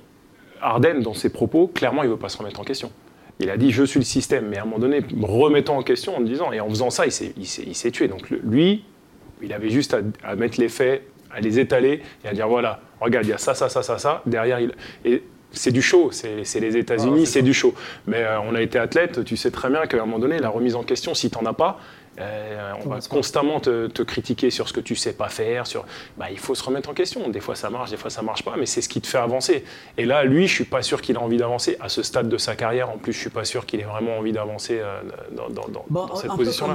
Arden, 0.61 1.01
dans 1.01 1.13
ses 1.13 1.29
propos, 1.29 1.67
clairement, 1.67 2.03
il 2.03 2.09
veut 2.09 2.17
pas 2.17 2.29
se 2.29 2.37
remettre 2.37 2.59
en 2.59 2.63
question. 2.63 2.91
Il 3.39 3.49
a 3.49 3.57
dit 3.57 3.71
je 3.71 3.83
suis 3.83 3.99
le 3.99 4.05
système, 4.05 4.47
mais 4.49 4.57
à 4.57 4.61
un 4.61 4.65
moment 4.65 4.77
donné, 4.77 5.01
remettant 5.21 5.77
en 5.77 5.83
question 5.83 6.15
en 6.17 6.21
disant, 6.21 6.51
et 6.51 6.59
en 6.59 6.69
faisant 6.69 6.89
ça, 6.89 7.05
il 7.05 7.11
s'est, 7.11 7.91
tué. 7.91 8.07
Donc 8.07 8.29
lui, 8.29 8.83
il 9.41 9.53
avait 9.53 9.69
juste 9.69 9.93
à, 9.95 9.99
à 10.23 10.35
mettre 10.35 10.59
les 10.59 10.69
faits, 10.69 11.07
à 11.33 11.39
les 11.39 11.59
étaler 11.59 12.01
et 12.23 12.27
à 12.27 12.33
dire 12.33 12.47
voilà, 12.47 12.81
regarde, 12.99 13.25
il 13.25 13.29
y 13.29 13.33
a 13.33 13.37
ça, 13.37 13.53
ça, 13.55 13.69
ça, 13.69 13.81
ça, 13.81 13.97
ça. 13.97 14.21
Derrière, 14.25 14.59
il. 14.59 14.73
Et 15.05 15.23
c'est 15.51 15.71
du 15.71 15.81
show, 15.81 16.09
c'est, 16.11 16.43
les 16.59 16.77
États-Unis, 16.77 17.25
c'est, 17.25 17.41
du 17.41 17.53
show. 17.53 17.73
Mais 18.07 18.23
euh, 18.23 18.39
on 18.41 18.55
a 18.55 18.61
été 18.61 18.77
athlète, 18.79 19.23
tu 19.23 19.37
sais 19.37 19.51
très 19.51 19.69
bien 19.69 19.85
qu'à 19.85 19.97
un 19.97 20.05
moment 20.05 20.19
donné, 20.19 20.39
la 20.39 20.49
remise 20.49 20.75
en 20.75 20.83
question, 20.83 21.13
si 21.13 21.29
t'en 21.29 21.45
as 21.45 21.53
pas, 21.53 21.79
euh, 22.19 22.73
on 22.85 22.89
va 22.89 22.99
constamment 23.09 23.59
te, 23.61 23.87
te 23.87 24.01
critiquer 24.03 24.49
sur 24.49 24.67
ce 24.67 24.73
que 24.73 24.81
tu 24.81 24.95
sais 24.95 25.13
pas 25.13 25.29
faire. 25.29 25.65
Sur, 25.65 25.85
bah, 26.17 26.25
il 26.29 26.37
faut 26.37 26.55
se 26.55 26.63
remettre 26.63 26.89
en 26.89 26.93
question. 26.93 27.29
Des 27.29 27.39
fois 27.39 27.55
ça 27.55 27.69
marche, 27.69 27.89
des 27.89 27.95
fois 27.97 28.09
ça 28.09 28.21
marche 28.21 28.43
pas, 28.43 28.55
mais 28.59 28.65
c'est 28.65 28.81
ce 28.81 28.89
qui 28.89 28.99
te 28.99 29.07
fait 29.07 29.17
avancer. 29.17 29.63
Et 29.97 30.05
là, 30.05 30.23
lui, 30.25 30.45
je 30.47 30.53
suis 30.53 30.65
pas 30.65 30.81
sûr 30.81 31.01
qu'il 31.01 31.15
a 31.15 31.21
envie 31.21 31.37
d'avancer 31.37 31.77
à 31.79 31.87
ce 31.87 32.03
stade 32.03 32.27
de 32.27 32.37
sa 32.37 32.55
carrière. 32.55 32.89
En 32.89 32.97
plus, 32.97 33.13
je 33.13 33.17
suis 33.19 33.29
pas 33.29 33.45
sûr 33.45 33.65
qu'il 33.65 33.79
ait 33.79 33.83
vraiment 33.85 34.17
envie 34.17 34.33
d'avancer 34.33 34.79
euh, 34.81 35.01
dans, 35.35 35.49
dans- 35.49 35.69
dans- 35.69 35.85
Bon, 35.89 36.05
dans 36.07 36.15
cette 36.15 36.31
position-là. 36.37 36.73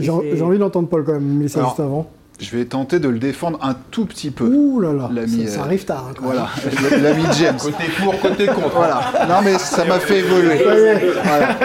J'ai 0.00 0.42
envie 0.42 0.58
d'entendre 0.58 0.88
Paul 0.88 1.04
quand 1.04 1.12
même, 1.14 1.24
Mélissa, 1.24 1.58
Alors, 1.58 1.70
juste 1.70 1.80
avant. 1.80 2.10
Je 2.40 2.56
vais 2.56 2.64
tenter 2.66 3.00
de 3.00 3.08
le 3.08 3.18
défendre 3.18 3.58
un 3.62 3.74
tout 3.90 4.04
petit 4.06 4.30
peu. 4.30 4.44
Ouh 4.44 4.80
là 4.80 4.92
là, 4.92 5.08
ça, 5.26 5.52
ça 5.52 5.60
euh, 5.60 5.64
arrive 5.64 5.84
tard. 5.84 6.06
hein, 6.10 6.14
Voilà, 6.22 6.48
l'ami 7.02 7.24
James. 7.36 7.56
Côté 7.60 7.84
pour, 7.98 8.20
côté 8.20 8.46
contre. 8.46 8.76
Voilà. 8.76 9.00
Non, 9.28 9.42
mais 9.42 9.58
ça 9.58 9.84
m'a 9.84 9.98
fait 9.98 10.20
évoluer. 10.20 10.62
Voilà. 11.24 11.56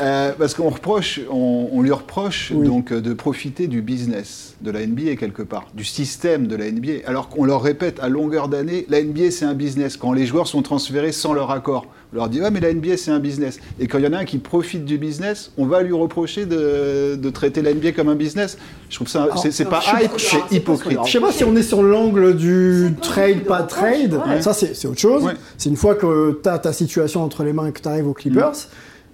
Euh, 0.00 0.32
parce 0.38 0.54
qu'on 0.54 0.68
reproche, 0.70 1.20
on, 1.30 1.68
on 1.72 1.82
lui 1.82 1.90
reproche 1.92 2.52
Oui. 2.54 2.66
donc 2.66 2.92
euh, 2.92 3.00
de 3.00 3.12
profiter 3.14 3.66
du 3.66 3.82
business 3.82 4.54
de 4.60 4.70
la 4.70 4.86
NBA 4.86 5.16
quelque 5.16 5.42
part, 5.42 5.66
du 5.74 5.84
système 5.84 6.46
de 6.46 6.56
la 6.56 6.70
NBA, 6.70 7.06
alors 7.06 7.28
qu'on 7.28 7.44
leur 7.44 7.62
répète 7.62 7.98
à 8.00 8.08
longueur 8.08 8.48
d'année, 8.48 8.86
la 8.88 9.02
NBA 9.02 9.30
c'est 9.30 9.44
un 9.44 9.54
business. 9.54 9.96
Quand 9.96 10.12
les 10.12 10.26
joueurs 10.26 10.46
sont 10.46 10.62
transférés 10.62 11.12
sans 11.12 11.32
leur 11.32 11.50
accord, 11.50 11.86
on 12.12 12.16
leur 12.16 12.28
dit 12.28 12.40
ouais 12.40 12.50
mais 12.50 12.60
la 12.60 12.72
NBA 12.72 12.96
c'est 12.96 13.10
un 13.10 13.18
business. 13.20 13.58
Et 13.80 13.86
quand 13.86 13.98
il 13.98 14.04
y 14.04 14.08
en 14.08 14.12
a 14.12 14.18
un 14.18 14.24
qui 14.24 14.38
profite 14.38 14.84
du 14.84 14.98
business, 14.98 15.52
on 15.58 15.66
va 15.66 15.82
lui 15.82 15.92
reprocher 15.92 16.46
de, 16.46 17.16
de 17.16 17.30
traiter 17.30 17.62
la 17.62 17.72
NBA 17.74 17.92
comme 17.92 18.08
un 18.08 18.14
business. 18.16 18.58
Je 18.90 18.96
trouve 18.96 19.08
ça, 19.08 19.28
c'est- 19.36 19.64
pas 19.64 19.80
sais 19.80 20.04
hype, 20.04 20.10
pas- 20.12 20.18
c'est 20.18 20.56
hypocrite. 20.56 20.98
Je 21.04 21.10
sais 21.12 21.20
pas 21.20 21.32
si 21.32 21.44
on 21.44 21.54
est 21.56 21.62
sur 21.62 21.82
l'angle 21.82 22.36
du 22.36 22.94
trade, 23.02 23.44
pas 23.44 23.62
trade. 23.62 24.18
Ça, 24.40 24.52
c'est 24.52 24.86
autre 24.86 24.98
chose. 25.00 25.24
Ouais. 25.24 25.32
C'est 25.56 25.68
une 25.70 25.76
fois 25.76 25.94
que 25.94 26.40
tu 26.42 26.48
as 26.48 26.58
ta 26.58 26.72
situation 26.72 27.22
entre 27.22 27.44
les 27.44 27.52
mains 27.52 27.66
et 27.66 27.72
que 27.72 27.80
tu 27.82 27.88
arrives 27.88 28.06
aux 28.08 28.14
Clippers 28.14 28.52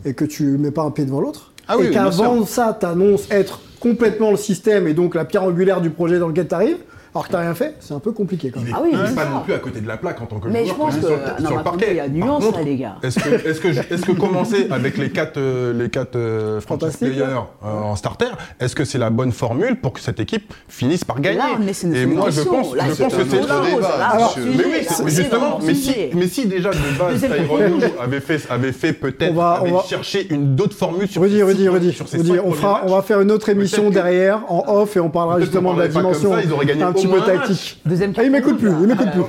et 0.04 0.14
que 0.14 0.24
tu 0.24 0.44
mets 0.58 0.70
pas 0.70 0.82
un 0.82 0.90
pied 0.90 1.04
devant 1.04 1.20
l'autre. 1.20 1.52
Ah 1.68 1.76
oui, 1.78 1.84
et 1.84 1.88
oui, 1.88 1.94
qu'avant 1.94 2.44
ça, 2.44 2.76
tu 2.78 2.86
annonces 2.86 3.30
être 3.30 3.60
complètement 3.80 4.30
le 4.30 4.36
système 4.36 4.86
et 4.86 4.94
donc 4.94 5.14
la 5.14 5.24
pierre 5.24 5.44
angulaire 5.44 5.80
du 5.80 5.90
projet 5.90 6.18
dans 6.18 6.28
lequel 6.28 6.48
tu 6.48 6.54
arrives, 6.54 6.78
alors 7.14 7.26
que 7.26 7.30
tu 7.32 7.36
rien 7.36 7.54
fait, 7.54 7.76
c'est 7.80 7.94
un 7.94 8.00
peu 8.00 8.12
compliqué 8.12 8.50
quand 8.50 8.60
même. 8.60 8.74
Ah 8.76 8.80
oui, 8.82 8.90
Il 8.92 8.98
n'est 8.98 9.14
pas 9.14 9.24
non 9.26 9.40
plus 9.40 9.54
à 9.54 9.58
côté 9.58 9.80
de 9.80 9.86
la 9.86 9.96
plaque 9.96 10.20
en 10.20 10.26
tant 10.26 10.40
que 10.40 10.48
Mais 10.48 10.64
joueur 10.66 10.74
je 10.76 10.80
pense 10.80 10.94
il 10.96 11.00
que- 11.00 11.06
est 11.06 11.08
sur, 11.08 11.16
le- 11.16 11.22
non, 11.24 11.36
sur 11.38 11.50
mais 11.50 11.56
le 11.56 11.62
parquet. 11.62 11.86
il 11.90 11.96
y 11.96 12.00
a 12.00 12.08
nuance, 12.08 12.44
contre, 12.44 12.58
là, 12.58 12.64
les 12.64 12.76
gars. 12.76 12.96
Est-ce 13.02 13.18
que, 13.20 13.48
est-ce 13.48 13.60
que, 13.60 14.12
que 14.12 14.12
commencer 14.18 14.66
avec 14.70 14.98
les 14.98 15.10
quatre, 15.10 15.36
euh, 15.38 15.72
les 15.72 15.90
quatre 15.90 16.16
euh, 16.16 16.60
players 16.98 17.22
euh, 17.22 17.66
en 17.66 17.96
starter, 17.96 18.26
est-ce 18.60 18.74
que 18.74 18.84
c'est 18.84 18.98
la 18.98 19.10
bonne 19.10 19.32
formule 19.32 19.76
pour 19.80 19.92
que 19.92 20.00
cette 20.00 20.18
équipe 20.20 20.52
finisse 20.68 21.04
par 21.04 21.20
gagner 21.20 21.38
Là, 21.38 21.44
mais 21.60 21.72
c'est 21.72 21.86
une 21.86 21.94
Et 21.94 22.06
moi, 22.06 22.30
je 22.30 22.40
pense, 22.42 22.74
Là, 22.74 22.84
je 22.88 23.02
pense 23.02 23.14
que 23.14 23.24
c'est 23.30 23.40
Là, 23.46 24.08
Alors, 24.12 24.36
mais 24.38 24.64
oui, 24.64 24.72
mais 25.04 25.10
justement, 25.10 25.58
mais 25.62 25.74
si, 25.74 25.94
mais 26.14 26.26
si 26.26 26.46
déjà 26.46 26.70
de 26.70 26.98
base, 26.98 27.22
Lue 27.24 27.84
avait 28.00 28.20
fait, 28.20 28.40
avait 28.50 28.72
fait 28.72 28.92
peut-être, 28.92 29.30
On 29.32 29.34
va- 29.34 29.60
avait 29.60 29.72
cherché 29.88 30.26
une 30.30 30.54
d'autres 30.56 30.76
formules 30.76 31.08
sur 31.08 31.22
Rudy, 31.22 31.36
ces 31.36 31.42
Rudy, 31.42 31.68
Rudy, 31.68 31.96
on, 32.44 32.52
fera, 32.52 32.82
on 32.84 32.90
va 32.94 33.02
faire 33.02 33.20
une 33.20 33.30
autre 33.30 33.48
émission 33.48 33.90
derrière, 33.90 34.40
en 34.48 34.64
off, 34.66 34.96
et 34.96 35.00
on 35.00 35.10
parlera 35.10 35.40
justement 35.40 35.74
de 35.74 35.80
la 35.80 35.88
dimension 35.88 36.32
ils 36.42 36.52
auraient 36.52 36.66
gagné 36.66 36.82
petit 37.08 37.20
peu 37.20 37.20
tactique. 37.20 37.80
Deuxième 37.86 38.12
Ah, 38.16 38.22
il 38.24 38.30
m'écoute 38.30 38.58
plus, 38.58 38.70
il 38.70 38.86
m'écoute 38.86 39.10
plus. 39.12 39.20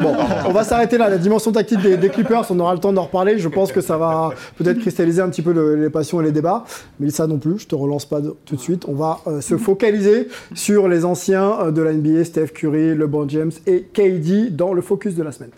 Bon, 0.00 0.14
on 0.46 0.52
va 0.52 0.64
s'arrêter 0.64 0.98
là. 0.98 1.08
La 1.08 1.18
dimension 1.18 1.52
tactique 1.52 1.80
des, 1.82 1.96
des 1.96 2.08
Clippers, 2.08 2.44
on 2.50 2.58
aura 2.60 2.74
le 2.74 2.80
temps 2.80 2.92
d'en 2.92 3.02
reparler. 3.04 3.38
Je 3.38 3.48
pense 3.48 3.72
que 3.72 3.80
ça 3.80 3.96
va 3.98 4.30
peut-être 4.56 4.78
cristalliser 4.78 5.22
un 5.22 5.28
petit 5.28 5.42
peu 5.42 5.52
le- 5.52 5.76
les 5.76 5.90
passions 5.90 6.20
et 6.20 6.24
les 6.24 6.32
débats. 6.32 6.64
Mais 7.00 7.10
ça 7.10 7.26
non 7.26 7.38
plus, 7.38 7.58
je 7.58 7.66
te 7.66 7.74
relance 7.74 8.06
pas 8.06 8.20
de- 8.20 8.34
tout 8.44 8.56
de 8.56 8.60
suite. 8.60 8.84
On 8.88 8.94
va 8.94 9.20
euh, 9.26 9.40
se 9.40 9.56
focaliser 9.56 10.28
sur 10.54 10.88
les 10.88 11.04
anciens 11.04 11.52
euh, 11.60 11.70
de 11.70 11.82
la 11.82 11.92
NBA, 11.92 12.24
Steph 12.24 12.48
Curry, 12.48 12.94
LeBron 12.94 13.28
James 13.28 13.52
et 13.66 13.82
KD 13.92 14.54
dans 14.54 14.72
le 14.72 14.82
focus 14.82 15.14
de 15.14 15.22
la 15.22 15.32
semaine. 15.32 15.50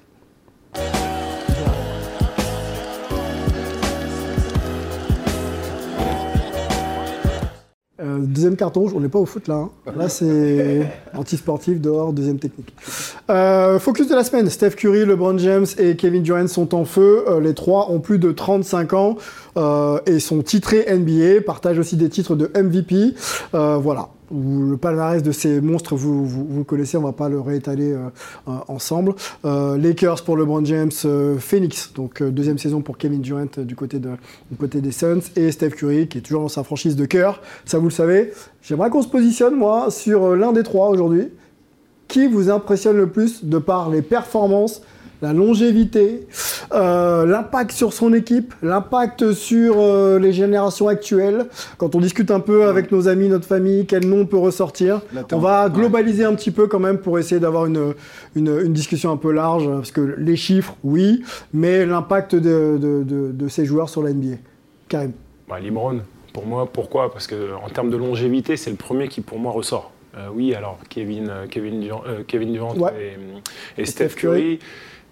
Euh, 8.16 8.20
deuxième 8.20 8.56
carton 8.56 8.80
rouge, 8.80 8.92
on 8.94 9.00
n'est 9.00 9.08
pas 9.08 9.18
au 9.18 9.26
foot 9.26 9.48
là. 9.48 9.54
hein. 9.54 9.70
Là, 9.96 10.08
c'est 10.08 10.86
anti-sportif, 11.16 11.80
dehors, 11.80 12.12
deuxième 12.12 12.38
technique. 12.38 12.74
Euh, 13.30 13.78
focus 13.78 14.08
de 14.08 14.14
la 14.14 14.24
semaine. 14.24 14.48
Steph 14.50 14.70
Curry, 14.70 15.04
LeBron 15.04 15.38
James 15.38 15.66
et 15.78 15.96
Kevin 15.96 16.22
Durant 16.22 16.46
sont 16.48 16.74
en 16.74 16.84
feu. 16.84 17.24
Euh, 17.28 17.40
les 17.40 17.54
trois 17.54 17.90
ont 17.90 18.00
plus 18.00 18.18
de 18.18 18.32
35 18.32 18.92
ans 18.94 19.16
et 20.06 20.18
sont 20.20 20.42
titrés 20.42 20.84
NBA, 20.94 21.40
partagent 21.46 21.78
aussi 21.78 21.96
des 21.96 22.10
titres 22.10 22.36
de 22.36 22.50
MVP. 22.54 23.14
Voilà. 23.52 24.08
Le 24.32 24.76
palmarès 24.76 25.22
de 25.22 25.30
ces 25.30 25.60
monstres, 25.60 25.94
vous, 25.94 26.26
vous, 26.26 26.64
connaissez, 26.64 26.96
on 26.96 27.02
va 27.02 27.12
pas 27.12 27.28
le 27.28 27.40
réétaler 27.40 27.92
euh, 27.92 28.08
ensemble. 28.66 29.14
Euh, 29.44 29.76
Lakers 29.76 30.24
pour 30.24 30.36
LeBron 30.36 30.64
James, 30.64 30.90
euh, 31.04 31.38
Phoenix, 31.38 31.92
donc 31.94 32.22
deuxième 32.22 32.58
saison 32.58 32.80
pour 32.80 32.98
Kevin 32.98 33.20
Durant 33.20 33.46
du, 33.58 33.76
côté 33.76 34.00
des 34.00 34.92
Suns, 34.92 35.20
et 35.36 35.52
Steph 35.52 35.70
Curry 35.70 36.08
qui 36.08 36.18
est 36.18 36.22
toujours 36.22 36.42
dans 36.42 36.48
sa 36.48 36.64
franchise 36.64 36.96
de 36.96 37.04
cœur, 37.04 37.40
ça 37.64 37.78
vous 37.78 37.86
le 37.86 37.90
savez. 37.90 38.32
J'aimerais 38.62 38.90
qu'on 38.90 39.02
se 39.02 39.08
positionne, 39.08 39.54
moi, 39.54 39.90
sur 39.90 40.34
l'un 40.34 40.52
des 40.52 40.62
trois 40.62 40.88
aujourd'hui. 40.88 41.28
Qui 42.08 42.28
vous 42.28 42.50
impressionne 42.50 42.96
le 42.96 43.08
plus 43.08 43.44
de 43.44 43.58
par 43.58 43.90
les 43.90 44.00
performances, 44.00 44.82
la 45.22 45.32
longévité, 45.32 46.26
euh, 46.72 47.24
l'impact 47.26 47.72
sur 47.72 47.92
son 47.92 48.12
équipe, 48.12 48.54
l'impact 48.62 49.32
sur 49.32 49.76
euh, 49.78 50.18
les 50.18 50.32
générations 50.32 50.88
actuelles. 50.88 51.46
Quand 51.78 51.94
on 51.94 52.00
discute 52.00 52.30
un 52.30 52.40
peu 52.40 52.66
avec 52.66 52.92
nos 52.92 53.08
amis, 53.08 53.28
notre 53.28 53.46
famille, 53.46 53.86
quel 53.86 54.06
nom 54.06 54.26
peut 54.26 54.36
ressortir 54.36 55.00
On 55.32 55.38
va 55.38 55.68
globaliser 55.70 56.24
un 56.24 56.34
petit 56.34 56.50
peu 56.50 56.66
quand 56.66 56.80
même 56.80 56.98
pour 56.98 57.18
essayer 57.18 57.40
d'avoir 57.40 57.66
une, 57.66 57.94
une, 58.34 58.48
une 58.64 58.72
discussion 58.72 59.10
un 59.10 59.16
peu 59.16 59.32
large, 59.32 59.66
parce 59.66 59.90
que 59.90 60.14
les 60.18 60.36
chiffres, 60.36 60.76
oui, 60.84 61.22
mais 61.54 61.86
l'impact 61.86 62.34
de, 62.34 62.78
de, 62.78 63.02
de- 63.02 63.32
de 63.32 63.48
ces 63.48 63.64
joueurs 63.64 63.88
sur 63.88 64.02
la 64.02 64.12
NBA. 64.12 64.36
Karim. 64.88 65.12
Bah, 65.48 65.58
LeBron, 65.60 66.00
pour 66.32 66.44
moi, 66.46 66.66
pourquoi? 66.70 67.10
Parce 67.12 67.26
qu'en 67.26 67.68
termes 67.72 67.90
de 67.90 67.96
longévité, 67.96 68.56
c'est 68.56 68.70
le 68.70 68.76
premier 68.76 69.08
qui 69.08 69.20
pour 69.20 69.38
moi 69.38 69.52
ressort. 69.52 69.92
Euh, 70.16 70.28
oui, 70.34 70.54
alors 70.54 70.78
Kevin, 70.88 71.30
Kevin, 71.50 71.80
Durant, 71.80 72.02
euh, 72.06 72.22
Kevin 72.26 72.52
Durant 72.52 72.74
Ouais. 72.76 73.16
et, 73.78 73.82
et 73.82 73.84
Steph 73.84 74.10
Curry, 74.16 74.58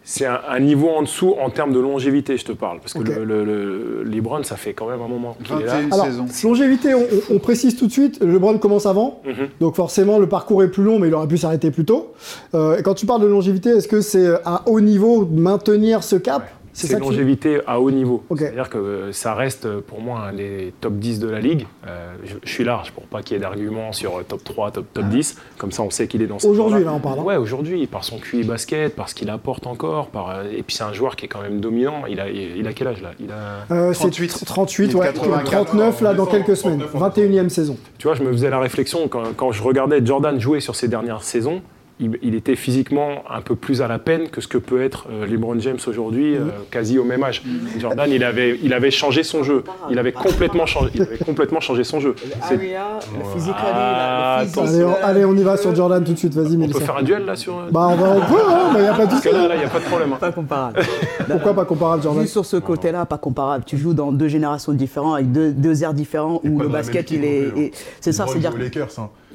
c'est 0.05 0.27
un, 0.27 0.39
un 0.49 0.61
niveau 0.61 0.91
en 0.91 1.03
dessous 1.03 1.35
en 1.43 1.49
termes 1.51 1.73
de 1.73 1.81
longévité, 1.81 2.37
je 2.37 2.45
te 2.45 2.53
parle. 2.53 2.79
Parce 2.81 2.93
que 2.93 2.99
le, 3.01 3.25
le- 3.25 3.45
le- 3.45 4.03
LeBron, 4.05 4.43
ça 4.43 4.57
fait 4.57 4.73
quand 4.75 4.89
même 4.89 5.01
un 5.01 5.09
moment 5.09 5.37
qu'il 5.43 5.57
est 5.57 5.65
là. 5.65 5.81
21 5.81 5.93
Alors, 5.93 6.07
saisons. 6.07 6.49
longévité, 6.49 6.95
on, 6.95 7.01
on- 7.01 7.37
on 7.37 7.39
précise 7.39 7.77
tout 7.77 7.87
de 7.87 7.93
suite, 7.93 8.23
LeBron 8.23 8.59
commence 8.59 8.87
avant, 8.87 9.21
Mhm. 9.25 9.49
donc 9.61 9.75
forcément 9.77 10.19
le 10.19 10.29
parcours 10.29 10.63
est 10.63 10.69
plus 10.69 10.85
long, 10.85 10.99
mais 10.99 11.09
il 11.09 11.15
aurait 11.15 11.27
pu 11.29 11.39
s'arrêter 11.39 11.71
plus 11.71 11.85
tôt. 11.85 12.13
Euh, 12.55 12.77
et 12.79 12.83
quand 12.83 12.95
tu 12.95 13.07
parles 13.07 13.23
de 13.23 13.27
longévité, 13.27 13.71
est-ce 13.71 13.89
que 13.89 14.01
c'est 14.03 14.29
à 14.45 14.63
haut 14.67 14.81
niveau 14.81 15.25
de 15.25 15.41
maintenir 15.41 16.03
ce 16.05 16.17
cap? 16.17 16.49
C'est 16.75 16.89
ça 16.89 16.99
une 16.99 17.05
longévité 17.05 17.61
à 17.67 17.81
haut 17.81 17.91
niveau. 17.91 18.25
C'est-à-dire 18.37 18.69
que 18.69 19.11
ça 19.13 19.35
reste 19.35 19.81
pour 19.81 20.01
moi 20.01 20.33
des 20.37 20.75
top 20.81 20.95
10 20.95 21.21
de 21.21 21.29
la 21.29 21.41
ligue. 21.41 21.67
Euh, 21.87 22.13
je, 22.25 22.35
je 22.43 22.51
suis 22.51 22.65
large 22.65 22.91
pour 22.91 23.05
pas 23.05 23.23
qu'il 23.23 23.37
y 23.37 23.39
ait 23.39 23.41
d'arguments 23.41 23.93
sur 23.93 24.19
euh, 24.19 24.23
top 24.27 24.43
3, 24.43 24.73
top, 24.73 24.87
top 24.93 25.05
10. 25.07 25.37
Comme 25.57 25.71
ça, 25.71 25.83
on 25.83 25.91
sait 25.91 26.09
qu'il 26.09 26.21
est 26.21 26.27
dans 26.27 26.39
ce 26.41 26.47
Aujourd'hui, 26.49 26.83
là, 26.85 26.93
on 26.93 26.99
parle, 26.99 27.21
hein. 27.21 27.23
Ouais, 27.23 27.37
aujourd'hui, 27.37 27.87
par 27.87 28.03
son 28.05 28.19
QI 28.19 28.43
basket, 28.43 28.97
par 28.97 29.09
ce 29.09 29.15
qu'il 29.15 29.31
apporte 29.31 29.67
encore. 29.69 30.09
Par, 30.09 30.31
euh, 30.31 30.43
et 30.53 30.63
puis 30.63 30.75
c'est 30.77 30.83
un 30.85 30.93
joueur 30.93 31.15
qui 31.17 31.27
est 31.27 31.29
quand 31.29 31.43
même 31.43 31.61
dominant. 31.61 32.07
Il 32.09 32.19
a, 32.19 32.29
il, 32.29 32.57
il 32.57 32.67
a 32.67 32.73
quel 32.73 32.89
âge 32.89 33.01
là? 33.03 33.13
Il 33.21 33.31
a... 33.31 33.73
Euh, 33.73 33.93
c'est 33.93 34.01
38. 34.01 34.45
38, 34.45 34.95
ouais, 34.95 35.07
84, 35.07 35.67
39 35.67 36.01
là 36.01 36.15
dans 36.15 36.27
quelques 36.27 36.57
semaines, 36.57 36.83
21e 36.93 37.49
saison. 37.51 37.77
Tu 37.99 38.09
vois, 38.09 38.17
je 38.17 38.23
me 38.25 38.33
faisais 38.33 38.51
la 38.51 38.59
réflexion 38.59 39.07
quand, 39.07 39.23
quand 39.37 39.53
je 39.53 39.63
regardais 39.63 40.05
Jordan 40.05 40.41
jouer 40.41 40.59
sur 40.61 40.75
ces 40.75 40.89
dernières 40.89 41.23
saisons. 41.23 41.63
Il, 42.01 42.19
il 42.23 42.35
était 42.35 42.57
physiquement 42.57 43.23
un 43.31 43.41
peu 43.41 43.55
plus 43.55 43.81
à 43.83 43.89
la 43.89 43.99
peine 43.99 44.29
que 44.29 44.41
ce 44.41 44.49
que 44.49 44.59
peut 44.59 44.83
être 44.83 45.07
euh, 45.11 45.27
LeBron 45.27 45.59
James 45.61 45.79
aujourd'hui, 45.87 46.37
euh, 46.37 46.47
quasi 46.71 46.99
au 46.99 47.05
même 47.05 47.23
âge. 47.23 47.43
Jordan, 47.79 48.11
il 48.11 48.25
avait, 48.25 48.59
il 48.63 48.73
avait 48.75 48.91
changé 48.91 49.23
son 49.23 49.43
jeu. 49.45 49.63
Il 49.91 49.99
avait 49.99 50.13
complètement 50.13 50.67
changé, 50.67 50.91
il 50.95 51.03
avait 51.03 51.19
complètement 51.19 51.61
changé 51.61 51.85
son 51.85 52.01
jeu. 52.01 52.15
C'est- 52.49 52.55
Area, 52.55 52.99
le 53.17 53.21
Ah, 53.25 53.33
physique. 53.35 53.55
Allez, 53.65 54.85
on, 54.85 54.89
euh, 54.91 54.93
allez, 55.05 55.25
on 55.25 55.37
y 55.37 55.43
va 55.43 55.57
sur 55.57 55.75
Jordan 55.75 56.03
tout 56.03 56.13
de 56.13 56.19
suite, 56.19 56.35
vas-y, 56.35 56.57
On 56.57 56.69
peut 56.69 56.81
faire 56.81 56.97
un 56.97 57.03
duel 57.03 57.25
là 57.25 57.37
sur. 57.37 57.55
Bah, 57.71 57.89
on 57.91 57.95
va, 57.97 58.11
on 58.17 58.21
peut, 58.21 58.41
hein, 58.49 58.73
il 58.77 58.81
n'y 58.83 58.87
a 58.89 58.95
pas 58.95 59.07
de 59.07 59.11
Parce 59.11 59.23
souci. 59.23 59.29
que 59.29 59.35
là, 59.35 59.49
là, 59.49 59.55
il 59.55 59.59
n'y 59.61 59.65
a 59.65 59.69
pas 59.71 59.79
de 59.81 59.85
problème. 59.85 60.13
hein. 60.13 60.17
Pas 60.21 60.33
comparable. 60.33 60.81
Pourquoi 61.29 61.55
pas 61.55 61.65
comparable, 61.65 62.03
Jordan 62.03 62.23
Juste 62.23 62.33
sur 62.33 62.45
ce 62.45 62.57
côté-là, 62.57 63.07
pas 63.07 63.19
comparable. 63.19 63.65
Tu 63.67 63.79
joues 63.79 63.95
dans 63.95 64.11
deux 64.13 64.29
générations 64.29 64.73
différentes, 64.73 65.15
avec 65.15 65.31
deux, 65.33 65.53
deux 65.53 65.83
airs 65.85 65.95
différents, 65.95 66.41
où 66.45 66.59
le 66.61 66.69
basket, 66.69 67.11
il 67.13 67.25
est. 67.25 67.53
et- 67.57 67.73
C'est 68.01 68.13
ça, 68.13 68.27
c'est-à-dire. 68.27 68.53
Lakers. 68.59 68.89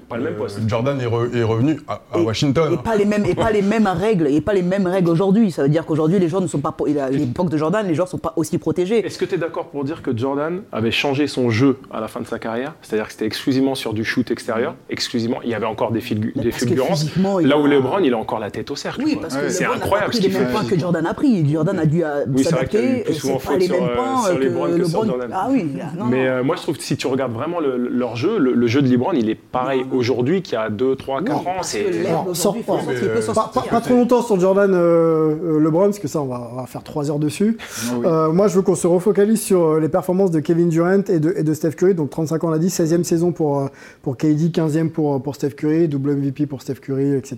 Pas 0.10 0.18
le 0.18 0.24
même 0.24 0.34
Euh, 0.34 0.38
poste. 0.38 0.60
Jordan 0.68 1.00
est, 1.00 1.06
re- 1.06 1.36
est 1.36 1.44
revenu 1.44 1.80
à, 1.88 2.02
à 2.12 2.18
et- 2.20 2.22
Washington. 2.24 2.72
Et 2.72 2.76
hein. 2.76 2.82
pas 2.84 2.96
les 2.96 3.06
mêmes, 3.06 3.26
et 3.26 3.36
pas 3.36 3.52
les 3.52 3.62
mêmes 3.62 3.88
règles, 3.88 4.28
et 4.28 4.42
pas 4.42 4.54
les 4.54 4.62
mêmes 4.64 4.88
règles 4.88 5.10
aujourd'hui. 5.10 5.52
Ça 5.52 5.64
veut 5.64 5.70
dire 5.70 5.86
qu'aujourd'hui, 5.86 6.20
les 6.20 6.28
joueurs 6.28 6.42
ne 6.42 6.48
sont 6.48 6.60
pas. 6.60 6.76
À 7.00 7.10
l'époque 7.10 7.50
de 7.50 7.58
Jordan, 7.58 7.86
les 7.88 7.94
joueurs 7.96 8.08
ne 8.08 8.12
sont 8.12 8.18
pas 8.18 8.34
aussi 8.36 8.58
protégés. 8.58 9.06
Est-ce 9.06 9.18
que 9.20 9.26
tu 9.26 9.36
es 9.36 9.38
d'accord 9.38 9.68
pour 9.68 9.84
dire 9.84 10.02
que 10.02 10.16
Jordan 10.18 10.62
avait 10.72 10.92
changé 10.92 11.28
son 11.28 11.50
jeu 11.52 11.78
à 11.92 12.00
la 12.02 12.08
fin 12.08 12.20
de 12.22 12.26
sa 12.28 12.40
carrière? 12.40 12.74
C'est-à-dire 12.82 13.06
que 13.08 13.12
c'était 13.14 13.26
exclusivement 13.26 13.76
sur 13.76 13.94
du 13.94 14.04
shoot 14.04 14.30
extérieur, 14.32 14.76
exclusivement, 14.90 15.42
il 15.44 15.50
y 15.50 15.54
avait 15.54 15.66
encore 15.68 15.92
des, 15.92 16.00
figu- 16.02 16.32
Mais 16.36 16.44
des 16.44 16.52
fulgurances. 16.52 17.06
Là 17.18 17.56
a- 17.56 17.60
où 17.60 17.68
LeBron, 17.68 18.00
il 18.00 18.14
a 18.14 18.18
encore 18.18 18.40
la 18.40 18.50
tête 18.52 18.72
au 18.72 18.76
cercle. 18.76 19.02
Oui, 19.06 19.14
quoi. 19.14 19.24
parce 19.24 19.38
que 19.38 19.50
c'est 19.50 19.66
incroyable 19.66 20.10
pris 20.12 20.18
ce 20.24 20.28
les 20.28 20.34
mêmes 20.34 20.50
points 20.50 20.64
que 20.66 20.78
Jordan 20.80 21.06
a 21.06 21.14
pris. 21.14 21.48
Jordan 21.52 21.78
a 21.80 21.86
dû 21.86 22.04
euh, 22.04 22.26
Oui, 22.28 22.44
c'est 22.44 22.50
s'adapter. 22.50 23.04
plus 23.04 23.14
C'est 23.14 23.20
souvent 23.20 23.38
pas 23.38 23.58
les 23.58 23.68
mêmes 23.68 23.84
euh, 23.84 23.96
points 23.96 24.30
que 24.34 24.40
LeBron. 24.40 25.08
Ah 25.34 25.48
oui, 25.52 25.66
non, 25.98 26.06
Mais 26.06 26.28
euh, 26.28 26.44
moi, 26.44 26.56
je 26.56 26.64
trouve 26.64 26.78
que 26.78 26.84
si 26.84 26.98
tu 26.98 27.08
regardes 27.08 27.34
vraiment 27.34 27.60
le- 27.60 27.78
leur 27.78 28.16
jeu, 28.16 28.38
le, 28.40 28.54
le 28.54 28.68
jeu 28.68 28.82
de 28.82 28.88
LeBron, 28.88 29.14
il 29.14 29.30
est 29.30 29.36
pareil 29.36 29.84
aujourd'hui 30.00 30.42
qu'il 30.42 30.54
y 30.54 30.58
a 30.58 30.70
2, 30.70 30.96
3, 30.96 31.22
4 31.24 31.48
ans. 31.48 31.54
C'est 31.62 31.84
Pas, 32.04 32.24
pas- 32.26 32.34
sortir. 32.34 33.64
pas 33.70 33.82
trop 33.82 33.94
longtemps 33.94 34.22
sur 34.22 34.40
Jordan 34.40 34.72
euh, 34.74 35.36
euh, 35.44 35.60
LeBron, 35.60 35.86
parce 35.86 36.00
que 36.00 36.08
ça, 36.08 36.22
on 36.22 36.26
va, 36.26 36.50
on 36.54 36.56
va 36.56 36.66
faire 36.66 36.84
trois 36.84 37.12
heures 37.12 37.20
dessus. 37.20 37.58
oui. 37.94 38.06
Euh, 38.06 38.32
moi, 38.32 38.48
je 38.48 38.56
veux 38.56 38.62
qu'on 38.62 38.76
se 38.76 38.88
refocalise 38.88 39.42
sur 39.42 39.62
euh, 39.66 39.80
les 39.80 39.90
performances 39.90 40.32
de 40.32 40.40
Kevin 40.40 40.70
Durant 40.70 41.02
et 41.08 41.20
de, 41.20 41.34
et 41.38 41.44
de 41.44 41.54
Steph 41.54 41.72
Curry. 41.72 41.94
Donc, 41.94 42.10
35 42.10 42.44
ans, 42.44 42.48
on 42.48 42.52
l'a 42.52 42.58
dit, 42.60 42.68
16e 42.70 43.04
saison 43.04 43.32
pour, 43.32 43.70
pour 44.02 44.18
KD, 44.18 44.50
15e 44.52 44.90
pour, 44.90 45.22
pour 45.22 45.36
Steph 45.36 45.52
Curry, 45.52 45.88
double 45.88 46.16
MVP 46.16 46.46
pour 46.46 46.62
Steph 46.62 46.76
Curry, 46.76 47.14
etc. 47.16 47.38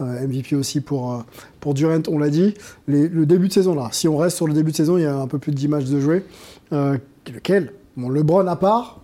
Euh, 0.00 0.26
MVP 0.26 0.56
aussi 0.56 0.80
pour, 0.80 1.12
euh, 1.12 1.16
pour 1.60 1.74
Durant, 1.74 2.02
on 2.08 2.18
l'a 2.18 2.30
dit. 2.30 2.54
Les- 2.88 3.08
le 3.08 3.26
début 3.26 3.48
de 3.48 3.52
saison, 3.52 3.74
là, 3.74 3.88
si 3.92 4.08
on 4.08 4.16
reste 4.16 4.36
sur 4.36 4.46
le 4.46 4.52
début 4.54 4.70
de 4.72 4.76
saison, 4.76 4.96
il 4.98 5.02
y 5.02 5.06
a 5.06 5.16
un 5.16 5.26
peu 5.26 5.38
plus 5.38 5.52
de 5.52 5.56
10 5.56 5.68
matchs 5.68 5.84
de 5.86 6.00
jouer. 6.00 6.24
Euh, 6.72 6.96
lequel 7.32 7.72
Bon, 7.96 8.08
LeBron 8.08 8.46
à 8.48 8.56
part, 8.56 9.00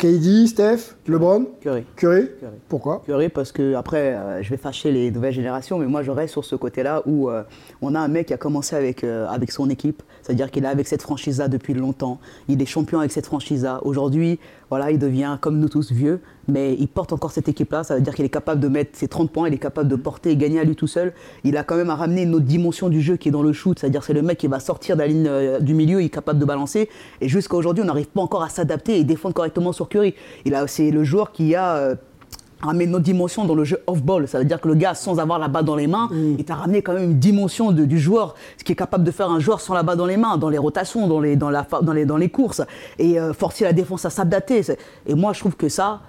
KD, 0.00 0.46
Steph, 0.46 0.96
LeBron, 1.06 1.44
Curry. 1.60 1.84
Curry. 1.94 2.30
Curry. 2.40 2.56
Pourquoi? 2.70 3.02
Curry 3.04 3.28
parce 3.28 3.52
que 3.52 3.74
après 3.74 4.14
euh, 4.14 4.42
je 4.42 4.48
vais 4.48 4.56
fâcher 4.56 4.90
les 4.90 5.10
nouvelles 5.10 5.34
générations 5.34 5.78
mais 5.78 5.84
moi 5.84 6.02
je 6.02 6.10
reste 6.10 6.32
sur 6.32 6.42
ce 6.42 6.56
côté-là 6.56 7.02
où 7.04 7.28
euh, 7.28 7.42
on 7.82 7.94
a 7.94 8.00
un 8.00 8.08
mec 8.08 8.28
qui 8.28 8.32
a 8.32 8.38
commencé 8.38 8.74
avec 8.74 9.04
euh, 9.04 9.28
avec 9.28 9.52
son 9.52 9.68
équipe 9.68 10.02
c'est-à-dire 10.30 10.52
qu'il 10.52 10.64
est 10.64 10.68
avec 10.68 10.86
cette 10.86 11.02
franchise-là 11.02 11.48
depuis 11.48 11.74
longtemps. 11.74 12.20
Il 12.46 12.62
est 12.62 12.66
champion 12.66 13.00
avec 13.00 13.10
cette 13.10 13.26
franchise-là. 13.26 13.80
Aujourd'hui 13.82 14.38
voilà 14.68 14.92
il 14.92 14.98
devient 15.00 15.38
comme 15.40 15.58
nous 15.58 15.68
tous 15.68 15.90
vieux 15.90 16.20
mais 16.46 16.76
il 16.78 16.86
porte 16.86 17.12
encore 17.12 17.32
cette 17.32 17.48
équipe-là. 17.48 17.82
Ça 17.82 17.96
veut 17.96 18.00
dire 18.00 18.14
qu'il 18.14 18.24
est 18.24 18.28
capable 18.30 18.60
de 18.60 18.68
mettre 18.68 18.96
ses 18.96 19.08
30 19.08 19.32
points 19.32 19.48
il 19.48 19.54
est 19.54 19.58
capable 19.58 19.88
de 19.88 19.96
porter 19.96 20.30
et 20.30 20.36
gagner 20.36 20.60
à 20.60 20.64
lui 20.64 20.76
tout 20.76 20.86
seul. 20.86 21.14
Il 21.42 21.56
a 21.56 21.64
quand 21.64 21.74
même 21.74 21.90
à 21.90 21.96
ramener 21.96 22.22
une 22.22 22.34
autre 22.36 22.44
dimension 22.44 22.88
du 22.88 23.00
jeu 23.00 23.16
qui 23.16 23.28
est 23.28 23.32
dans 23.32 23.42
le 23.42 23.52
shoot. 23.52 23.76
C'est-à-dire 23.76 24.04
c'est 24.04 24.12
le 24.12 24.22
mec 24.22 24.38
qui 24.38 24.46
va 24.46 24.60
sortir 24.60 24.94
de 24.94 25.00
la 25.00 25.08
ligne 25.08 25.26
euh, 25.26 25.58
du 25.58 25.74
milieu 25.74 26.00
il 26.00 26.06
est 26.06 26.10
capable 26.10 26.38
de 26.38 26.44
balancer. 26.44 26.88
Et 27.20 27.28
jusqu'à 27.28 27.56
aujourd'hui 27.56 27.82
on 27.82 27.86
n'arrive 27.86 28.06
pas 28.06 28.20
encore 28.20 28.44
à 28.44 28.48
s'adapter 28.48 29.00
et 29.00 29.02
défendre 29.04 29.34
correctement 29.34 29.72
sur 29.72 29.88
Curry 29.88 30.14
c'est 30.68 30.92
le 30.92 31.02
joueur 31.02 31.32
qui 31.32 31.56
a 31.56 31.74
euh, 31.74 31.94
ramené 32.62 32.84
une 32.84 32.94
autre 32.94 33.04
dimension 33.04 33.44
dans 33.44 33.54
le 33.54 33.64
jeu 33.64 33.82
off-ball. 33.86 34.28
Ça 34.28 34.38
veut 34.38 34.44
dire 34.44 34.60
que 34.60 34.68
le 34.68 34.74
gars, 34.74 34.94
sans 34.94 35.18
avoir 35.18 35.38
la 35.38 35.48
balle 35.48 35.64
dans 35.64 35.76
les 35.76 35.86
mains, 35.86 36.08
il 36.38 36.44
t'a 36.44 36.54
ramené 36.56 36.82
quand 36.82 36.92
même 36.92 37.04
une 37.12 37.18
dimension 37.18 37.72
de- 37.72 37.84
du 37.84 37.98
joueur, 37.98 38.34
ce 38.58 38.64
qui 38.64 38.72
est 38.72 38.76
capable 38.76 39.04
de 39.04 39.10
faire 39.10 39.30
un 39.30 39.40
joueur 39.40 39.60
sans 39.60 39.74
la 39.74 39.82
balle 39.82 39.96
dans 39.96 40.06
les 40.06 40.16
mains, 40.16 40.36
dans 40.36 40.50
les 40.50 40.58
rotations, 40.58 41.06
dans 41.06 41.20
les, 41.20 41.36
dans 41.36 41.50
la, 41.50 41.66
dans 41.82 41.92
les, 41.92 42.04
dans 42.04 42.16
les 42.16 42.28
courses, 42.28 42.62
et 42.98 43.18
euh, 43.18 43.32
forcer 43.32 43.64
la 43.64 43.72
défense 43.72 44.04
à 44.04 44.10
s'adapter. 44.10 44.62
Et 45.06 45.14
moi, 45.14 45.32
je 45.32 45.40
trouve 45.40 45.56
que 45.56 45.68
ça, 45.68 46.00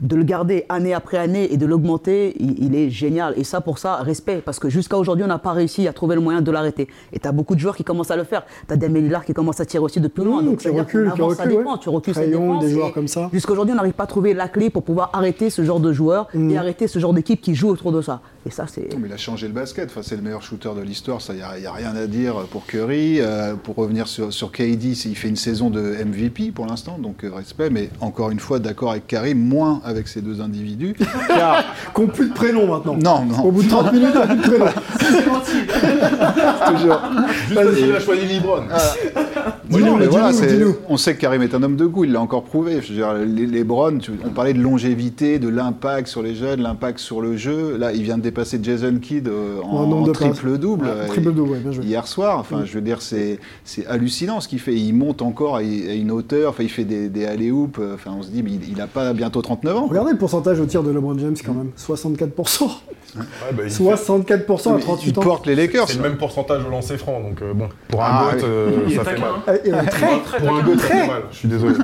de 0.00 0.14
le 0.14 0.24
garder 0.24 0.66
année 0.68 0.92
après 0.92 1.16
année 1.16 1.52
et 1.52 1.56
de 1.56 1.64
l'augmenter, 1.64 2.34
il, 2.38 2.62
il 2.62 2.74
est 2.74 2.90
génial. 2.90 3.32
Et 3.36 3.44
ça, 3.44 3.60
pour 3.60 3.78
ça, 3.78 3.96
respect. 3.96 4.42
Parce 4.44 4.58
que 4.58 4.68
jusqu'à 4.68 4.98
aujourd'hui, 4.98 5.24
on 5.24 5.28
n'a 5.28 5.38
pas 5.38 5.52
réussi 5.52 5.88
à 5.88 5.92
trouver 5.92 6.14
le 6.16 6.20
moyen 6.20 6.42
de 6.42 6.50
l'arrêter. 6.50 6.86
Et 7.12 7.18
tu 7.18 7.26
as 7.26 7.32
beaucoup 7.32 7.54
de 7.54 7.60
joueurs 7.60 7.76
qui 7.76 7.84
commencent 7.84 8.10
à 8.10 8.16
le 8.16 8.24
faire. 8.24 8.44
Tu 8.68 8.74
as 8.74 8.76
Damien 8.76 9.00
Lillard 9.00 9.24
qui 9.24 9.32
commence 9.32 9.58
à 9.60 9.64
tirer 9.64 9.82
aussi 9.82 10.00
de 10.00 10.08
plus 10.08 10.24
loin. 10.24 10.42
Mmh, 10.42 10.44
Donc, 10.46 10.58
qui 10.58 10.68
recule, 10.68 11.12
qui 11.14 11.22
recule, 11.22 11.52
ouais. 11.54 11.64
Tu 11.80 11.88
recules 11.88 12.14
des 12.60 12.70
joueurs 12.70 12.92
comme 12.92 13.08
ça. 13.08 13.30
Jusqu'à 13.32 13.52
aujourd'hui, 13.52 13.72
on 13.72 13.76
n'arrive 13.76 13.94
pas 13.94 14.04
à 14.04 14.06
trouver 14.06 14.34
la 14.34 14.48
clé 14.48 14.68
pour 14.70 14.82
pouvoir 14.82 15.10
arrêter 15.14 15.48
ce 15.50 15.64
genre 15.64 15.80
de 15.80 15.92
joueurs 15.92 16.28
Mmh. 16.34 16.50
et 16.50 16.58
arrêter 16.58 16.88
ce 16.88 16.98
genre 16.98 17.14
d'équipe 17.14 17.40
qui 17.40 17.54
joue 17.54 17.68
autour 17.68 17.92
de 17.92 18.02
ça. 18.02 18.20
Et 18.46 18.50
ça, 18.50 18.64
c'est. 18.68 18.92
Non, 18.92 18.98
mais 19.00 19.08
il 19.08 19.12
a 19.12 19.16
changé 19.16 19.48
le 19.48 19.52
basket. 19.52 19.88
Enfin, 19.90 20.02
c'est 20.04 20.14
le 20.14 20.22
meilleur 20.22 20.40
shooter 20.42 20.70
de 20.76 20.80
l'histoire. 20.82 21.20
Ça, 21.20 21.32
il 21.34 21.38
n'y 21.60 21.66
a, 21.66 21.72
rien 21.72 21.96
à 21.96 22.06
dire 22.06 22.36
pour 22.52 22.64
Curry. 22.64 23.20
Euh, 23.20 23.54
pour 23.56 23.74
revenir 23.74 24.06
sur, 24.06 24.32
sur 24.32 24.52
KD, 24.52 24.94
c'est- 24.94 25.08
il 25.08 25.16
fait 25.16 25.28
une 25.28 25.34
saison 25.36 25.68
de 25.68 25.80
MVP 26.04 26.52
pour 26.52 26.66
l'instant, 26.66 26.96
donc 26.98 27.24
euh, 27.24 27.30
respect. 27.34 27.70
Mais 27.70 27.90
encore 28.00 28.30
une 28.30 28.38
fois, 28.38 28.60
d'accord 28.60 28.92
avec 28.92 29.08
Karim, 29.08 29.38
moins 29.38 29.80
avec 29.84 30.06
ces 30.06 30.22
deux 30.22 30.40
individus. 30.40 30.94
Car, 31.28 31.64
Qu'on 31.92 32.06
plus 32.06 32.28
de 32.28 32.34
prénom 32.34 32.68
maintenant. 32.68 32.96
non, 32.96 33.24
non. 33.24 33.42
Au 33.44 33.50
bout 33.50 33.64
de 33.64 33.68
30 33.68 33.92
minutes, 33.92 34.14
on 34.14 34.20
a 34.20 34.26
plus 34.28 34.36
de 34.36 34.42
prénom. 34.42 34.66
toujours. 36.76 37.00
Juste 37.48 37.54
parce 37.54 37.76
qu'il 37.76 37.92
a 37.96 38.00
choisi 38.00 38.26
LeBron. 38.26 38.62
Oui, 39.70 39.82
non, 39.82 39.96
mais 39.96 40.06
dis-nous, 40.06 40.10
voilà, 40.12 40.32
c'est- 40.32 40.46
dis-nous. 40.56 40.74
on 40.88 40.96
sait 40.96 41.14
que 41.14 41.20
Karim 41.20 41.42
est 41.42 41.54
un 41.54 41.62
homme 41.62 41.76
de 41.76 41.86
goût, 41.86 42.04
il 42.04 42.12
l'a 42.12 42.20
encore 42.20 42.44
prouvé. 42.44 42.80
Je 42.82 42.88
veux 42.88 42.94
dire, 42.94 43.12
les, 43.14 43.46
les 43.46 43.64
Browns, 43.64 44.00
on 44.24 44.30
parlait 44.30 44.52
de 44.54 44.60
longévité, 44.60 45.38
de 45.38 45.48
l'impact 45.48 46.08
sur 46.08 46.22
les 46.22 46.34
jeunes, 46.34 46.62
l'impact 46.62 46.98
sur 46.98 47.20
le 47.20 47.36
jeu. 47.36 47.76
Là, 47.76 47.92
il 47.92 48.02
vient 48.02 48.16
de 48.18 48.22
dépasser 48.22 48.58
Jason 48.62 48.98
Kidd 49.00 49.28
euh, 49.28 49.60
en, 49.62 50.02
triple-double. 50.12 50.86
Ouais, 50.86 50.90
ouais. 51.68 51.84
Hier 51.84 52.06
soir, 52.06 52.38
enfin, 52.38 52.62
je 52.64 52.72
veux 52.74 52.80
dire, 52.80 53.02
c'est 53.02 53.38
hallucinant 53.88 54.40
ce 54.40 54.48
qu'il 54.48 54.60
fait. 54.60 54.74
Il 54.74 54.92
monte 54.94 55.22
encore 55.22 55.56
à, 55.56 55.60
à 55.60 55.62
une 55.62 56.10
hauteur, 56.10 56.50
enfin, 56.50 56.62
il 56.62 56.70
fait 56.70 56.84
des, 56.84 57.08
des 57.08 57.26
alley-oops. 57.26 57.78
euh, 57.80 57.94
Enfin, 57.94 58.12
on 58.18 58.22
se 58.22 58.28
dit, 58.30 58.42
mais 58.42 58.50
il, 58.52 58.70
il 58.72 58.80
a 58.80 58.86
pas 58.86 59.12
bientôt 59.12 59.42
39 59.42 59.76
ans. 59.76 59.86
Regardez 59.88 60.12
le 60.12 60.18
pourcentage 60.18 60.60
au 60.60 60.66
tir 60.66 60.82
de 60.82 60.90
LeBron 60.90 61.18
James 61.18 61.34
quand 61.44 61.54
même. 61.54 61.70
64%. 61.78 62.64
Ouais, 63.16 63.22
bah, 63.56 63.62
il 63.64 63.70
fait- 63.70 63.82
64% 63.82 64.70
à 64.70 64.72
Mais 64.74 64.78
il 64.80 64.84
38 64.84 65.18
ans. 65.18 65.22
porte 65.22 65.46
les 65.46 65.54
Lakers. 65.54 65.88
C'est 65.88 65.96
le 65.96 66.02
même 66.02 66.18
pourcentage 66.18 66.62
au 66.66 66.70
lancer 66.70 66.98
franc, 66.98 67.20
donc 67.20 67.40
euh, 67.40 67.54
bon, 67.54 67.68
pour 67.88 68.02
un 68.02 68.06
Ah, 68.08 68.30
euh, 68.42 68.70
Il 68.88 68.94
ça 68.96 69.04
fait 69.04 69.18
mal. 69.18 69.30
Hein. 69.36 69.84
Très, 69.86 70.38
Pour 70.40 70.56
un 70.56 70.76
très. 70.76 70.76
fait 70.78 71.06
mal. 71.06 71.22
Je 71.30 71.36
suis 71.36 71.48
désolé. 71.48 71.74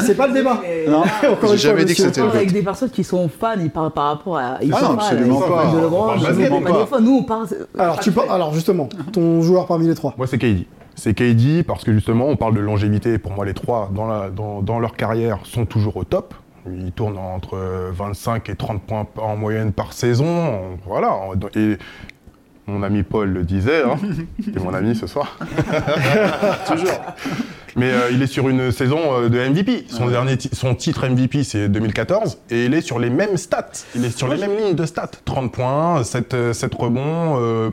c'est 0.00 0.14
pas 0.16 0.26
le 0.26 0.32
débat. 0.34 0.60
Non, 0.88 0.98
Encore 0.98 1.06
J'ai 1.24 1.28
une 1.30 1.36
fois, 1.46 1.56
jamais 1.56 1.84
dit 1.84 1.94
que 1.94 2.02
c'était 2.02 2.20
avec 2.20 2.52
des 2.52 2.62
personnes 2.62 2.90
qui 2.90 3.04
sont 3.04 3.28
fans, 3.28 3.54
ils 3.60 3.70
parlent 3.70 3.90
par 3.92 4.06
rapport 4.06 4.38
à. 4.38 4.58
Ils 4.62 4.72
Ah 4.74 4.80
sont 4.80 4.92
non, 4.92 4.98
fans, 4.98 5.06
absolument 5.06 5.40
pas. 5.40 5.46
fans 5.46 5.72
de 5.72 5.88
parle 5.88 6.18
nous, 6.18 6.26
absolument 6.26 6.56
on 6.56 6.60
parle 6.62 6.74
pas. 6.74 6.80
des 6.80 6.86
fois, 6.86 7.00
nous, 7.00 7.16
on 7.18 7.22
parle. 7.24 7.46
Alors, 7.78 8.00
tu 8.00 8.12
par- 8.12 8.30
Alors 8.30 8.54
justement, 8.54 8.88
ton 9.12 9.42
joueur 9.42 9.66
parmi 9.66 9.86
les 9.86 9.94
trois. 9.94 10.14
Moi, 10.18 10.26
c'est 10.26 10.38
KD. 10.38 10.66
C'est 10.94 11.14
KD 11.14 11.62
parce 11.64 11.84
que 11.84 11.92
justement, 11.92 12.26
on 12.26 12.36
parle 12.36 12.54
de 12.54 12.60
longévité. 12.60 13.18
Pour 13.18 13.32
moi, 13.32 13.44
les 13.44 13.54
trois, 13.54 13.88
dans, 13.94 14.06
la, 14.08 14.30
dans, 14.30 14.62
dans 14.62 14.80
leur 14.80 14.96
carrière, 14.96 15.38
sont 15.44 15.64
toujours 15.64 15.96
au 15.96 16.04
top. 16.04 16.34
Ils 16.70 16.92
tournent 16.92 17.18
entre 17.18 17.56
25 17.92 18.48
et 18.50 18.56
30 18.56 18.82
points 18.82 19.06
en 19.22 19.36
moyenne 19.36 19.72
par 19.72 19.92
saison. 19.92 20.60
Voilà. 20.86 21.16
Et 21.56 21.78
mon 22.68 22.82
ami 22.82 23.02
Paul 23.02 23.30
le 23.32 23.44
disait, 23.44 23.82
hein. 23.82 23.96
c'est 24.44 24.62
mon 24.62 24.74
ami 24.74 24.94
ce 24.94 25.06
soir. 25.06 25.38
toujours. 26.66 27.00
Mais 27.76 27.90
euh, 27.92 28.10
il 28.12 28.22
est 28.22 28.26
sur 28.26 28.48
une 28.48 28.70
saison 28.72 28.98
euh, 29.12 29.28
de 29.28 29.38
MVP. 29.38 29.84
Son, 29.88 30.08
dernier 30.08 30.36
son 30.52 30.74
titre 30.74 31.06
MVP, 31.08 31.44
c'est 31.44 31.68
2014. 31.68 32.38
Et 32.50 32.64
il 32.66 32.74
est 32.74 32.80
sur 32.80 32.98
les 32.98 33.10
mêmes 33.10 33.36
stats. 33.36 33.70
Il 33.94 34.04
est 34.04 34.16
sur 34.16 34.28
les 34.28 34.36
mêmes 34.36 34.56
lignes 34.56 34.74
de 34.74 34.86
stats. 34.86 35.10
30 35.24 35.52
points, 35.52 36.02
7, 36.04 36.34
euh, 36.34 36.52
7 36.52 36.74
rebonds, 36.74 37.36
euh, 37.40 37.70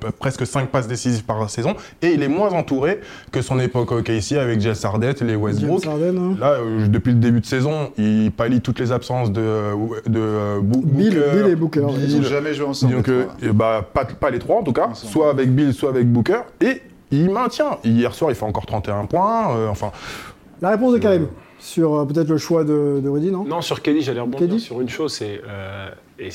peu- 0.00 0.10
presque 0.18 0.46
5 0.46 0.68
passes 0.68 0.88
décisives 0.88 1.24
par 1.24 1.48
saison. 1.50 1.74
Et 2.02 2.08
il 2.12 2.22
est 2.22 2.28
moins 2.28 2.50
entouré 2.50 3.00
que 3.30 3.42
son 3.42 3.58
époque 3.58 3.92
au 3.92 4.02
KC 4.02 4.38
avec 4.38 4.60
Jess 4.60 4.84
Harden 4.84 5.12
et 5.20 5.24
les 5.24 5.36
Westbrook. 5.36 5.86
Harden, 5.86 6.16
hein. 6.18 6.36
Là, 6.40 6.52
euh, 6.52 6.86
depuis 6.88 7.12
le 7.12 7.18
début 7.18 7.40
de 7.40 7.46
saison, 7.46 7.90
il 7.98 8.30
pallie 8.32 8.60
toutes 8.60 8.78
les 8.80 8.92
absences 8.92 9.32
de, 9.32 9.40
de 10.06 10.18
euh, 10.20 10.60
Bo- 10.60 10.82
Bill- 10.84 11.10
Booker, 11.14 11.42
Bill 11.42 11.46
et 11.52 11.56
Booker. 11.56 11.80
Ils 11.80 12.14
n'ont 12.14 12.18
Bill, 12.20 12.24
jamais 12.24 12.54
joué 12.54 12.66
ensemble. 12.66 12.94
donc, 13.02 13.10
bah, 13.54 13.88
pas, 13.92 14.04
pas 14.04 14.30
les 14.30 14.38
trois 14.38 14.58
en 14.58 14.62
tout 14.62 14.72
cas, 14.72 14.86
Ensemble. 14.88 15.12
soit 15.12 15.30
avec 15.30 15.54
Bill, 15.54 15.72
soit 15.72 15.90
avec 15.90 16.06
Booker, 16.10 16.40
et 16.60 16.82
il 17.12 17.30
maintient. 17.30 17.78
Hier 17.84 18.12
soir, 18.14 18.30
il 18.30 18.34
fait 18.34 18.44
encore 18.44 18.66
31 18.66 19.04
points. 19.06 19.56
euh, 19.56 19.68
enfin, 19.68 19.92
La 20.60 20.70
réponse 20.70 20.92
de 20.94 20.98
Karim 20.98 21.28
sur 21.60 21.94
euh, 21.94 22.04
peut-être 22.04 22.28
le 22.28 22.38
choix 22.38 22.64
de, 22.64 23.00
de 23.02 23.08
Rudy, 23.08 23.30
non? 23.30 23.44
Non, 23.44 23.60
sur 23.60 23.82
Kelly, 23.82 24.02
j'allais 24.02 24.20
rebondir 24.20 24.48
Kelly? 24.48 24.58
sur 24.60 24.80
une 24.80 24.88
chose, 24.88 25.12
c'est, 25.12 25.40
euh, 25.46 25.90
et 26.18 26.30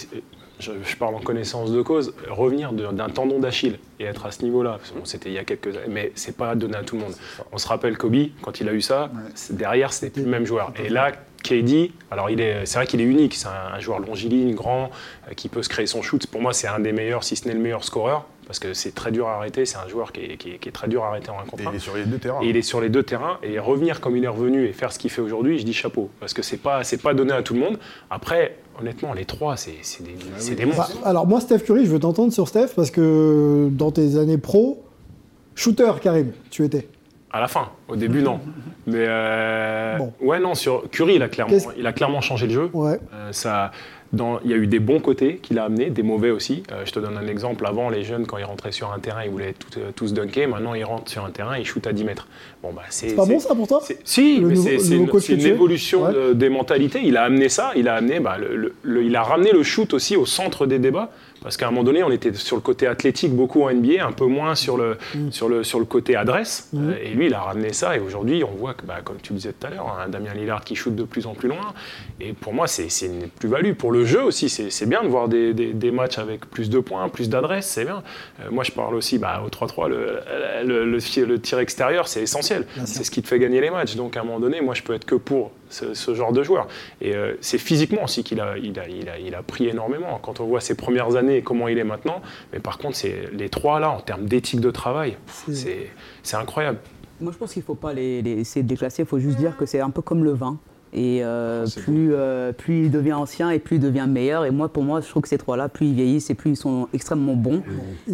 je, 0.60 0.72
je 0.84 0.96
parle 0.96 1.16
en 1.16 1.20
connaissance 1.20 1.72
de 1.72 1.82
cause, 1.82 2.14
revenir 2.30 2.72
d'un 2.72 3.10
tendon 3.10 3.38
d'Achille 3.40 3.78
et 4.00 4.06
être 4.06 4.26
à 4.26 4.32
ce 4.32 4.44
niveau-là, 4.44 4.78
parce 4.80 4.92
que 4.92 4.98
bon, 4.98 5.06
c'était 5.06 5.30
il 5.30 5.34
y 5.34 5.38
a 5.38 5.44
quelques 5.44 5.76
années, 5.76 5.86
mais 5.90 6.12
c'est 6.16 6.36
pas 6.38 6.56
donné 6.56 6.76
à 6.78 6.84
tout 6.84 6.96
le 6.96 7.02
monde. 7.02 7.14
On 7.52 7.58
se 7.58 7.68
rappelle 7.68 7.98
Kobe, 7.98 8.16
quand 8.42 8.60
il 8.62 8.70
a 8.70 8.74
eu 8.74 8.82
ça, 8.82 9.12
c'est- 9.36 9.56
derrière, 9.56 9.92
c'était 9.92 10.10
plus 10.10 10.24
le 10.24 10.30
même 10.30 10.46
joueur. 10.46 10.72
Et 10.84 10.88
là, 10.90 11.12
KD, 11.44 11.92
alors 12.10 12.30
il 12.30 12.40
est, 12.42 12.66
c'est 12.66 12.80
vrai 12.80 12.88
qu'il 12.88 13.00
est 13.02 13.06
unique, 13.06 13.36
c'est 13.36 13.48
un, 13.48 13.76
un 13.76 13.80
joueur 13.80 14.00
longiligne, 14.00 14.56
grand, 14.56 14.90
euh, 15.30 15.34
qui 15.36 15.50
peut 15.50 15.62
se 15.62 15.70
créer 15.70 15.86
son 15.88 16.02
shoot. 16.02 16.26
Pour 16.28 16.42
moi, 16.42 16.54
c'est 16.54 16.68
un 16.68 16.80
des 16.80 16.92
meilleurs, 16.94 17.24
si 17.24 17.36
ce 17.36 17.48
n'est 17.48 17.54
le 17.54 17.60
meilleur 17.60 17.84
scoreur, 17.84 18.26
parce 18.48 18.58
que 18.60 18.74
c'est 18.74 18.96
très 18.96 19.12
dur 19.12 19.28
à 19.28 19.36
arrêter. 19.36 19.66
C'est 19.66 19.78
un 19.78 19.88
joueur 19.88 20.12
qui 20.12 20.22
est, 20.22 20.38
qui 20.38 20.52
est- 20.54 20.58
qui 20.58 20.70
est 20.70 20.72
très 20.72 20.88
dur 20.88 21.04
à 21.04 21.10
arrêter 21.10 21.30
en 21.30 21.40
un 21.40 21.44
Et 21.44 21.48
contre 21.48 21.64
il 21.72 21.76
est 21.76 21.80
sur 21.80 21.96
les 21.96 22.06
deux 22.06 22.18
terrains. 22.18 22.40
Et 22.42 22.48
il 22.50 22.58
est 22.58 22.62
sur 22.64 22.82
les 22.82 22.90
deux 22.90 23.04
terrains 23.04 23.38
et 23.44 23.60
revenir 23.60 24.02
comme 24.02 24.16
il 24.18 24.24
est 24.24 24.28
revenu 24.30 24.66
et 24.66 24.74
faire 24.74 24.92
ce 24.92 24.98
qu'il 25.00 25.12
fait 25.12 25.22
aujourd'hui, 25.22 25.60
je 25.60 25.66
dis 25.66 25.74
chapeau 25.74 26.10
parce 26.20 26.34
que 26.34 26.42
c'est 26.42 26.58
pas 26.58 26.84
c'est 26.84 27.02
pas 27.02 27.14
donné 27.14 27.34
à 27.34 27.44
tout 27.44 27.54
le 27.54 27.60
monde. 27.60 27.78
Après, 28.10 28.56
honnêtement, 28.80 29.14
les 29.14 29.26
trois, 29.26 29.58
c'est 29.58 29.76
c'est 29.84 30.04
des, 30.04 30.16
c'est 30.38 30.56
des 30.56 30.66
Bah, 30.66 30.76
monstres. 30.78 30.98
alors 31.06 31.28
moi, 31.28 31.42
Steph 31.42 31.60
Curry, 31.60 31.86
je 31.86 31.92
veux 31.92 32.00
t'entendre 32.00 32.32
sur 32.34 32.48
Steph 32.48 32.70
parce 32.76 32.90
que 32.92 33.70
dans 33.72 33.92
tes 33.92 34.18
années 34.18 34.38
pro, 34.38 34.84
shooter, 35.56 35.92
Karim, 36.02 36.32
tu 36.50 36.64
étais. 36.64 36.88
À 37.30 37.42
la 37.42 37.48
fin, 37.50 37.70
au 37.90 37.98
début 37.98 38.22
non, 38.24 38.40
mais 38.88 39.04
euh, 39.06 39.98
Bon. 39.98 40.14
ouais 40.22 40.40
non 40.40 40.56
sur 40.56 40.90
Curry, 40.90 41.16
il 41.16 41.22
a 41.24 41.28
clairement 41.28 41.52
Qu'est-ce- 41.54 41.68
il 41.78 41.86
a 41.86 41.92
clairement 41.92 42.22
changé 42.22 42.48
le 42.48 42.54
jeu. 42.54 42.70
Ouais. 42.74 43.00
Euh, 43.14 43.32
ça, 43.34 43.72
dans, 44.14 44.40
il 44.44 44.52
y 44.52 44.54
a 44.54 44.58
eu 44.58 44.68
des 44.68 44.80
bons 44.80 45.00
côtés 45.00 45.38
qu'il 45.42 45.60
a 45.60 45.66
amenés, 45.66 45.90
des 45.90 46.04
mauvais 46.04 46.32
aussi. 46.32 46.64
Euh, 46.72 46.84
je 46.86 46.92
te 46.92 47.00
donne 47.00 47.18
un 47.18 47.28
exemple. 47.28 47.66
Avant, 47.68 47.90
les 47.90 48.04
jeunes, 48.04 48.26
quand 48.26 48.38
ils 48.38 48.44
rentraient 48.46 48.72
sur 48.72 48.92
un 48.94 49.00
terrain, 49.00 49.24
ils 49.26 49.30
voulaient 49.32 49.54
tout, 49.54 49.80
euh, 49.80 49.92
tous 49.96 50.14
dunker. 50.14 50.48
Maintenant, 50.48 50.74
ils 50.74 50.84
rentrent 50.84 51.12
sur 51.12 51.26
un 51.26 51.30
terrain, 51.32 51.58
ils 51.58 51.66
shootent 51.66 51.88
à 51.88 51.94
10 51.94 52.04
mètres. 52.04 52.28
Bon, 52.64 52.72
bah, 52.74 52.84
c'est 52.90 53.16
pas 53.16 53.26
bon 53.26 53.40
ça 53.40 53.54
pour 53.56 53.68
toi? 53.68 53.80
c'est- 53.84 54.00
Si, 54.04 54.40
Le 54.40 54.48
mais 54.50 54.56
c'est 54.56 54.96
une, 54.96 55.42
évolution 55.46 56.04
Ouais. 56.06 56.14
de- 56.14 56.34
des 56.34 56.50
mentalités. 56.50 57.02
Il 57.04 57.18
a 57.18 57.24
amené 57.24 57.50
ça. 57.50 57.72
Il 57.76 57.88
a 57.88 57.96
amené, 57.96 58.20
bah, 58.20 58.38
le- 58.38 59.04
il 59.04 59.16
a 59.16 59.24
ramené 59.24 59.52
le 59.52 59.64
shoot 59.64 59.94
aussi 59.94 60.16
au 60.16 60.26
centre 60.26 60.66
des 60.66 60.80
débats. 60.80 61.12
Parce 61.44 61.58
qu'à 61.58 61.68
un 61.68 61.72
moment 61.72 61.84
donné, 61.84 62.04
on 62.04 62.12
était 62.12 62.34
sur 62.34 62.56
le 62.56 62.62
côté 62.62 62.88
athlétique 62.88 63.34
beaucoup 63.34 63.64
en 63.64 63.72
NBA, 63.72 64.06
un 64.06 64.12
peu 64.12 64.26
moins 64.26 64.56
sur 64.56 64.78
le, 64.78 64.98
Mm. 65.16 65.32
sur 65.32 65.50
le, 65.50 65.64
sur 65.64 65.80
le 65.80 65.86
côté 65.86 66.16
adresse. 66.16 66.70
Euh, 66.76 66.96
et 67.04 67.10
lui, 67.10 67.28
il 67.28 67.34
a 67.34 67.42
ramené 67.42 67.74
ça. 67.74 67.96
Et 67.96 68.00
aujourd'hui, 68.00 68.44
on 68.44 68.52
voit 68.56 68.74
que, 68.74 68.86
bah, 68.86 68.98
comme 69.04 69.18
tu 69.22 69.34
le 69.34 69.38
disais 69.38 69.54
tout 69.54 69.68
à 69.68 69.70
l'heure, 69.70 69.98
un 70.04 70.10
Damien 70.10 70.34
Lillard 70.34 70.64
qui 70.64 70.76
shoot 70.76 70.96
de 70.96 71.04
plus 71.04 71.26
en 71.28 71.34
plus 71.34 71.48
loin. 71.50 71.74
Et 72.20 72.34
pour 72.34 72.54
moi, 72.54 72.68
c'est 72.68 72.90
c'est 72.90 73.06
une 73.08 73.28
plus-value. 73.30 73.74
Pour 73.74 73.92
le 73.92 74.06
jeu 74.06 74.24
aussi, 74.24 74.50
c'est 74.50 74.86
bien 74.90 75.04
de 75.04 75.08
voir 75.08 75.28
des, 75.28 75.54
des- 75.54 75.74
des 75.74 75.92
matchs 75.92 76.18
avec 76.20 76.46
plus 76.50 76.70
de 76.70 76.80
points, 76.80 77.08
plus 77.10 77.30
d'adresse, 77.30 77.68
c'est 77.68 77.86
bien. 77.86 78.04
Euh, 78.42 78.50
moi, 78.52 78.64
je 78.64 78.72
parle 78.72 78.96
aussi 78.96 79.18
bah, 79.18 79.44
au 79.46 79.50
3-3, 79.50 79.88
le, 79.90 80.20
le, 80.66 80.86
le 80.86 80.98
tir- 81.00 81.26
le 81.28 81.40
tir 81.40 81.60
extérieur, 81.60 82.08
c'est 82.08 82.22
essentiel. 82.22 82.66
C'est 82.86 83.04
ce 83.04 83.12
qui 83.12 83.22
te 83.22 83.28
fait 83.28 83.40
gagner 83.40 83.62
les 83.62 83.70
matchs. 83.70 83.96
Donc, 83.96 84.18
à 84.18 84.22
un 84.22 84.24
moment 84.24 84.40
donné, 84.40 84.62
moi, 84.62 84.74
je 84.74 84.84
peux 84.84 84.94
être 84.94 85.06
que 85.06 85.16
pour 85.16 85.52
ce, 85.70 85.94
ce 85.94 86.14
genre 86.16 86.32
de 86.32 86.44
joueur. 86.44 86.68
Et 87.02 87.14
euh, 87.16 87.34
c'est 87.42 87.58
physiquement 87.58 88.06
aussi 88.06 88.24
qu'il 88.24 88.40
a, 88.40 88.58
il 88.58 88.80
a, 88.80 88.88
il 88.88 89.10
a, 89.10 89.20
il 89.20 89.36
a 89.36 89.42
pris 89.44 89.68
énormément. 89.68 90.18
Quand 90.24 90.40
on 90.40 90.46
voit 90.46 90.62
ses 90.62 90.76
premières 90.76 91.16
années 91.18 91.37
et 91.38 91.42
comment 91.44 91.68
il 91.68 91.78
est 91.78 91.84
maintenant, 91.84 92.22
mais 92.52 92.60
par 92.60 92.78
contre, 92.78 92.96
c'est 92.98 93.30
les 93.34 93.50
trois 93.50 93.80
là, 93.80 93.90
en 93.92 94.00
termes 94.02 94.26
d'éthique 94.26 94.60
de 94.62 94.72
travail, 94.72 95.18
c'est 95.52 95.90
c'est 96.24 96.36
incroyable. 96.38 96.80
Moi, 97.20 97.32
je 97.32 97.38
pense 97.38 97.54
qu'il 97.54 97.62
ne 97.62 97.66
faut 97.66 97.76
pas 97.76 97.94
les, 97.94 98.22
les- 98.22 98.40
essayer 98.42 98.62
de 98.64 98.68
déclasser. 98.68 99.02
Il 99.04 99.08
faut 99.08 99.18
juste 99.20 99.38
dire 99.38 99.58
que 99.58 99.66
c'est 99.66 99.80
un 99.80 99.90
peu 99.90 100.02
comme 100.04 100.24
le 100.24 100.34
vin. 100.34 100.58
Et 100.94 101.20
euh, 101.24 101.66
plus, 101.84 102.14
euh, 102.14 102.54
plus 102.54 102.86
il 102.86 102.92
devient 102.92 103.14
ancien 103.14 103.50
et 103.50 103.60
plus 103.60 103.76
il 103.76 103.82
devient 103.82 104.06
meilleur. 104.08 104.46
Et 104.46 104.52
moi, 104.52 104.70
pour 104.70 104.84
moi, 104.84 105.02
je 105.02 105.10
trouve 105.10 105.22
que 105.22 105.30
ces 105.30 105.38
trois-là, 105.38 105.70
plus 105.70 105.88
ils 105.88 105.94
vieillissent 105.94 106.30
et 106.30 106.34
plus 106.34 106.52
ils 106.52 106.56
sont 106.56 106.88
extrêmement 106.94 107.36
bons. 107.36 107.62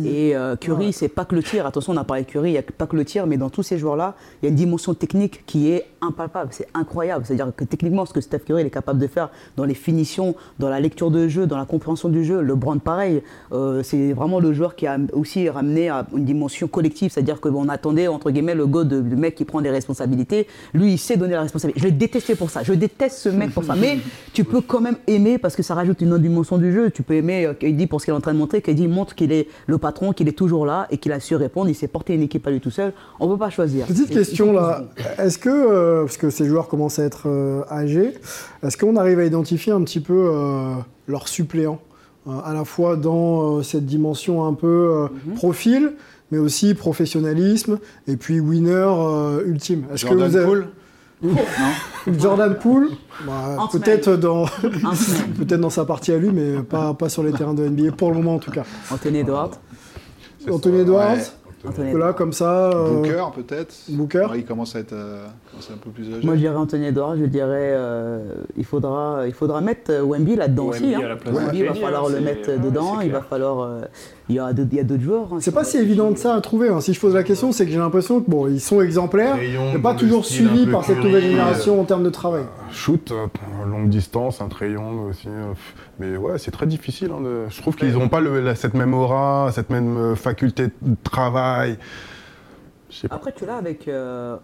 Et 0.03 0.36
euh, 0.36 0.55
Curry, 0.55 0.93
c'est 0.93 1.07
pas 1.07 1.26
que 1.26 1.36
le 1.36 1.43
tir. 1.43 1.65
Attention, 1.65 1.93
on 1.93 1.97
a 1.97 2.03
parlé 2.03 2.24
de 2.24 2.28
Curry, 2.28 2.49
il 2.49 2.53
n'y 2.53 2.57
a 2.57 2.63
pas 2.63 2.88
que 2.88 2.95
le 2.95 3.05
tir, 3.05 3.28
mais 3.28 3.38
dans 3.38 3.49
tous 3.49 3.63
ces 3.63 3.78
joueurs-là, 3.78 4.15
il 4.41 4.45
y 4.45 4.47
a 4.47 4.49
une 4.49 4.55
dimension 4.55 4.93
technique 4.93 5.45
qui 5.45 5.69
est 5.69 5.86
impalpable. 6.01 6.49
C'est 6.51 6.67
incroyable. 6.74 7.26
C'est-à-dire 7.26 7.51
que 7.55 7.63
techniquement, 7.63 8.05
ce 8.05 8.13
que 8.13 8.21
Steph 8.21 8.39
Curry 8.39 8.63
il 8.63 8.67
est 8.67 8.71
capable 8.71 8.99
de 8.99 9.07
faire 9.07 9.30
dans 9.55 9.65
les 9.65 9.74
finitions, 9.74 10.36
dans 10.59 10.69
la 10.69 10.80
lecture 10.80 11.11
de 11.11 11.28
jeu, 11.28 11.47
dans 11.47 11.57
la 11.57 11.65
compréhension 11.65 12.09
du 12.09 12.24
jeu, 12.24 12.41
le 12.41 12.55
Brand 12.55 12.82
pareil, 12.82 13.21
euh, 13.51 13.84
c'est 13.84 14.13
vraiment 14.13 14.39
le 14.39 14.53
joueur 14.53 14.76
qui 14.76 14.88
a 14.88 14.97
aussi 15.13 15.49
ramené 15.49 15.89
à 15.89 16.05
une 16.15 16.26
dimension 16.26 16.67
collective. 16.67 17.11
C'est-à-dire 17.11 17.39
qu'on 17.39 17.69
attendait, 17.69 18.07
entre 18.07 18.32
guillemets, 18.32 18.55
le 18.55 18.65
go 18.65 18.84
de, 18.84 19.01
du 19.01 19.15
mec 19.15 19.36
qui 19.36 19.45
prend 19.45 19.61
des 19.61 19.69
responsabilités. 19.69 20.47
Lui, 20.74 20.93
il 20.93 20.97
sait 20.97 21.17
donner 21.17 21.34
la 21.34 21.41
responsabilité. 21.41 21.80
Je 21.80 21.86
l'ai 21.86 21.91
détesté 21.91 22.36
pour 22.36 22.49
ça. 22.49 22.62
Je 22.64 22.74
déteste 22.74 23.18
ce 23.18 23.30
mec 23.30 23.51
pour 23.53 23.64
ça. 23.64 23.76
Mais 23.76 23.97
tu 24.34 24.43
peux 24.43 24.61
quand 24.61 24.82
même 24.82 24.95
aimer 25.07 25.38
parce 25.38 25.55
que 25.55 25.64
ça 25.64 25.74
rajoute 25.76 26.01
une 26.01 26.11
autre 26.14 26.22
dimension 26.24 26.57
du 26.57 26.72
jeu. 26.74 26.89
Tu 26.91 27.03
peux 27.03 27.14
aimer 27.16 27.45
euh, 27.45 27.53
KD 27.53 27.88
pour 27.88 27.99
ce 28.01 28.05
qu'il 28.05 28.14
est 28.14 28.18
en 28.18 28.22
train 28.22 28.34
de 28.34 28.39
montrer. 28.39 28.61
KD 28.61 28.88
montre 28.88 29.16
qu'il 29.16 29.32
est 29.32 29.47
le 29.68 29.78
patron, 29.78 30.14
qu'il 30.14 30.28
est 30.28 30.38
toujours 30.38 30.66
là 30.66 30.88
et 30.91 30.97
qu'il 30.97 31.11
a 31.11 31.20
su 31.20 31.36
répondre. 31.36 31.70
Il 31.70 31.76
s'est 31.76 31.88
porté 31.88 32.14
une 32.16 32.22
équipe 32.24 32.45
à 32.47 32.51
lui 32.51 32.59
tout 32.59 32.72
seul. 32.72 32.93
On 33.20 33.28
ne 33.28 33.34
peut 33.34 33.39
pas 33.39 33.49
choisir. 33.49 33.86
Petite 33.86 34.11
Et- 34.11 34.14
question 34.16 34.53
là, 34.53 34.84
est-ce 35.20 35.38
que, 35.38 35.49
euh, 35.49 36.01
parce 36.05 36.18
que 36.18 36.30
ces 36.30 36.45
joueurs 36.45 36.68
commencent 36.68 36.99
à 36.99 37.03
être 37.03 37.24
euh, 37.28 37.61
âgés, 37.72 38.11
est-ce 38.64 38.78
qu'on 38.78 38.95
arrive 38.95 39.20
à 39.20 39.26
identifier 39.26 39.72
un 39.74 39.82
petit 39.84 39.99
peu 39.99 40.14
euh, 40.32 40.74
leurs 41.07 41.28
suppléants 41.28 41.80
euh, 42.28 42.32
à 42.45 42.53
la 42.53 42.64
fois 42.66 42.95
dans 42.95 43.57
euh, 43.57 43.61
cette 43.64 43.86
dimension 43.86 44.45
un 44.45 44.53
peu 44.53 44.68
euh, 44.68 45.07
Mhm. 45.28 45.34
profil, 45.36 45.91
mais 46.32 46.38
aussi 46.39 46.74
professionnalisme, 46.74 47.80
et 48.07 48.16
puis 48.16 48.39
winner 48.39 48.72
euh, 48.72 49.45
ultime? 49.45 49.84
Est-ce 49.93 50.07
Jordan 50.07 50.30
vous 50.30 50.38
avez- 50.38 50.61
Jordan 52.19 52.55
Poole, 52.55 52.89
bah, 53.26 53.67
peut-être 53.71 54.15
dans, 54.15 54.43
Ant-Man. 54.43 54.95
peut-être 55.38 55.61
dans 55.61 55.69
sa 55.69 55.86
partie 55.86 56.11
à 56.11 56.17
lui, 56.17 56.32
mais 56.32 56.61
pas, 56.61 56.93
pas 56.93 57.09
sur 57.09 57.24
les 57.24 57.32
terrains 57.32 57.53
de 57.53 57.67
NBA 57.67 57.93
pour 57.93 58.09
le 58.09 58.17
moment 58.17 58.36
en 58.36 58.39
tout 58.39 58.51
cas. 58.51 58.63
Anthony 58.91 59.19
Edwards. 59.19 59.51
Anthony 60.49 60.80
Edwards, 60.82 61.15
Ouais. 61.15 61.24
Anthony 61.66 61.93
là 61.97 62.14
comme 62.14 62.34
ça. 62.34 62.72
euh, 62.72 62.89
Booker 62.95 63.24
peut-être. 63.36 63.74
Booker. 63.89 64.28
Ouais, 64.32 64.39
il 64.39 64.45
commence 64.45 64.76
à 64.76 64.80
être 64.80 64.93
euh, 64.93 65.26
commence 65.51 65.70
à 65.70 65.74
être 65.74 65.80
un 65.80 65.84
peu 65.84 65.89
plus 65.91 66.14
âgé. 66.14 66.26
Moi, 66.26 66.36
je 66.36 66.39
dirais 66.41 66.55
Anthony 66.55 66.88
Edwards, 66.88 67.16
je 67.18 67.26
dirais 67.26 67.72
euh, 67.74 68.20
il, 68.57 68.66
faudra, 68.66 69.24
il 69.28 69.34
faudra 69.34 69.61
mettre 69.61 69.91
Wemby 70.03 70.36
là-dedans 70.36 70.66
aussi. 70.68 70.93
hein. 70.93 71.01
Wemby, 71.32 71.59
il 71.59 71.66
va 71.66 71.74
falloir 71.74 72.05
hein, 72.05 72.11
le 72.14 72.20
mettre 72.22 72.49
ouais, 72.49 72.59
dedans, 72.59 72.99
il 73.01 73.11
va 73.11 73.22
falloir. 73.22 73.70
il 74.30 74.36
y 74.36 74.39
a 74.39 74.51
d'autres 74.53 74.70
il 74.72 74.78
y 74.78 74.82
a 74.82 74.84
d'autres 74.84 75.01
joueurs. 75.03 75.28
hein, 75.34 75.38
C'est 75.39 75.53
pas 75.53 75.64
si 75.64 75.78
évident 75.78 76.11
de 76.11 76.18
ça 76.18 76.36
à 76.36 76.41
trouver. 76.41 76.70
hein. 76.70 76.82
Si 76.82 76.93
je 76.93 76.99
pose 76.99 77.14
la 77.16 77.24
question, 77.24 77.51
c'est 77.51 77.66
que 77.66 77.72
j'ai 77.72 77.78
l'impression 77.78 78.22
que 78.22 78.30
bon, 78.30 78.47
ils 78.47 78.59
sont 78.61 78.82
exemplaires, 78.82 79.38
mais 79.74 79.80
pas 79.80 79.93
toujours 79.93 80.26
suivis 80.26 80.68
par 80.68 80.84
cette 80.84 81.03
nouvelle 81.03 81.24
génération 81.24 81.80
en 81.80 81.86
termes 81.86 82.03
de 82.03 82.09
travail. 82.09 82.43
Shoot, 82.72 83.11
euh, 83.11 83.28
longue 83.84 83.91
distance, 83.91 84.41
un 84.41 84.49
crayon 84.49 85.03
aussi. 85.09 85.27
euh. 85.27 85.53
Mais 85.99 86.15
ouais, 86.17 86.38
c'est 86.38 86.51
très 86.51 86.65
difficile. 86.67 87.11
hein, 87.11 87.21
de- 87.21 87.45
Je 87.49 87.61
trouve 87.61 87.75
qu'ils 87.75 87.93
n'ont 87.93 88.09
pas 88.09 88.19
le- 88.21 88.39
la- 88.39 88.55
cette 88.55 88.73
même 88.73 88.93
aura, 88.93 89.51
cette 89.53 89.69
même 89.69 89.97
euh, 89.97 90.15
faculté 90.15 90.67
de 90.81 90.95
travail. 91.03 91.77
Après, 93.09 93.31
tu 93.31 93.45
l'as 93.45 93.57
avec 93.57 93.88
euh, 93.88 94.38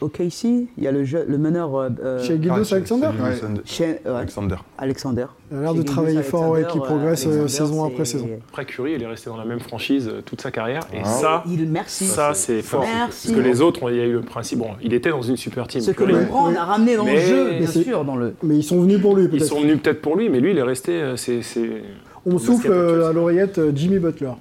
OKC, 0.00 0.44
il 0.44 0.84
y 0.84 0.86
a 0.86 0.92
le, 0.92 1.04
jeu- 1.04 1.24
le 1.28 1.38
meneur 1.38 1.74
euh, 1.76 1.88
euh, 2.02 2.22
Chez 2.22 2.34
Gildos 2.40 2.54
Ah, 2.60 2.64
c'est- 2.64 2.74
Alexander, 2.74 3.06
Ouais. 3.06 3.26
Alexander. 3.26 3.60
chez- 3.64 3.84
ouais, 4.04 4.10
Alexander. 4.16 4.56
Alexander. 4.78 5.26
il 5.50 5.56
a 5.56 5.60
l'air 5.60 5.74
de 5.74 5.82
travailler 5.82 6.22
fort, 6.22 6.48
ouais, 6.50 6.58
Alexander, 6.60 6.80
qui 6.80 6.86
progresse 6.86 7.26
euh, 7.26 7.48
saison 7.48 7.84
après 7.84 8.04
saison. 8.04 8.28
Après, 8.50 8.64
Curry, 8.64 8.92
il 8.94 9.02
est 9.02 9.06
resté 9.06 9.30
dans 9.30 9.36
la 9.36 9.44
même 9.44 9.60
franchise 9.60 10.08
euh, 10.08 10.20
toute 10.24 10.40
sa 10.40 10.50
carrière. 10.50 10.82
Et 10.92 10.98
Ah. 11.02 11.08
ça, 11.08 11.44
Il, 11.48 11.68
merci. 11.68 12.04
ça 12.06 12.32
c'est 12.34 12.62
fort. 12.62 12.80
Merci. 12.82 13.28
Parce 13.28 13.38
que 13.40 13.42
les 13.46 13.60
autres, 13.60 13.90
il 13.90 13.96
y 13.96 14.00
a 14.00 14.06
eu 14.06 14.12
le 14.12 14.20
principe. 14.22 14.58
Bon, 14.60 14.68
il 14.82 14.92
était 14.94 15.10
dans 15.10 15.22
une 15.22 15.36
super 15.36 15.66
team. 15.68 15.80
Ce 15.80 15.90
que 15.90 16.04
Curry. 16.04 16.12
LeBron 16.14 16.54
a 16.54 16.64
ramené 16.64 16.96
dans 16.96 17.04
le 17.04 17.12
Mais- 17.12 17.20
jeu, 17.26 17.48
Mais 17.50 17.58
bien 17.58 17.66
sûr, 17.68 18.04
dans 18.04 18.16
le. 18.16 18.34
Mais 18.42 18.56
ils 18.56 18.62
sont 18.64 18.80
venus 18.80 19.00
pour 19.00 19.16
lui, 19.16 19.24
Ils 19.24 19.30
peut-être. 19.30 19.44
sont 19.44 19.60
venus 19.60 19.78
peut-être 19.82 20.00
pour 20.02 20.16
lui, 20.16 20.28
mais 20.28 20.40
lui, 20.40 20.50
il 20.52 20.58
est 20.58 20.62
resté. 20.62 21.14
c'est 21.16 21.42
c'est- 21.42 21.82
On 22.26 22.38
souffle 22.38 22.70
à 22.72 23.12
l'oreillette 23.12 23.60
Jimmy 23.74 23.98
Butler. 23.98 24.32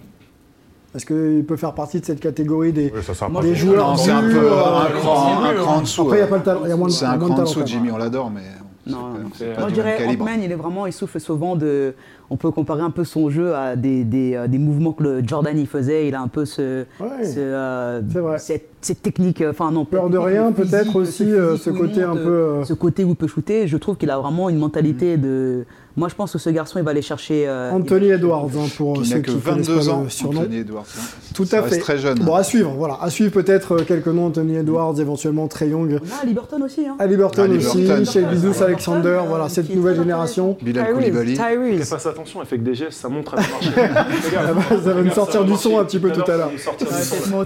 Est-ce 0.96 1.06
qu'il 1.06 1.46
peut 1.46 1.56
faire 1.58 1.74
partie 1.74 2.00
de 2.00 2.06
cette 2.06 2.20
catégorie 2.20 2.74
des. 2.74 2.92
Ça, 3.04 3.14
joueurs 3.54 3.98
c'est 4.00 4.10
un 4.12 4.22
peu 4.22 4.38
euh, 4.38 4.52
un 4.54 4.90
cran, 5.00 5.44
un 5.44 5.54
cran 5.54 5.76
en 5.78 5.82
dessous. 5.82 6.02
Après, 6.02 6.18
il 6.18 6.20
n'y 6.22 6.26
a 6.26 6.28
pas 6.28 6.38
le 6.38 6.44
talent. 6.44 6.62
Il 6.64 6.70
y 6.70 6.72
a 6.72 6.76
moins 6.76 6.88
de, 6.88 6.92
C'est 6.94 7.06
un 7.06 7.18
cran 7.18 7.28
en 7.28 7.30
talent. 7.36 7.44
dessous. 7.44 7.62
Jimmy, 7.66 7.92
on 7.92 7.98
l'adore, 7.98 8.32
mais 8.32 8.42
Non, 8.88 8.98
pas 9.14 9.60
Moi, 9.60 9.70
je 9.70 9.74
dirais. 9.76 9.98
Ant-Man, 10.08 10.42
il 10.44 10.52
est 10.52 10.56
vraiment, 10.56 10.88
il 10.88 10.94
souffle 10.94 11.20
souvent 11.20 11.56
de. 11.56 11.94
On 12.32 12.38
peut 12.38 12.50
comparer 12.52 12.82
un 12.82 12.90
peu 12.92 13.04
son 13.04 13.30
jeu 13.30 13.56
à 13.56 13.76
des, 13.76 14.04
des, 14.04 14.36
euh, 14.36 14.48
des 14.48 14.58
mouvements 14.60 14.94
que 14.94 15.04
le 15.04 15.22
Jordan 15.28 15.58
il 15.58 15.68
faisait. 15.68 16.08
Il 16.08 16.16
a 16.16 16.22
un 16.22 16.28
peu 16.28 16.46
ce, 16.46 16.86
Ouais. 17.00 17.24
ce, 17.24 17.40
euh, 17.40 18.02
C'est 18.12 18.20
vrai. 18.20 18.38
cette, 18.40 18.70
cette 18.82 19.02
technique, 19.02 19.42
euh, 19.42 19.52
enfin 19.52 19.72
non. 19.72 19.86
Peur 19.86 20.10
de 20.10 20.18
rien, 20.18 20.52
peut-être 20.52 20.96
aussi, 20.96 21.26
ce 21.26 21.70
euh, 21.70 21.74
côté 21.74 22.02
un 22.04 22.16
peu, 22.16 22.30
euh, 22.30 22.64
ce 22.66 22.74
côté 22.74 23.04
où 23.04 23.10
il 23.10 23.16
peut 23.16 23.28
shooter. 23.28 23.68
Je 23.68 23.78
trouve 23.78 23.96
qu'il 23.96 24.10
a 24.12 24.18
vraiment 24.20 24.50
une 24.50 24.58
mentalité 24.58 25.18
de. 25.18 25.66
Moi, 25.98 26.08
je 26.08 26.16
pense 26.16 26.32
que 26.32 26.38
ce 26.38 26.50
garçon, 26.50 26.80
il 26.80 26.86
va 26.86 26.92
aller 26.92 27.02
chercher. 27.02 27.46
euh, 27.48 27.72
Anthony 27.72 28.10
Edwards, 28.12 28.50
hein, 28.56 28.68
pour 28.78 28.94
Qui 29.02 29.06
ceux 29.10 29.16
n'a 29.16 29.22
que 29.22 29.32
qui 29.32 29.38
connaissent 29.40 29.68
22 29.68 29.86
pas 29.88 29.90
ans, 29.94 30.04
le 30.04 30.10
surnom. 30.10 30.40
Anthony 30.42 30.58
Edwards. 30.60 30.86
hein. 30.98 31.02
Tout 31.34 31.46
Ça 31.46 31.58
à 31.58 31.62
reste 31.62 31.74
fait. 31.76 31.80
très 31.82 31.98
jeune. 31.98 32.20
Bon, 32.20 32.36
à 32.36 32.44
suivre, 32.44 32.72
voilà. 32.78 32.98
À 33.02 33.10
suivre 33.10 33.32
peut-être 33.32 33.74
euh, 33.74 33.84
quelques 33.86 34.08
noms, 34.08 34.28
Anthony 34.28 34.56
Edwards, 34.56 34.94
éventuellement 35.00 35.48
Trey 35.48 35.70
Young. 35.70 36.00
On 36.02 36.24
a 36.24 36.26
Liberton 36.26 36.62
aussi. 36.62 36.86
Hein. 36.88 36.96
Halliburton 37.00 37.50
Ah, 37.52 37.56
aussi, 37.56 37.86
Gilgeous 37.86 38.18
Halliburton, 38.18 38.64
Alexander, 38.64 39.20
voilà, 39.28 39.50
cette 39.50 39.74
nouvelle 39.76 39.98
génération. 39.98 40.58
Bilal 40.62 40.86
Tyrese, 40.86 40.96
Koulibaly. 40.96 41.34
Tyrese. 41.34 41.90
fasse 41.90 42.06
attention, 42.06 42.40
elle 42.42 42.48
fait 42.48 42.58
que 42.58 42.64
des 42.64 42.76
gestes, 42.76 43.02
ça 43.02 43.10
montre 43.10 43.34
à. 43.36 43.42
Ça 43.42 44.54
va- 44.54 44.82
ça 44.84 44.94
va 44.94 45.02
nous 45.02 45.12
sortir 45.12 45.44
du 45.44 45.56
son 45.56 45.80
un 45.80 45.86
petit 45.86 46.00
peu 46.00 46.12
tout 46.12 46.30
à 46.32 46.38
l'heure. 46.38 46.52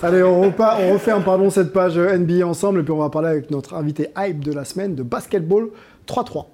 Allez, 0.03 0.21
on, 0.23 0.41
repart, 0.41 0.79
on 0.81 0.93
referme 0.93 1.23
pardon, 1.23 1.49
cette 1.49 1.71
page 1.73 1.97
NBA 1.97 2.45
ensemble 2.45 2.81
et 2.81 2.83
puis 2.83 2.91
on 2.91 2.97
va 2.97 3.09
parler 3.09 3.29
avec 3.29 3.51
notre 3.51 3.73
invité 3.73 4.09
hype 4.17 4.43
de 4.43 4.51
la 4.53 4.65
semaine 4.65 4.95
de 4.95 5.03
basketball 5.03 5.69
3-3. 6.07 6.45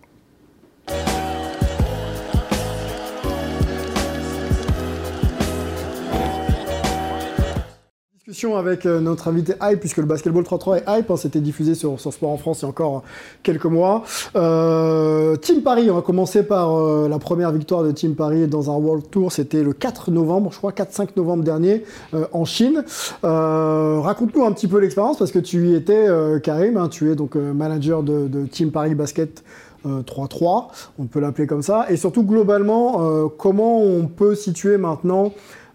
Discussion 8.30 8.58
avec 8.58 8.86
euh, 8.86 9.00
notre 9.00 9.28
invité 9.28 9.54
hype 9.60 9.80
puisque 9.80 9.98
le 9.98 10.06
basketball 10.06 10.44
3-3 10.44 10.78
est 10.78 10.84
hype, 10.88 11.10
hein, 11.10 11.18
c'était 11.18 11.40
diffusé 11.40 11.74
sur, 11.74 12.00
Sport 12.00 12.30
en 12.30 12.38
France 12.38 12.60
il 12.60 12.62
y 12.62 12.66
a 12.68 12.70
encore 12.70 13.02
quelques 13.42 13.66
mois. 13.66 14.04
Euh, 14.36 15.36
Team 15.38 15.64
Paris, 15.64 15.90
on 15.90 15.96
va 15.96 16.04
commencer 16.04 16.44
par 16.44 16.78
euh, 16.78 17.10
la 17.10 17.18
première 17.18 17.52
victoire 17.52 17.82
de 17.82 17.92
Team 17.92 18.14
Paris 18.14 18.48
dans 18.48 18.70
un 18.70 18.78
World 18.78 19.10
Tour, 19.10 19.32
c'était 19.32 19.64
le 19.64 19.74
4 19.74 20.12
novembre, 20.12 20.52
je 20.52 20.60
crois 20.60 20.74
4-5 20.74 21.10
novembre 21.18 21.44
dernier 21.44 21.84
euh, 22.14 22.28
en 22.32 22.46
Chine. 22.46 22.84
Euh, 23.24 24.00
Raconte-nous 24.00 24.46
un 24.46 24.52
petit 24.52 24.68
peu 24.68 24.80
l'expérience 24.80 25.18
parce 25.18 25.32
que 25.32 25.40
tu 25.40 25.70
y 25.70 25.74
étais 25.74 26.08
Karim, 26.44 26.78
hein, 26.78 26.88
tu 26.88 27.12
es 27.12 27.16
donc 27.16 27.34
manager 27.34 28.04
de, 28.04 28.28
de 28.28 28.46
Team 28.46 28.70
Paris 28.70 28.94
Basket. 28.94 29.44
euh, 29.86 30.02
3-3, 30.02 30.68
on 31.00 31.06
peut 31.06 31.20
l'appeler 31.20 31.48
comme 31.48 31.62
ça, 31.64 31.86
et 31.90 31.98
surtout 31.98 32.24
globalement, 32.24 33.30
comment 33.38 33.82
on 33.82 34.08
peut 34.08 34.36
situer 34.36 34.78
maintenant 34.78 35.32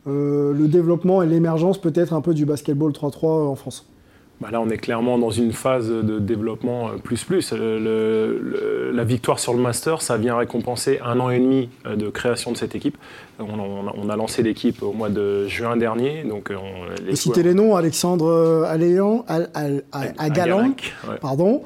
le 0.06 0.66
développement 0.68 1.22
et 1.22 1.26
l'émergence 1.26 1.80
peut-être 1.80 2.12
un 2.12 2.20
peu 2.20 2.34
du 2.34 2.44
basketball 2.44 2.92
3-3 2.92 3.48
en 3.48 3.54
France 3.54 3.86
bah 4.40 4.48
là, 4.50 4.60
on 4.60 4.68
est 4.68 4.78
clairement 4.78 5.16
dans 5.16 5.30
une 5.30 5.52
phase 5.52 5.88
de 5.88 6.18
développement 6.18 6.88
euh, 6.88 6.96
plus 7.02 7.22
plus. 7.24 7.52
la 7.52 9.04
victoire 9.04 9.38
sur 9.38 9.54
le 9.54 9.60
Master, 9.60 10.02
ça 10.02 10.16
vient 10.16 10.36
récompenser 10.36 10.98
un 11.04 11.20
an 11.20 11.30
et 11.30 11.38
demi 11.38 11.70
euh, 11.86 11.94
de 11.94 12.10
création 12.10 12.50
de 12.50 12.56
cette 12.56 12.74
équipe. 12.74 12.98
On, 13.38 14.08
a 14.10 14.16
lancé 14.16 14.42
l'équipe 14.42 14.82
au 14.82 14.92
mois 14.92 15.08
de 15.08 15.46
juin 15.48 15.76
dernier. 15.76 16.24
Donc, 16.24 16.50
euh, 16.50 16.56
on, 16.56 17.04
les 17.04 17.16
citer 17.16 17.42
les 17.42 17.54
noms 17.54 17.74
Alexandre 17.74 18.64
Aléan, 18.68 19.24
Agalan, 19.92 20.74
pardon, 21.20 21.62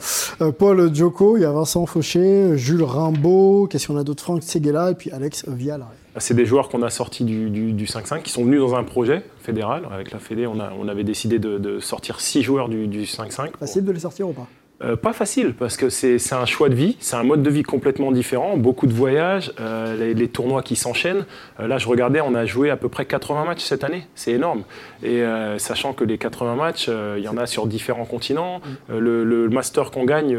Paul 0.58 0.94
Djoko, 0.94 1.36
il 1.36 1.42
y 1.42 1.46
a 1.46 1.52
Vincent 1.52 1.84
Fauché, 1.86 2.56
Jules 2.56 2.84
Rimbaud, 2.84 3.66
qu'est-ce 3.68 3.88
qu'on 3.88 3.96
a 3.96 4.04
d'autre 4.04 4.22
Franck 4.22 4.42
Seguela 4.42 4.90
et 4.90 4.94
puis 4.94 5.10
Alex 5.10 5.48
Vial. 5.48 5.84
C'est 6.18 6.34
des 6.34 6.46
joueurs 6.46 6.68
qu'on 6.68 6.82
a 6.82 6.90
sortis 6.90 7.24
du, 7.24 7.84
5-5 7.84 8.22
qui 8.22 8.30
sont 8.30 8.44
venus 8.44 8.60
dans 8.60 8.74
un 8.74 8.84
projet 8.84 9.22
fédéral. 9.40 9.82
Avec 9.92 10.10
la 10.10 10.18
Fédé, 10.18 10.46
on, 10.46 10.60
a, 10.60 10.72
on 10.78 10.88
avait 10.88 11.04
décidé 11.04 11.38
de, 11.38 11.78
sortir 11.80 12.20
6 12.20 12.42
joueurs 12.42 12.68
du, 12.68 13.02
5-5. 13.02 13.56
Facile 13.58 13.84
de 13.84 13.92
les 13.92 14.00
sortir 14.00 14.28
ou 14.28 14.32
pas? 14.32 14.46
Euh, 14.80 14.94
pas 14.94 15.12
facile, 15.12 15.54
parce 15.54 15.76
que 15.76 15.88
c'est 15.88 16.32
un 16.32 16.46
choix 16.46 16.68
de 16.68 16.74
vie, 16.74 16.96
c'est 17.00 17.16
un 17.16 17.24
mode 17.24 17.42
de 17.42 17.50
vie 17.50 17.64
complètement 17.64 18.12
différent, 18.12 18.56
beaucoup 18.56 18.86
de 18.86 18.92
voyages, 18.92 19.52
euh, 19.58 20.14
les, 20.14 20.28
tournois 20.28 20.62
qui 20.62 20.76
s'enchaînent. 20.76 21.26
Euh, 21.58 21.66
là, 21.66 21.78
je 21.78 21.88
regardais, 21.88 22.20
on 22.20 22.32
a 22.36 22.46
joué 22.46 22.70
à 22.70 22.76
peu 22.76 22.88
près 22.88 23.04
80 23.04 23.44
matchs 23.44 23.64
cette 23.64 23.82
année, 23.82 24.06
c'est 24.14 24.30
énorme. 24.30 24.62
Et 25.02 25.22
sachant 25.58 25.94
que 25.94 26.04
les 26.04 26.16
80 26.16 26.54
matchs, 26.54 26.88
il 26.88 27.22
y 27.22 27.28
en 27.28 27.36
a 27.36 27.46
sur 27.46 27.66
différents 27.66 28.04
continents, 28.04 28.60
mm. 28.88 28.98
le, 28.98 29.24
le, 29.24 29.48
master 29.48 29.90
qu'on 29.90 30.04
gagne, 30.04 30.38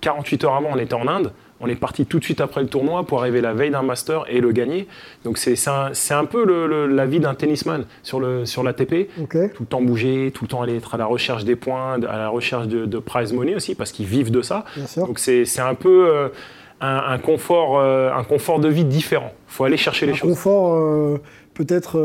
48 0.00 0.44
heures 0.44 0.54
avant, 0.54 0.70
on 0.72 0.78
était 0.78 0.94
en 0.94 1.08
Inde. 1.08 1.32
On 1.60 1.68
est 1.68 1.74
parti 1.74 2.06
tout 2.06 2.18
de 2.18 2.24
suite 2.24 2.40
après 2.40 2.62
le 2.62 2.68
tournoi 2.68 3.04
pour 3.04 3.20
arriver 3.20 3.40
la 3.40 3.52
veille 3.52 3.70
d'un 3.70 3.82
master 3.82 4.24
et 4.28 4.40
le 4.40 4.52
gagner. 4.52 4.88
Donc 5.24 5.38
c'est 5.38 5.56
un, 5.68 5.92
un, 6.10 6.24
peu 6.24 6.86
la 6.86 7.06
vie 7.06 7.20
d'un 7.20 7.34
tennisman 7.34 7.84
sur, 8.02 8.18
le, 8.18 8.46
sur 8.46 8.62
l'ATP. 8.62 9.08
Tout 9.54 9.62
le 9.62 9.66
temps 9.66 9.82
bouger, 9.82 10.32
tout 10.34 10.44
le 10.44 10.48
temps 10.48 10.62
aller 10.62 10.76
être 10.76 10.94
à 10.94 10.98
la 10.98 11.06
recherche 11.06 11.44
des 11.44 11.56
points, 11.56 12.02
à 12.02 12.18
la 12.18 12.28
recherche 12.28 12.66
de, 12.66 12.98
prize 12.98 13.32
money 13.32 13.54
aussi, 13.54 13.74
parce 13.74 13.92
qu'ils 13.92 14.06
vivent 14.06 14.30
de 14.30 14.42
ça. 14.42 14.64
Donc 14.96 15.18
c'est 15.18 15.60
un 15.60 15.74
peu 15.74 16.08
euh, 16.08 16.28
un, 16.80 17.18
confort, 17.18 17.78
euh, 17.78 18.10
un 18.12 18.24
confort 18.24 18.60
de 18.60 18.68
vie 18.68 18.84
différent. 18.84 19.32
Il 19.48 19.52
faut 19.52 19.64
aller 19.64 19.76
chercher 19.76 20.06
les 20.06 20.14
choses. 20.14 20.30
Un 20.30 20.34
confort 20.34 20.74
euh, 20.74 21.20
peut-être 21.54 21.98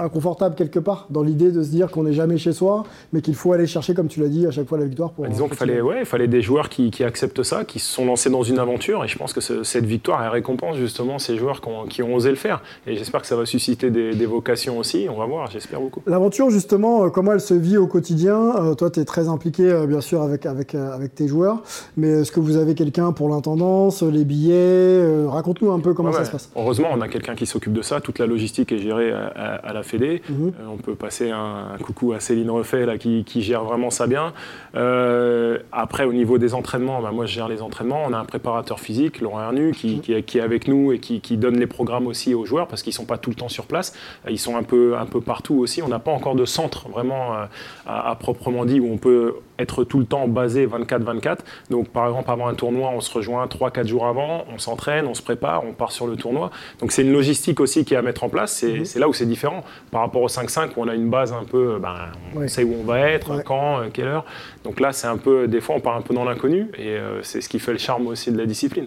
inconfortable 0.00 0.54
quelque 0.54 0.78
part, 0.78 1.06
dans 1.10 1.22
l'idée 1.22 1.50
de 1.50 1.62
se 1.62 1.70
dire 1.70 1.90
qu'on 1.90 2.04
n'est 2.04 2.12
jamais 2.12 2.38
chez 2.38 2.52
soi, 2.52 2.84
mais 3.12 3.20
qu'il 3.20 3.34
faut 3.34 3.52
aller 3.52 3.66
chercher, 3.66 3.94
comme 3.94 4.08
tu 4.08 4.20
l'as 4.20 4.28
dit, 4.28 4.46
à 4.46 4.50
chaque 4.50 4.66
fois 4.66 4.78
la 4.78 4.84
victoire. 4.84 5.10
Pour 5.10 5.24
bah, 5.24 5.30
disons 5.30 5.48
qu'il 5.48 5.56
fallait, 5.56 5.80
ouais, 5.80 6.04
fallait 6.04 6.28
des 6.28 6.42
joueurs 6.42 6.68
qui, 6.68 6.90
acceptent 7.04 7.42
ça, 7.42 7.64
qui 7.64 7.78
se 7.78 7.92
sont 7.92 8.04
lancés 8.04 8.30
dans 8.30 8.42
une 8.42 8.58
aventure, 8.58 9.04
et 9.04 9.08
je 9.08 9.16
pense 9.16 9.32
que 9.32 9.40
cette 9.40 9.86
victoire, 9.86 10.22
elle 10.22 10.30
récompense 10.30 10.76
justement 10.76 11.18
ces 11.18 11.36
joueurs 11.36 11.60
qui 11.88 12.02
ont, 12.02 12.14
osé 12.14 12.30
le 12.30 12.36
faire. 12.36 12.62
Et 12.86 12.96
j'espère 12.96 13.20
que 13.20 13.26
ça 13.26 13.36
va 13.36 13.46
susciter 13.46 13.90
des, 13.90 14.26
vocations 14.26 14.78
aussi, 14.78 15.06
on 15.10 15.18
va 15.18 15.26
voir, 15.26 15.50
j'espère 15.50 15.80
beaucoup. 15.80 16.02
L'aventure, 16.06 16.50
justement, 16.50 17.04
euh, 17.04 17.08
comment 17.08 17.32
elle 17.32 17.40
se 17.40 17.54
vit 17.54 17.76
au 17.76 17.86
quotidien 17.86 18.54
euh, 18.56 18.74
Toi, 18.74 18.90
tu 18.90 19.00
es 19.00 19.04
très 19.04 19.28
impliqué, 19.28 19.64
euh, 19.64 19.86
bien 19.86 20.00
sûr, 20.00 20.22
avec, 20.22 20.46
avec, 20.46 20.74
avec 20.74 21.14
tes 21.14 21.26
joueurs, 21.26 21.62
mais 21.96 22.20
est-ce 22.20 22.32
que 22.32 22.40
vous 22.40 22.56
avez 22.56 22.74
quelqu'un 22.74 23.12
pour 23.12 23.28
l'intendance, 23.28 24.02
les 24.02 24.24
billets 24.24 25.26
Raconte-nous 25.26 25.72
un 25.72 25.80
peu 25.80 25.94
comment 25.94 26.12
ça 26.12 26.24
se 26.24 26.30
passe. 26.30 26.50
Heureusement, 26.56 26.88
on 26.92 27.00
a 27.00 27.08
quelqu'un 27.08 27.34
qui 27.34 27.46
s'occupe 27.46 27.72
de 27.72 27.82
ça, 27.82 28.00
toute 28.00 28.18
la 28.18 28.26
logistique 28.26 28.72
est 28.72 28.78
gérée 28.78 29.12
à 29.12 29.72
la 29.72 29.82
Mhm. 29.98 30.52
Euh, 30.60 30.66
on 30.72 30.76
peut 30.76 30.94
passer 30.94 31.30
un, 31.30 31.76
coucou 31.82 32.12
à 32.12 32.20
Céline 32.20 32.50
Refait 32.50 32.86
là, 32.86 32.98
qui, 32.98 33.24
gère 33.42 33.64
vraiment 33.64 33.90
ça 33.90 34.06
bien. 34.06 34.32
Euh, 34.74 35.58
après, 35.72 36.04
au 36.04 36.12
niveau 36.12 36.38
des 36.38 36.54
entraînements, 36.54 37.00
bah, 37.00 37.10
moi 37.12 37.26
je 37.26 37.34
gère 37.34 37.48
les 37.48 37.62
entraînements. 37.62 38.02
On 38.06 38.12
a 38.12 38.18
un 38.18 38.24
préparateur 38.24 38.80
physique, 38.80 39.20
Laurent 39.20 39.40
Hernu, 39.40 39.72
qui, 39.72 39.96
mhm. 39.96 40.22
qui, 40.22 40.38
est 40.38 40.42
avec 40.42 40.68
nous 40.68 40.92
et 40.92 40.98
qui, 40.98 41.36
donne 41.36 41.58
les 41.58 41.66
programmes 41.66 42.06
aussi 42.06 42.34
aux 42.34 42.44
joueurs 42.44 42.68
parce 42.68 42.82
qu'ils 42.82 42.90
ne 42.90 42.96
sont 42.96 43.06
pas 43.06 43.16
tout 43.16 43.30
le 43.30 43.36
temps 43.36 43.48
sur 43.48 43.66
place. 43.66 43.94
Ils 44.28 44.38
sont 44.38 44.56
un 44.56 44.62
peu, 44.62 44.96
un 44.98 45.06
peu 45.06 45.20
partout 45.20 45.54
aussi. 45.54 45.82
On 45.82 45.88
n'a 45.88 45.98
pas 45.98 46.10
encore 46.10 46.34
de 46.34 46.44
centre 46.44 46.88
vraiment 46.88 47.34
euh, 47.34 47.46
à, 47.86 48.14
proprement 48.16 48.64
dit 48.64 48.80
où 48.80 48.92
on 48.92 48.98
peut 48.98 49.36
être 49.60 49.84
tout 49.84 49.98
le 49.98 50.04
temps 50.04 50.28
basé 50.28 50.66
24-24. 50.66 51.38
Donc 51.70 51.88
par 51.88 52.06
exemple, 52.08 52.30
avant 52.30 52.48
un 52.48 52.54
tournoi, 52.54 52.90
on 52.94 53.00
se 53.00 53.12
rejoint 53.12 53.46
3-4 53.46 53.86
jours 53.86 54.06
avant, 54.06 54.44
on 54.52 54.58
s'entraîne, 54.58 55.06
on 55.06 55.14
se 55.14 55.22
prépare, 55.22 55.64
on 55.64 55.72
part 55.72 55.92
sur 55.92 56.06
le 56.06 56.16
tournoi. 56.16 56.50
Donc 56.80 56.92
c'est 56.92 57.02
une 57.02 57.12
logistique 57.12 57.60
aussi 57.60 57.84
qui 57.84 57.94
est 57.94 57.96
à 57.96 58.02
mettre 58.02 58.24
en 58.24 58.28
place. 58.28 58.52
C'est 58.52 58.96
mhm. 58.96 59.00
là 59.00 59.08
où 59.08 59.12
c'est 59.12 59.26
différent 59.26 59.64
par 59.90 60.02
rapport 60.02 60.22
au 60.22 60.28
5-5 60.28 60.70
où 60.76 60.82
on 60.82 60.88
a 60.88 60.94
une 60.94 61.10
base 61.10 61.32
un 61.32 61.44
peu, 61.44 61.78
ben, 61.80 61.94
on 62.34 62.46
sait 62.48 62.64
où 62.64 62.74
on 62.80 62.84
va 62.84 63.00
être, 63.00 63.42
quand, 63.44 63.80
euh, 63.80 63.88
quelle 63.92 64.08
heure. 64.08 64.24
Donc 64.64 64.80
là, 64.80 64.92
c'est 64.92 65.06
un 65.06 65.16
peu, 65.16 65.48
des 65.48 65.60
fois, 65.60 65.76
on 65.76 65.80
part 65.80 65.96
un 65.96 66.02
peu 66.02 66.14
dans 66.14 66.24
l'inconnu 66.24 66.68
et 66.78 66.88
euh, 66.88 67.22
c'est 67.22 67.40
ce 67.40 67.48
qui 67.48 67.58
fait 67.58 67.72
le 67.72 67.78
charme 67.78 68.06
aussi 68.06 68.30
de 68.30 68.38
la 68.38 68.46
discipline. 68.46 68.86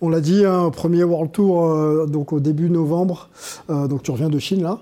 On 0.00 0.08
l'a 0.08 0.20
dit, 0.20 0.44
hein, 0.44 0.70
premier 0.70 1.04
World 1.04 1.32
Tour 1.32 1.64
euh, 1.64 2.06
donc 2.06 2.32
au 2.32 2.40
début 2.40 2.70
novembre, 2.70 3.30
donc 3.68 4.02
tu 4.02 4.10
reviens 4.10 4.28
de 4.28 4.38
Chine 4.38 4.62
là. 4.62 4.80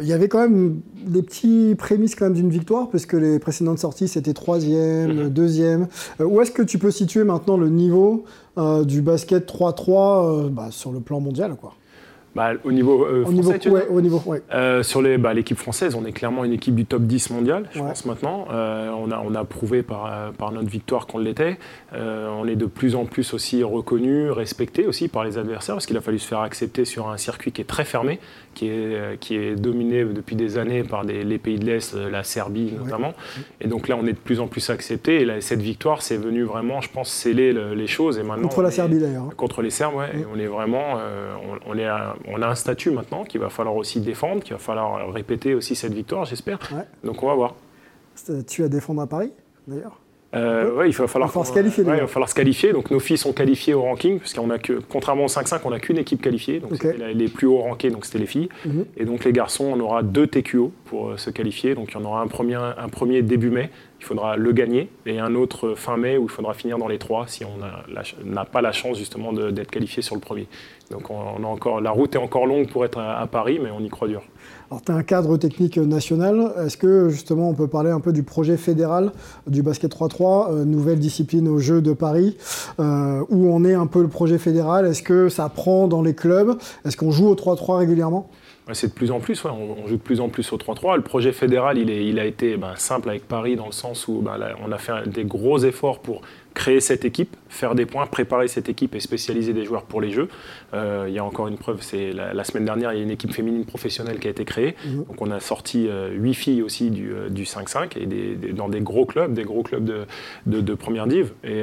Il 0.00 0.06
y 0.06 0.12
avait 0.12 0.28
quand 0.28 0.40
même 0.40 0.80
des 1.04 1.22
petits 1.22 1.74
prémices 1.76 2.14
quand 2.14 2.26
même 2.26 2.34
d'une 2.34 2.50
victoire, 2.50 2.88
parce 2.88 3.06
que 3.06 3.16
les 3.16 3.38
précédentes 3.38 3.78
sorties 3.78 4.08
c'était 4.08 4.32
troisième, 4.32 5.24
mhm. 5.24 5.28
deuxième. 5.30 5.88
où 6.18 6.40
est-ce 6.40 6.50
que 6.50 6.62
tu 6.62 6.78
peux 6.78 6.90
situer 6.90 7.24
maintenant 7.24 7.56
le 7.56 7.68
niveau 7.68 8.24
du 8.84 9.02
basket 9.02 9.50
3-3 9.50 10.48
bah, 10.48 10.68
sur 10.70 10.92
le 10.92 11.00
plan 11.00 11.20
mondial 11.20 11.56
quoi? 11.60 11.74
Bah, 12.34 12.52
au 12.64 12.70
niveau 12.70 13.04
euh, 13.04 13.24
au 13.24 13.32
niveau, 13.32 13.52
au 13.90 14.00
niveau 14.00 14.22
euh, 14.52 14.82
Sur 14.84 15.02
bah, 15.18 15.34
l'équipe 15.34 15.58
française, 15.58 15.96
on 15.96 16.04
est 16.04 16.12
clairement 16.12 16.44
une 16.44 16.52
équipe 16.52 16.76
du 16.76 16.84
top 16.84 17.02
10 17.02 17.30
mondial, 17.30 17.68
je 17.72 17.80
pense 17.80 18.04
maintenant. 18.04 18.46
Euh, 18.52 18.90
on, 18.90 19.10
a, 19.10 19.20
on 19.24 19.34
a 19.34 19.44
prouvé 19.44 19.82
par, 19.82 20.32
par 20.38 20.52
notre 20.52 20.68
victoire 20.68 21.06
qu'on 21.06 21.18
l'était. 21.18 21.58
on 21.92 22.46
est 22.46 22.56
de 22.56 22.66
plus 22.66 22.94
en 22.94 23.04
plus 23.04 23.34
aussi 23.34 23.64
reconnu, 23.64 24.30
respecté 24.30 24.86
aussi 24.86 25.08
par 25.08 25.24
les 25.24 25.38
adversaires, 25.38 25.74
parce 25.74 25.86
qu'il 25.86 25.96
a 25.96 26.00
fallu 26.00 26.18
se 26.18 26.28
faire 26.28 26.40
accepter 26.40 26.84
sur 26.84 27.08
un 27.08 27.16
circuit 27.16 27.50
qui 27.50 27.62
est 27.62 27.64
très 27.64 27.84
fermé, 27.84 28.20
qui 28.54 28.68
est, 28.68 29.18
qui 29.20 29.36
est 29.36 29.54
dominé 29.54 30.04
depuis 30.04 30.36
des 30.36 30.58
années 30.58 30.82
par 30.82 31.04
des, 31.04 31.24
les 31.24 31.38
pays 31.38 31.58
de 31.58 31.64
l'Est, 31.64 31.94
la 31.94 32.24
Serbie 32.24 32.72
notamment. 32.72 33.14
Et 33.60 33.68
donc 33.68 33.88
là, 33.88 33.96
on 33.96 34.06
est 34.06 34.12
de 34.12 34.18
plus 34.18 34.40
en 34.40 34.48
plus 34.48 34.70
accepté. 34.70 35.22
Et 35.22 35.40
cette 35.40 35.62
victoire, 35.62 36.02
c'est 36.02 36.16
venu 36.16 36.42
vraiment, 36.42 36.80
je 36.80 36.90
pense, 36.90 37.10
sceller 37.10 37.52
les 37.52 37.86
choses. 37.86 38.18
Et 38.18 38.22
maintenant, 38.22 38.48
contre 38.48 38.62
la 38.62 38.70
Serbie 38.70 38.98
d'ailleurs. 38.98 39.24
Hein. 39.24 39.34
Contre 39.36 39.62
les 39.62 39.70
Serbes, 39.70 39.96
ouais. 39.96 40.26
on 40.34 40.38
est 40.38 40.46
vraiment, 40.46 40.94
on, 40.96 41.72
on 41.72 41.78
est 41.78 41.86
à, 41.86 42.16
on 42.26 42.42
a 42.42 42.48
un 42.48 42.54
statut 42.54 42.90
maintenant 42.90 43.24
qu'il 43.24 43.40
va 43.40 43.50
falloir 43.50 43.76
aussi 43.76 44.00
défendre, 44.00 44.42
qu'il 44.42 44.54
va 44.54 44.58
falloir 44.58 45.12
répéter 45.12 45.54
aussi 45.54 45.74
cette 45.74 45.94
victoire, 45.94 46.24
j'espère. 46.24 46.58
Donc 47.04 47.22
on 47.22 47.28
va 47.28 47.34
voir. 47.34 47.54
Statut 48.14 48.64
à 48.64 48.68
défendre 48.68 49.02
à 49.02 49.06
Paris, 49.06 49.32
d'ailleurs? 49.66 49.99
Euh, 50.32 50.84
il 50.86 50.94
va 50.94 51.08
falloir, 51.08 51.30
se 51.46 51.52
qualifier. 51.52 51.82
il 51.82 51.90
va 51.90 52.06
falloir 52.06 52.28
se 52.28 52.34
qualifier. 52.34 52.72
Donc 52.72 52.90
nos 52.90 53.00
filles 53.00 53.18
sont 53.18 53.32
qualifiées 53.32 53.74
au 53.74 53.82
ranking, 53.82 54.20
puisqu'on 54.20 54.50
a 54.50 54.58
que, 54.58 54.80
contrairement 54.88 55.24
au 55.24 55.28
5-5, 55.28 55.60
on 55.64 55.70
n'a 55.70 55.80
qu'une 55.80 55.98
équipe 55.98 56.22
qualifiée. 56.22 56.60
Donc 56.60 56.82
les 56.82 57.28
plus 57.28 57.46
hauts 57.46 57.58
rankés, 57.58 57.90
donc 57.90 58.04
c'était 58.04 58.18
les 58.18 58.26
filles. 58.26 58.48
Mhm. 58.64 58.86
Et 58.96 59.04
donc 59.04 59.24
les 59.24 59.32
garçons, 59.32 59.64
on 59.64 59.80
aura 59.80 60.02
deux 60.02 60.26
TQO 60.26 60.72
pour 60.84 61.10
euh, 61.10 61.16
se 61.16 61.30
qualifier. 61.30 61.74
Donc 61.74 61.92
il 61.92 61.94
y 61.94 62.02
en 62.02 62.04
aura 62.04 62.20
un 62.20 62.28
premier, 62.28 62.54
un 62.54 62.88
premier 62.88 63.22
début 63.22 63.50
mai, 63.50 63.70
il 63.98 64.04
faudra 64.04 64.36
le 64.36 64.52
gagner, 64.52 64.88
et 65.04 65.18
un 65.18 65.34
autre 65.34 65.74
fin 65.74 65.96
mai 65.96 66.16
où 66.16 66.24
il 66.24 66.30
faudra 66.30 66.54
finir 66.54 66.78
dans 66.78 66.88
les 66.88 66.98
trois 66.98 67.26
si 67.26 67.44
on 67.44 67.58
n'a 68.24 68.44
pas 68.44 68.62
la 68.62 68.72
chance 68.72 68.98
justement 68.98 69.32
d'être 69.32 69.70
qualifié 69.70 70.02
sur 70.02 70.14
le 70.14 70.20
premier. 70.20 70.46
Donc 70.90 71.10
on 71.10 71.44
a 71.44 71.46
encore, 71.46 71.80
la 71.80 71.90
route 71.90 72.14
est 72.14 72.18
encore 72.18 72.46
longue 72.46 72.68
pour 72.68 72.84
être 72.84 72.98
à, 72.98 73.26
Paris, 73.26 73.60
mais 73.62 73.70
on 73.70 73.80
y 73.80 73.88
croit 73.88 74.08
dur. 74.08 74.22
Alors 74.70 74.82
tu 74.82 74.92
as 74.92 74.94
un 74.94 75.02
cadre 75.02 75.36
technique 75.36 75.78
national, 75.78 76.52
est-ce 76.64 76.76
que 76.76 77.08
justement 77.08 77.48
on 77.48 77.54
peut 77.54 77.66
parler 77.66 77.90
un 77.90 77.98
peu 77.98 78.12
du 78.12 78.22
projet 78.22 78.56
fédéral 78.56 79.10
du 79.48 79.64
basket 79.64 79.92
3-3, 79.92 80.52
euh, 80.52 80.64
nouvelle 80.64 81.00
discipline 81.00 81.48
aux 81.48 81.58
Jeux 81.58 81.82
de 81.82 81.92
Paris, 81.92 82.36
euh, 82.78 83.24
où 83.30 83.52
on 83.52 83.64
est 83.64 83.74
un 83.74 83.88
peu 83.88 84.00
le 84.00 84.06
projet 84.06 84.38
fédéral, 84.38 84.86
est-ce 84.86 85.02
que 85.02 85.28
ça 85.28 85.48
prend 85.48 85.88
dans 85.88 86.02
les 86.02 86.14
clubs, 86.14 86.56
est-ce 86.84 86.96
qu'on 86.96 87.10
joue 87.10 87.26
au 87.26 87.34
3-3 87.34 87.78
régulièrement? 87.78 88.30
C'est 88.72 88.86
de 88.86 88.92
plus 88.92 89.10
en 89.10 89.18
plus, 89.18 89.44
on, 89.44 89.88
joue 89.88 89.96
de 89.96 90.00
plus 90.00 90.20
en 90.20 90.28
plus 90.28 90.52
au 90.52 90.56
3-3. 90.56 90.94
Le 90.94 91.02
projet 91.02 91.32
fédéral, 91.32 91.76
il, 91.76 92.20
a 92.20 92.24
été 92.24 92.56
ben, 92.56 92.74
simple 92.76 93.08
avec 93.08 93.26
Paris 93.26 93.56
dans 93.56 93.66
le 93.66 93.72
sens 93.72 94.06
où 94.06 94.20
ben, 94.20 94.38
on 94.64 94.70
a 94.70 94.78
fait 94.78 95.08
des 95.08 95.24
gros 95.24 95.58
efforts 95.58 95.98
pour 95.98 96.22
créer 96.54 96.80
cette 96.80 97.04
équipe, 97.04 97.36
faire 97.48 97.74
des 97.74 97.86
points, 97.86 98.06
préparer 98.06 98.48
cette 98.48 98.68
équipe 98.68 98.94
et 98.94 99.00
spécialiser 99.00 99.52
des 99.52 99.64
joueurs 99.64 99.84
pour 99.84 100.00
les 100.00 100.10
Jeux. 100.10 100.28
Euh, 100.74 101.06
il 101.08 101.14
y 101.14 101.18
a 101.18 101.24
encore 101.24 101.48
une 101.48 101.58
preuve, 101.58 101.78
c'est 101.80 102.12
la, 102.12 102.44
semaine 102.44 102.64
dernière, 102.64 102.92
il 102.92 102.98
y 102.98 103.00
a 103.00 103.04
une 103.04 103.10
équipe 103.10 103.32
féminine 103.32 103.64
professionnelle 103.64 104.18
qui 104.18 104.26
a 104.28 104.30
été 104.30 104.44
créée. 104.44 104.74
Mhm. 104.84 105.04
Donc 105.04 105.22
on 105.22 105.30
a 105.30 105.40
sorti 105.40 105.86
euh, 105.88 106.10
huit 106.12 106.34
filles 106.34 106.62
aussi 106.62 106.90
du, 106.90 107.12
5-5 107.12 107.96
euh, 107.96 108.40
et 108.48 108.52
dans 108.52 108.68
des 108.68 108.80
gros 108.80 109.06
clubs, 109.06 109.32
des 109.32 109.44
gros 109.44 109.62
clubs 109.62 109.84
de, 110.46 110.74
première 110.74 111.06
div. 111.06 111.32
Et, 111.44 111.62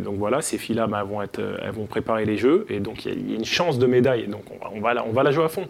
donc 0.00 0.16
voilà, 0.16 0.40
ces 0.40 0.58
filles-là 0.58 0.86
ben, 0.86 1.02
vont, 1.04 1.22
elles 1.22 1.72
vont 1.72 1.86
préparer 1.86 2.24
les 2.24 2.36
Jeux 2.36 2.66
et 2.68 2.80
donc 2.80 3.04
il 3.04 3.30
y, 3.30 3.34
a 3.34 3.36
une 3.36 3.44
chance 3.44 3.78
de 3.78 3.86
médaille. 3.86 4.26
Donc 4.28 4.44
on, 4.72 4.80
va, 4.80 5.04
on 5.06 5.12
va 5.12 5.22
la 5.22 5.30
jouer 5.30 5.44
à 5.44 5.48
fond. 5.48 5.66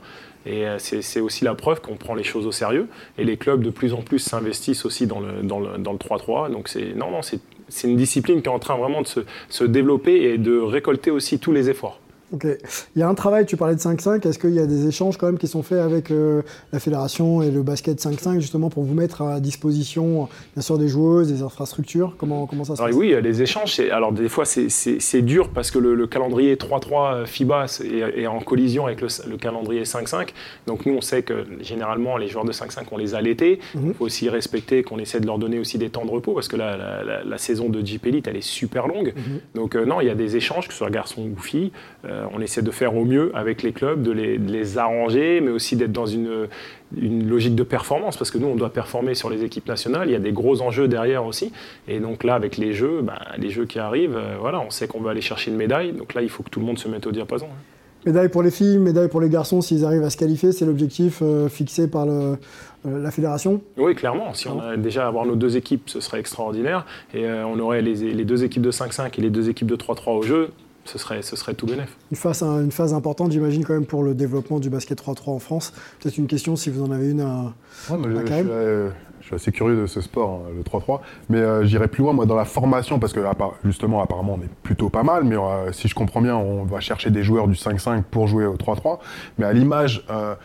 Et 0.46 0.64
c'est 0.78 1.18
aussi 1.18 1.44
la 1.44 1.56
preuve 1.56 1.80
qu'on 1.80 1.96
prend 1.96 2.14
les 2.14 2.22
choses 2.22 2.46
au 2.46 2.52
sérieux. 2.52 2.86
Et 3.18 3.24
les 3.24 3.36
clubs 3.36 3.62
de 3.62 3.70
plus 3.70 3.92
en 3.94 4.02
plus 4.02 4.20
s'investissent 4.20 4.84
aussi 4.84 5.06
dans 5.08 5.18
le 5.18 5.42
3-3. 5.42 5.46
Dans 5.46 5.58
le, 5.58 5.78
dans 5.78 5.92
le 5.92 6.52
donc 6.52 6.68
c'est 6.68 6.94
non, 6.94 7.10
non, 7.10 7.22
c'est 7.22 7.40
c'est 7.68 7.88
une 7.88 7.96
discipline 7.96 8.42
qui 8.42 8.48
est 8.48 8.52
en 8.52 8.58
train 8.58 8.76
vraiment 8.76 9.02
de 9.02 9.08
se, 9.48 9.64
développer 9.64 10.22
et 10.22 10.38
de 10.38 10.58
récolter 10.58 11.10
aussi 11.10 11.38
tous 11.38 11.52
les 11.52 11.68
efforts. 11.70 12.00
Ok. 12.32 12.44
Il 12.96 12.98
y 12.98 13.02
a 13.02 13.08
un 13.08 13.14
travail, 13.14 13.46
tu 13.46 13.56
parlais 13.56 13.76
de 13.76 13.80
5-5, 13.80 14.26
est-ce 14.26 14.38
qu'il 14.40 14.50
y 14.54 14.58
a 14.58 14.66
des 14.66 14.88
échanges 14.88 15.16
quand 15.16 15.26
même 15.26 15.38
qui 15.38 15.46
sont 15.46 15.62
faits 15.62 15.78
avec 15.78 16.10
euh, 16.10 16.42
la 16.72 16.80
fédération 16.80 17.40
et 17.40 17.52
le 17.52 17.62
basket 17.62 18.00
5-5 18.02 18.40
justement 18.40 18.68
pour 18.68 18.82
vous 18.82 18.94
mettre 18.94 19.22
à 19.22 19.38
disposition 19.38 20.28
bien 20.54 20.62
sûr 20.62 20.76
des 20.76 20.88
joueuses, 20.88 21.28
des 21.32 21.42
infrastructures? 21.42 22.16
Comment, 22.18 22.46
comment 22.46 22.64
ça 22.64 22.74
se 22.74 22.80
Alors, 22.82 22.90
passe? 22.90 22.98
oui, 22.98 23.08
il 23.08 23.12
y 23.12 23.14
a 23.14 23.22
des 23.22 23.42
échanges. 23.42 23.78
Alors 23.92 24.10
des 24.12 24.28
fois 24.28 24.44
c'est- 24.44 25.22
dur 25.22 25.50
parce 25.50 25.70
que 25.70 25.78
le, 25.78 25.94
le 25.94 26.06
calendrier 26.08 26.56
3-3 26.56 27.26
FIBA 27.26 27.68
c'est- 27.68 27.86
est, 27.86 28.20
est 28.22 28.26
en 28.26 28.40
collision 28.40 28.86
avec 28.86 29.00
le, 29.00 29.08
le 29.28 29.36
calendrier 29.36 29.84
5-5. 29.84 30.30
Donc 30.66 30.84
nous 30.84 30.94
on 30.94 31.00
sait 31.00 31.22
que 31.22 31.46
généralement 31.60 32.16
les 32.16 32.26
joueurs 32.28 32.44
de 32.44 32.52
5-5 32.52 32.86
on 32.90 32.96
les 32.96 33.14
a 33.14 33.20
l'été. 33.22 33.60
Il 33.74 33.94
faut 33.94 34.04
aussi 34.04 34.28
respecter 34.28 34.82
qu'on 34.82 34.98
essaie 34.98 35.20
de 35.20 35.26
leur 35.26 35.38
donner 35.38 35.58
aussi 35.60 35.78
des 35.78 35.90
temps 35.90 36.04
de 36.04 36.10
repos 36.10 36.34
parce 36.34 36.48
que 36.48 36.56
la, 36.56 36.76
la- 36.76 37.04
la- 37.04 37.24
la 37.24 37.38
saison 37.38 37.68
de 37.68 37.86
Jeep 37.86 38.04
Elite 38.06 38.26
elle 38.26 38.36
est 38.36 38.40
super 38.40 38.88
longue. 38.88 39.14
Donc 39.54 39.76
euh, 39.76 39.84
non, 39.84 40.00
il 40.00 40.08
y 40.08 40.10
a 40.10 40.14
des 40.16 40.36
échanges, 40.36 40.66
que 40.66 40.72
ce 40.72 40.78
soit 40.78 40.90
garçons 40.90 41.22
ou 41.22 41.40
filles. 41.40 41.70
Euh, 42.06 42.24
on 42.34 42.40
essaie 42.40 42.62
de 42.62 42.70
faire 42.70 42.94
au 42.96 43.04
mieux 43.04 43.30
avec 43.34 43.62
les 43.62 43.72
clubs, 43.72 44.02
de 44.02 44.12
les, 44.12 44.38
de 44.38 44.52
les 44.52 44.78
arranger, 44.78 45.40
mais 45.40 45.50
aussi 45.50 45.76
d'être 45.76 45.92
dans 45.92 46.06
une, 46.06 46.46
une 46.96 47.28
logique 47.28 47.54
de 47.54 47.62
performance, 47.62 48.16
parce 48.16 48.30
que 48.30 48.38
nous, 48.38 48.46
on 48.46 48.54
doit 48.56 48.70
performer 48.72 49.14
sur 49.14 49.28
les 49.30 49.42
équipes 49.44 49.66
nationales. 49.68 50.08
Il 50.08 50.12
y 50.12 50.16
a 50.16 50.20
des 50.20 50.32
gros 50.32 50.62
enjeux 50.62 50.88
derrière 50.88 51.24
aussi. 51.26 51.52
Et 51.88 51.98
donc 52.00 52.22
là, 52.24 52.34
avec 52.34 52.56
les 52.58 52.72
jeux, 52.72 53.00
bah, 53.02 53.18
les 53.38 53.50
jeux 53.50 53.64
qui 53.66 53.78
arrivent, 53.78 54.16
euh, 54.16 54.36
voilà, 54.40 54.60
on 54.60 54.70
sait 54.70 54.86
qu'on 54.86 55.00
va 55.00 55.10
aller 55.10 55.20
chercher 55.20 55.50
une 55.50 55.56
médaille. 55.56 55.92
Donc 55.92 56.14
là, 56.14 56.22
il 56.22 56.28
faut 56.28 56.42
que 56.42 56.50
tout 56.50 56.60
le 56.60 56.66
monde 56.66 56.78
se 56.78 56.88
mette 56.88 57.06
au 57.06 57.12
diapason. 57.12 57.46
hein. 57.46 57.58
Médaille 58.04 58.28
pour 58.28 58.44
les 58.44 58.52
filles, 58.52 58.78
médaille 58.78 59.08
pour 59.08 59.20
les 59.20 59.28
garçons 59.28 59.60
s'ils 59.60 59.84
arrivent 59.84 60.04
à 60.04 60.10
se 60.10 60.16
qualifier, 60.16 60.52
c'est 60.52 60.64
l'objectif 60.64 61.18
euh, 61.22 61.48
fixé 61.48 61.88
par 61.88 62.06
le- 62.06 62.36
euh, 62.86 63.02
la 63.02 63.10
fédération 63.10 63.60
Oui, 63.76 63.96
clairement. 63.96 64.32
Si 64.32 64.46
on 64.46 64.60
a 64.60 64.76
déjà 64.76 65.08
avoir 65.08 65.26
nos 65.26 65.34
deux 65.34 65.56
équipes, 65.56 65.90
ce 65.90 65.98
serait 65.98 66.20
extraordinaire. 66.20 66.86
Et 67.14 67.26
on 67.28 67.58
aurait 67.58 67.82
les, 67.82 67.96
les 68.12 68.24
deux 68.24 68.44
équipes 68.44 68.62
de 68.62 68.70
5-5 68.70 69.18
et 69.18 69.22
les 69.22 69.30
deux 69.30 69.48
équipes 69.48 69.66
de 69.66 69.74
3-3 69.74 70.10
au 70.16 70.22
jeu. 70.22 70.50
Ce 70.86 70.98
serait, 70.98 71.22
ce 71.22 71.36
serait 71.36 71.54
tout 71.54 71.66
bénef. 71.66 71.96
Une 72.10 72.16
phase, 72.16 72.42
une 72.42 72.70
phase 72.70 72.94
importante, 72.94 73.32
j'imagine, 73.32 73.64
quand 73.64 73.74
même, 73.74 73.86
pour 73.86 74.02
le 74.02 74.14
développement 74.14 74.60
du 74.60 74.70
basket 74.70 75.02
3-3 75.02 75.30
en 75.30 75.38
France. 75.38 75.72
Peut-être 76.00 76.16
une 76.18 76.26
question, 76.28 76.54
si 76.56 76.70
vous 76.70 76.82
en 76.82 76.90
avez 76.92 77.10
une 77.10 77.20
à, 77.20 77.52
Ouais, 77.90 77.98
moi, 77.98 78.08
je, 78.10 78.16
à 78.16 78.20
je 78.20 78.26
Karim. 78.26 78.44
suis, 78.46 78.52
euh, 78.54 78.90
je 79.26 79.30
suis 79.30 79.34
assez 79.34 79.50
curieux 79.50 79.74
de 79.74 79.86
ce 79.86 80.00
sport, 80.00 80.44
hein, 80.46 80.52
le 80.56 80.62
3-3. 80.62 81.00
Mais 81.30 81.38
euh, 81.38 81.64
j'irai 81.64 81.88
plus 81.88 82.02
loin, 82.02 82.12
moi, 82.12 82.26
dans 82.26 82.36
la 82.36 82.44
formation, 82.44 83.00
parce 83.00 83.12
que 83.12 83.20
justement, 83.64 84.00
apparemment, 84.00 84.38
on 84.38 84.44
est 84.44 84.50
plutôt 84.62 84.88
pas 84.88 85.02
mal. 85.02 85.24
Mais 85.24 85.36
euh, 85.36 85.72
si 85.72 85.88
je 85.88 85.96
comprends 85.96 86.20
bien, 86.20 86.36
on 86.36 86.62
va 86.62 86.78
chercher 86.78 87.10
des 87.10 87.24
joueurs 87.24 87.48
du 87.48 87.54
5-5 87.54 88.02
pour 88.02 88.28
jouer 88.28 88.46
au 88.46 88.54
3-3. 88.54 89.00
Mais 89.38 89.46
à 89.46 89.52
l'image, 89.52 90.04
euh, 90.10 90.36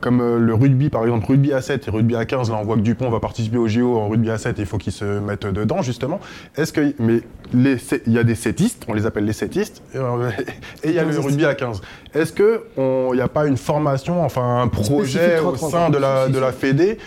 comme 0.00 0.36
le 0.38 0.54
rugby, 0.54 0.90
par 0.90 1.02
exemple, 1.02 1.26
rugby 1.26 1.52
à 1.52 1.60
7 1.60 1.88
et 1.88 1.90
rugby 1.90 2.14
à 2.14 2.24
15, 2.24 2.50
là, 2.50 2.58
on 2.60 2.64
voit 2.64 2.76
que 2.76 2.82
Dupont 2.82 3.10
va 3.10 3.18
participer 3.18 3.56
au 3.56 3.66
JO 3.66 3.96
en 3.98 4.08
rugby 4.08 4.30
à 4.30 4.38
7 4.38 4.58
et 4.58 4.62
il 4.62 4.66
faut 4.66 4.78
qu'il 4.78 4.92
se 4.92 5.18
mette 5.18 5.46
dedans, 5.46 5.82
justement. 5.82 6.20
Est-ce 6.56 6.72
que. 6.72 6.94
Mais 7.00 7.22
il 7.52 8.12
y 8.12 8.18
a 8.18 8.24
des 8.24 8.34
sétistes, 8.34 8.84
on 8.88 8.94
les 8.94 9.06
appelle 9.06 9.24
les 9.24 9.32
sétistes, 9.32 9.82
et 9.94 9.98
il 10.84 10.92
y 10.92 10.98
a 10.98 11.04
le 11.04 11.18
rugby 11.18 11.44
à 11.44 11.54
15. 11.54 11.80
Est-ce 12.14 12.32
qu'il 12.32 13.14
n'y 13.14 13.20
a 13.20 13.28
pas 13.28 13.46
une 13.46 13.56
formation, 13.56 14.24
enfin 14.24 14.62
un 14.62 14.68
projet 14.68 15.38
au 15.40 15.52
3-3, 15.52 15.70
sein 15.70 15.90
de 15.90 15.98
la, 15.98 16.28
de 16.28 16.38
la. 16.38 16.52
Fédé. 16.52 16.98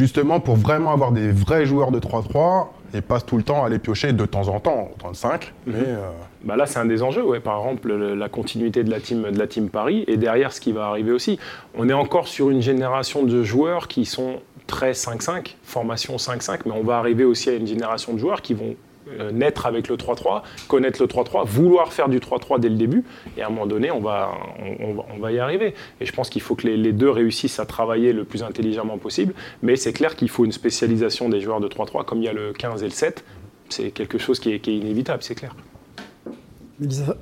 Justement 0.00 0.40
pour 0.40 0.56
vraiment 0.56 0.92
avoir 0.92 1.12
des 1.12 1.30
vrais 1.30 1.66
joueurs 1.66 1.90
de 1.90 2.00
3-3 2.00 2.68
et 2.94 3.02
pas 3.02 3.20
tout 3.20 3.36
le 3.36 3.42
temps 3.42 3.62
aller 3.64 3.78
piocher 3.78 4.12
de 4.14 4.24
temps 4.24 4.48
en 4.48 4.58
temps, 4.60 4.90
35, 4.98 5.52
mais 5.66 5.74
euh, 5.76 5.98
Bah 6.42 6.56
là, 6.56 6.64
c'est 6.64 6.78
un 6.78 6.86
des 6.86 7.02
enjeux. 7.02 7.22
Par 7.40 7.58
exemple, 7.60 7.88
le- 7.88 8.14
la 8.14 8.28
continuité 8.30 8.82
de 8.82 8.90
la, 8.90 8.98
team, 8.98 9.30
de 9.30 9.38
la 9.38 9.46
team 9.46 9.68
Paris. 9.68 10.04
Et 10.08 10.16
derrière, 10.16 10.52
ce 10.52 10.60
qui 10.60 10.72
va 10.72 10.86
arriver 10.86 11.12
aussi, 11.12 11.38
on 11.76 11.88
est 11.90 11.92
encore 11.92 12.26
sur 12.28 12.48
une 12.50 12.62
génération 12.62 13.22
de 13.24 13.42
joueurs 13.42 13.86
qui 13.88 14.06
sont 14.06 14.40
très 14.66 14.92
5-5, 14.92 15.56
formation 15.62 16.16
5-5, 16.16 16.60
mais 16.64 16.72
on 16.72 16.82
va 16.82 16.96
arriver 16.96 17.24
aussi 17.24 17.50
à 17.50 17.54
une 17.54 17.66
génération 17.66 18.14
de 18.14 18.18
joueurs 18.18 18.40
qui 18.40 18.54
vont 18.54 18.74
naître 19.32 19.66
avec 19.66 19.88
le 19.88 19.96
3-3, 19.96 20.42
connaître 20.68 21.00
le 21.02 21.08
3-3, 21.08 21.46
vouloir 21.46 21.92
faire 21.92 22.08
du 22.08 22.18
3-3 22.18 22.60
dès 22.60 22.68
le 22.68 22.76
début. 22.76 23.04
Et 23.36 23.42
à 23.42 23.46
un 23.46 23.50
moment 23.50 23.66
donné, 23.66 23.90
on 23.90 24.00
va, 24.00 24.32
on, 24.80 25.18
va, 25.18 25.32
y 25.32 25.38
arriver. 25.38 25.74
Et 26.00 26.06
je 26.06 26.12
pense 26.12 26.30
qu'il 26.30 26.42
faut 26.42 26.54
que 26.54 26.66
les, 26.66 26.92
deux 26.92 27.10
réussissent 27.10 27.60
à 27.60 27.66
travailler 27.66 28.12
le 28.12 28.24
plus 28.24 28.42
intelligemment 28.42 28.98
possible. 28.98 29.34
Mais 29.62 29.76
c'est 29.76 29.92
clair 29.92 30.16
qu'il 30.16 30.28
faut 30.28 30.44
une 30.44 30.52
spécialisation 30.52 31.28
des 31.28 31.40
joueurs 31.40 31.60
de 31.60 31.68
3-3, 31.68 32.04
comme 32.04 32.18
il 32.18 32.24
y 32.24 32.28
a 32.28 32.32
le 32.32 32.52
15 32.52 32.82
et 32.82 32.86
le 32.86 32.92
7. 32.92 33.24
C'est 33.68 33.90
quelque 33.90 34.18
chose 34.18 34.40
qui 34.40 34.52
est, 34.52 34.60
qui 34.60 34.70
est 34.70 34.76
inévitable, 34.76 35.22
c'est 35.22 35.34
clair. 35.34 35.54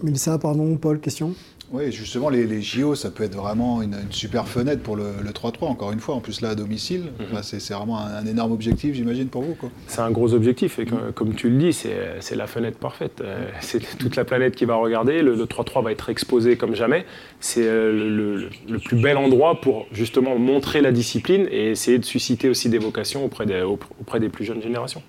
Mélissa, 0.02 0.38
pardon, 0.38 0.76
Paul, 0.76 1.00
question? 1.00 1.34
Oui, 1.70 1.92
justement, 1.92 2.30
les, 2.30 2.46
les 2.46 2.62
JO, 2.62 2.94
ça 2.94 3.10
peut 3.10 3.24
être 3.24 3.34
vraiment 3.34 3.82
une, 3.82 3.92
une 3.92 4.10
super 4.12 4.48
fenêtre 4.48 4.82
pour 4.82 4.96
le 4.96 5.12
le 5.22 5.30
3-3, 5.32 5.64
encore 5.66 5.92
une 5.92 6.00
fois. 6.00 6.14
En 6.14 6.20
plus, 6.20 6.40
là, 6.40 6.50
à 6.50 6.54
domicile, 6.54 7.12
Enfin, 7.30 7.42
c'est 7.42 7.74
vraiment 7.74 7.98
un, 7.98 8.14
un 8.14 8.24
énorme 8.26 8.52
objectif, 8.52 8.94
j'imagine, 8.94 9.28
pour 9.28 9.42
vous. 9.42 9.54
C'est 9.86 10.00
un 10.00 10.10
gros 10.10 10.32
objectif 10.32 10.78
et 10.78 10.86
que- 10.86 11.10
comme 11.10 11.34
tu 11.34 11.50
le 11.50 11.58
dis, 11.58 11.74
c'est 11.74 12.36
la 12.36 12.46
fenêtre 12.46 12.78
parfaite. 12.78 13.20
Euh, 13.20 13.46
C'est 13.60 13.80
toute 13.98 14.16
la 14.16 14.24
planète 14.24 14.56
qui 14.56 14.64
va 14.64 14.76
regarder. 14.76 15.20
Le, 15.20 15.34
le 15.34 15.44
3-3 15.44 15.82
va 15.82 15.92
être 15.92 16.08
exposé 16.08 16.56
comme 16.56 16.74
jamais. 16.74 17.04
C'est 17.40 17.66
euh, 17.66 17.92
le, 17.92 18.36
le- 18.36 18.50
le 18.66 18.78
plus 18.78 18.96
bel 19.00 19.18
endroit 19.18 19.60
pour 19.60 19.86
justement 19.92 20.38
montrer 20.38 20.80
la 20.80 20.90
discipline 20.90 21.46
et 21.50 21.72
essayer 21.72 21.98
de 21.98 22.04
susciter 22.06 22.48
aussi 22.48 22.70
des 22.70 22.78
vocations 22.78 23.26
auprès 23.26 23.44
des, 23.44 23.60
auprès 23.62 24.20
des 24.20 24.30
plus 24.30 24.46
jeunes 24.46 24.62
générations. 24.62 25.02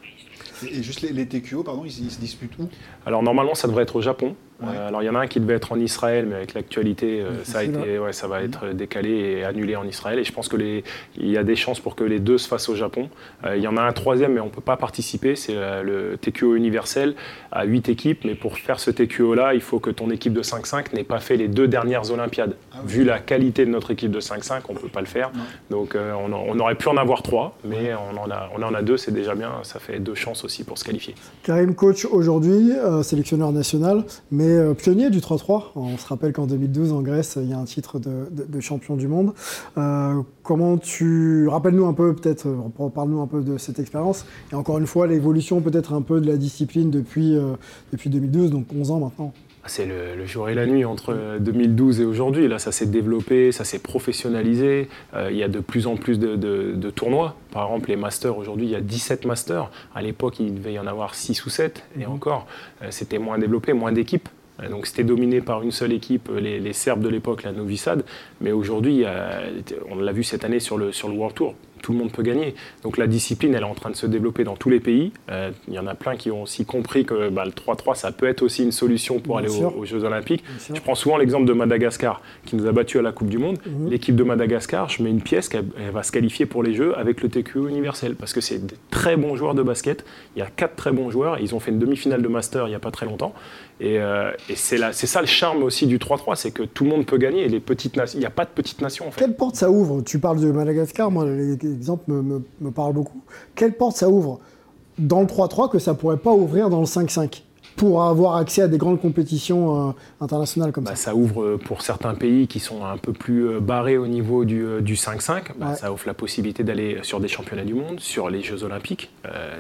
Et, 0.67 0.79
et 0.79 0.83
juste 0.83 0.99
les, 1.03 1.13
les 1.13 1.25
TQO, 1.25 1.63
pardon, 1.63 1.83
ils, 1.85 2.03
ils 2.05 2.11
se 2.11 2.19
disputent 2.19 2.57
où? 2.59 2.67
Alors 3.05 3.23
normalement, 3.23 3.55
ça 3.55 3.69
devrait 3.69 3.83
être 3.83 3.95
au 3.95 4.01
Japon. 4.01 4.35
Ouais. 4.61 4.69
Euh, 4.75 4.87
alors 4.87 5.01
il 5.01 5.05
y 5.05 5.09
en 5.09 5.15
a 5.15 5.19
un 5.19 5.27
qui 5.27 5.39
devait 5.39 5.53
être 5.53 5.71
en 5.71 5.79
Israël, 5.79 6.25
mais 6.27 6.35
avec 6.35 6.53
l'actualité, 6.53 7.21
euh, 7.21 7.43
ça, 7.43 7.59
a 7.59 7.65
Difficile, 7.65 7.81
été, 7.81 7.99
ouais, 7.99 8.13
ça 8.13 8.27
va 8.27 8.41
être 8.41 8.73
décalé 8.73 9.09
et 9.09 9.43
annulé 9.45 9.75
en 9.75 9.85
Israël. 9.87 10.19
Et 10.19 10.23
je 10.23 10.33
pense 10.33 10.49
que 10.49 10.57
les, 10.57 10.83
il 11.17 11.29
y 11.29 11.37
a 11.37 11.43
des 11.43 11.55
chances 11.55 11.79
pour 11.79 11.95
que 11.95 12.03
les 12.03 12.19
deux 12.19 12.37
se 12.37 12.47
fassent 12.47 12.69
au 12.69 12.75
Japon. 12.75 13.09
Euh, 13.45 13.55
il 13.55 13.63
y 13.63 13.67
en 13.67 13.77
a 13.77 13.81
un 13.81 13.93
troisième, 13.93 14.33
mais 14.33 14.41
on 14.41 14.45
ne 14.45 14.51
peut 14.51 14.61
pas 14.61 14.77
participer. 14.77 15.35
C'est 15.35 15.55
le 15.55 16.17
TQO 16.19 16.55
universel 16.55 17.15
à 17.51 17.63
8 17.63 17.89
équipes. 17.89 18.25
Mais 18.25 18.35
pour 18.35 18.57
faire 18.57 18.79
ce 18.79 18.91
TQO-là, 18.91 19.53
il 19.53 19.61
faut 19.61 19.79
que 19.79 19.89
ton 19.89 20.09
équipe 20.09 20.33
de 20.33 20.43
5-5 20.43 20.93
n'ait 20.93 21.03
pas 21.03 21.19
fait 21.19 21.37
les 21.37 21.47
deux 21.47 21.67
dernières 21.67 22.11
Olympiades. 22.11 22.55
Ah 22.79 22.83
oui. 22.85 22.91
Vu 22.93 23.03
la 23.03 23.19
qualité 23.19 23.65
de 23.65 23.71
notre 23.71 23.91
équipe 23.91 24.11
de 24.11 24.19
5-5, 24.21 24.61
on 24.69 24.73
ne 24.73 24.79
peut 24.79 24.87
pas 24.87 25.01
le 25.01 25.05
faire. 25.05 25.31
Donc 25.69 25.95
euh, 25.95 26.13
on, 26.13 26.31
en- 26.33 26.43
on 26.47 26.59
aurait 26.59 26.75
pu 26.75 26.87
en 26.87 26.97
avoir 26.97 27.21
trois, 27.21 27.57
mais 27.65 27.91
on 27.93 28.17
en 28.17 28.29
a, 28.31 28.49
on 28.57 28.61
en 28.63 28.73
a 28.73 28.81
deux, 28.81 28.97
c'est 28.97 29.11
déjà 29.11 29.35
bien. 29.35 29.51
Ça 29.63 29.79
fait 29.79 29.99
deux 29.99 30.15
chances 30.15 30.43
aussi 30.43 30.63
pour 30.63 30.77
se 30.77 30.83
qualifier. 30.83 31.15
Karim, 31.43 31.75
coach 31.75 32.05
aujourd'hui, 32.05 32.71
euh, 32.71 33.03
sélectionneur 33.03 33.51
national, 33.51 34.03
mais 34.31 34.47
euh, 34.47 34.73
pionnier 34.73 35.09
du 35.09 35.19
3-3. 35.19 35.63
On 35.75 35.97
se 35.97 36.07
rappelle 36.07 36.33
qu'en 36.33 36.47
2012, 36.47 36.91
en 36.93 37.01
Grèce, 37.01 37.37
il 37.41 37.49
y 37.49 37.53
a 37.53 37.57
un 37.57 37.65
titre 37.65 37.99
de, 37.99 38.27
de- 38.31 38.43
de 38.45 38.59
champion 38.61 38.95
du 38.95 39.07
monde. 39.07 39.33
Euh, 39.77 40.21
comment 40.43 40.77
tu... 40.77 41.47
Rappelle-nous 41.47 41.85
un 41.85 41.93
peu, 41.93 42.13
peut-être, 42.15 42.47
parle-nous 42.95 43.21
un 43.21 43.27
peu 43.27 43.41
de 43.41 43.57
cette 43.57 43.79
expérience. 43.79 44.25
Et 44.51 44.55
encore 44.55 44.77
une 44.79 44.87
fois, 44.87 45.07
l'évolution 45.07 45.61
peut-être 45.61 45.93
un 45.93 46.01
peu 46.01 46.19
de 46.21 46.27
la 46.27 46.37
discipline 46.37 46.89
depuis, 46.91 47.35
euh, 47.35 47.53
depuis 47.91 48.09
2012, 48.09 48.51
donc 48.51 48.65
11 48.75 48.91
ans 48.91 48.99
maintenant. 48.99 49.33
C'est 49.65 49.85
le, 49.85 50.25
jour 50.25 50.49
et 50.49 50.55
la 50.55 50.65
nuit 50.65 50.85
entre 50.85 51.13
euh, 51.13 51.39
2012 51.39 52.01
et 52.01 52.05
aujourd'hui. 52.05 52.47
Là, 52.47 52.59
ça 52.59 52.71
s'est 52.71 52.85
développé, 52.85 53.51
ça 53.51 53.63
s'est 53.63 53.79
professionnalisé. 53.79 54.89
Euh, 55.13 55.29
il 55.31 55.37
y 55.37 55.43
a 55.43 55.47
de 55.47 55.59
plus 55.59 55.85
en 55.85 55.95
plus 55.95 56.17
de, 56.17 56.89
tournois. 56.89 57.35
Par 57.51 57.67
exemple, 57.67 57.89
les 57.89 57.95
masters, 57.95 58.37
aujourd'hui, 58.37 58.67
il 58.67 58.71
y 58.71 58.75
a 58.75 58.81
17 58.81 59.25
masters. 59.25 59.69
À 59.93 60.01
l'époque, 60.01 60.39
il 60.39 60.55
devait 60.55 60.73
y 60.73 60.79
en 60.79 60.87
avoir 60.87 61.13
6 61.13 61.45
ou 61.45 61.49
7. 61.49 61.83
Et 61.99 62.05
encore, 62.05 62.47
euh, 62.81 62.87
c'était 62.89 63.19
moins 63.19 63.37
développé, 63.37 63.73
moins 63.73 63.91
d'équipes. 63.91 64.29
Euh, 64.61 64.69
Donc 64.69 64.87
c'était 64.87 65.03
dominé 65.03 65.41
par 65.41 65.61
une 65.61 65.71
seule 65.71 65.93
équipe, 65.93 66.29
euh, 66.29 66.39
les, 66.39 66.73
Serbes 66.73 67.01
de 67.01 67.09
l'époque, 67.09 67.43
la 67.43 67.51
Novi 67.51 67.77
Sad. 67.77 68.03
Mais 68.41 68.51
aujourd'hui, 68.51 69.03
euh, 69.05 69.61
on 69.89 69.95
l'a 69.95 70.11
vu 70.11 70.23
cette 70.23 70.43
année 70.43 70.59
sur 70.59 70.77
le 70.77 70.91
World 71.03 71.35
Tour, 71.35 71.55
tout 71.81 71.91
le 71.91 71.97
monde 71.97 72.11
peut 72.11 72.23
gagner. 72.23 72.55
Donc 72.83 72.97
la 72.97 73.07
discipline, 73.07 73.53
elle 73.53 73.61
est 73.61 73.65
en 73.65 73.73
train 73.73 73.89
de 73.89 73.95
se 73.95 74.05
développer 74.05 74.43
dans 74.43 74.55
tous 74.55 74.69
les 74.69 74.79
pays. 74.79 75.11
Euh, 75.31 75.51
Il 75.67 75.73
y 75.73 75.79
en 75.79 75.87
a 75.87 75.95
plein 75.95 76.15
qui 76.15 76.31
ont 76.31 76.43
aussi 76.43 76.65
compris 76.65 77.05
que 77.05 77.29
bah, 77.29 77.45
le 77.45 77.51
3-3, 77.51 77.95
ça 77.95 78.11
peut 78.11 78.27
être 78.27 78.41
aussi 78.41 78.63
une 78.63 78.71
solution 78.71 79.19
pour 79.19 79.39
Bien 79.39 79.49
aller 79.49 79.63
aux, 79.63 79.79
aux 79.79 79.85
Jeux 79.85 80.03
Olympiques. 80.03 80.43
Je 80.73 80.79
prends 80.81 80.95
souvent 80.95 81.17
l'exemple 81.17 81.45
de 81.45 81.53
Madagascar, 81.53 82.21
qui 82.45 82.55
nous 82.55 82.67
a 82.67 82.71
battus 82.71 82.99
à 82.99 83.01
la 83.03 83.11
Coupe 83.11 83.29
du 83.29 83.37
Monde. 83.37 83.57
Mhm. 83.65 83.89
L'équipe 83.89 84.15
de 84.15 84.23
Madagascar, 84.23 84.89
je 84.89 85.03
mets 85.03 85.09
une 85.09 85.21
pièce 85.21 85.49
qu'elle 85.49 85.65
elle 85.79 85.91
va 85.91 86.03
se 86.03 86.11
qualifier 86.11 86.45
pour 86.45 86.63
les 86.63 86.73
Jeux 86.73 86.97
avec 86.97 87.21
le 87.21 87.29
TQO 87.29 87.67
universel, 87.67 88.15
parce 88.15 88.33
que 88.33 88.41
c'est 88.41 88.65
des 88.65 88.75
très 88.91 89.17
bons 89.17 89.35
joueurs 89.35 89.55
de 89.55 89.63
basket. 89.63 90.05
Il 90.35 90.39
y 90.39 90.41
a 90.41 90.47
quatre 90.47 90.75
très 90.75 90.91
bons 90.91 91.09
joueurs. 91.09 91.39
Ils 91.39 91.55
ont 91.55 91.59
fait 91.59 91.71
une 91.71 91.79
demi-finale 91.79 92.21
de 92.21 92.27
Master 92.27 92.67
il 92.67 92.69
n'y 92.69 92.75
a 92.75 92.79
pas 92.79 92.91
très 92.91 93.05
longtemps. 93.05 93.33
Et, 93.79 93.97
euh, 93.97 94.31
et 94.49 94.55
c'est 94.55 94.91
ça 94.91 95.21
le 95.21 95.27
charme 95.27 95.63
aussi 95.63 95.87
du 95.87 95.99
3-3, 95.99 96.35
c'est 96.35 96.51
que 96.51 96.63
tout 96.63 96.83
le 96.83 96.89
monde 96.89 97.05
peut 97.05 97.17
gagner. 97.17 97.45
Il 97.45 97.51
n'y 97.51 98.25
a 98.25 98.29
pas 98.29 98.45
de 98.45 98.49
petites 98.49 98.81
nations 98.81 99.07
en 99.07 99.11
fait. 99.11 99.21
Quelle 99.21 99.35
porte 99.35 99.55
ça 99.55 99.71
ouvre? 99.71 100.01
Tu 100.01 100.19
parles 100.19 100.41
de 100.41 100.51
Madagascar, 100.51 101.11
moi 101.11 101.25
l'exemple 101.25 102.03
me, 102.11 102.21
me, 102.21 102.43
me 102.59 102.71
parle 102.71 102.93
beaucoup. 102.93 103.21
Quelle 103.55 103.73
porte 103.73 103.95
ça 103.95 104.09
ouvre? 104.09 104.39
Dans 104.97 105.21
le 105.21 105.27
3-3 105.27 105.71
que 105.71 105.79
ça 105.79 105.93
pourrait 105.93 106.17
pas 106.17 106.33
ouvrir 106.33 106.69
dans 106.69 106.81
le 106.81 106.85
5-5 106.85 107.43
pour 107.79 108.03
avoir 108.03 108.35
accès 108.35 108.61
à 108.61 108.67
des 108.67 108.77
grandes 108.77 108.99
compétitions 108.99 109.89
euh, 109.89 109.91
internationales 110.19 110.73
comme 110.73 110.83
Bah, 110.83 110.97
ça 110.97 111.11
ça 111.11 111.15
ouvre 111.15 111.43
euh, 111.43 111.57
pour 111.57 111.81
certains 111.81 112.13
pays 112.13 112.45
qui 112.47 112.59
sont 112.59 112.83
un 112.83 112.97
peu 112.97 113.13
plus 113.13 113.47
euh, 113.47 113.59
barrés 113.61 113.97
au 113.97 114.05
niveau 114.05 114.43
du, 114.43 114.65
euh, 114.65 114.81
du 114.81 114.95
5-5, 114.95 115.43
bah, 115.57 115.69
Ouais. 115.69 115.75
ça 115.75 115.93
offre 115.93 116.05
la 116.05 116.13
possibilité 116.13 116.63
d'aller 116.65 116.97
sur 117.03 117.21
des 117.21 117.29
championnats 117.29 117.63
du 117.63 117.73
monde, 117.75 118.01
sur 118.01 118.29
les 118.29 118.41
Jeux 118.41 118.63
Olympiques. 118.65 119.09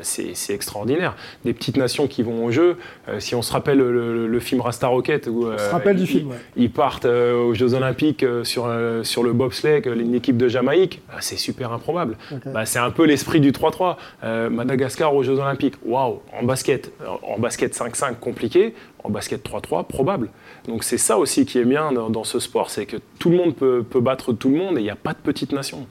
C'est 0.01 0.33
extraordinaire. 0.53 1.15
Des 1.45 1.53
petites 1.53 1.77
nations 1.77 2.07
qui 2.07 2.21
vont 2.23 2.43
aux 2.45 2.51
Jeux. 2.51 2.75
euh, 3.07 3.21
si 3.21 3.35
on 3.35 3.41
se 3.41 3.53
rappelle 3.53 3.77
le, 3.77 3.91
le- 3.93 4.27
le 4.27 4.39
film 4.41 4.59
Rasta 4.59 4.87
Rocket, 4.87 5.27
où 5.31 5.45
euh, 5.45 5.57
se 5.57 5.71
rappelle 5.71 5.95
du 5.95 6.03
ils, 6.03 6.07
film, 6.07 6.29
ouais. 6.31 6.35
ils 6.57 6.71
partent 6.71 7.05
aux 7.05 7.53
Jeux 7.53 7.73
Olympiques 7.73 8.25
sur, 8.43 8.69
sur 9.03 9.23
le 9.23 9.31
bobsleigh, 9.33 9.81
une 9.85 10.13
équipe 10.13 10.35
de 10.35 10.49
Jamaïque, 10.49 11.01
bah, 11.07 11.15
c'est 11.21 11.37
super 11.37 11.71
improbable. 11.71 12.17
Bah, 12.47 12.65
c'est 12.65 12.79
un 12.79 12.91
peu 12.91 13.05
l'esprit 13.05 13.39
du 13.39 13.51
3-3. 13.53 13.95
Euh, 14.25 14.49
Madagascar 14.49 15.15
aux 15.15 15.23
Jeux 15.23 15.39
Olympiques, 15.39 15.75
waouh, 15.85 16.19
en 16.37 16.43
basket, 16.45 16.91
en 17.23 17.39
basket 17.39 17.73
5-5, 17.73 18.08
5-5 18.13 18.15
compliqué, 18.19 18.73
en 19.03 19.09
basket 19.09 19.43
3-3 19.47 19.85
probable. 19.87 20.29
Donc 20.67 20.83
c'est 20.83 20.97
ça 20.97 21.17
aussi 21.17 21.45
qui 21.45 21.57
est 21.59 21.65
bien 21.65 21.91
dans, 21.91 22.09
dans 22.09 22.23
ce 22.23 22.39
sport, 22.39 22.69
c'est 22.69 22.85
que 22.85 22.97
tout 23.19 23.29
le 23.29 23.37
monde 23.37 23.55
peut, 23.55 23.83
peut 23.89 24.01
battre 24.01 24.33
tout 24.33 24.49
le 24.49 24.57
monde 24.57 24.77
et 24.77 24.81
il 24.81 24.83
n'y 24.83 24.89
a 24.89 24.95
pas 24.95 25.13
de 25.13 25.19
petite 25.23 25.51
nation. 25.53 25.85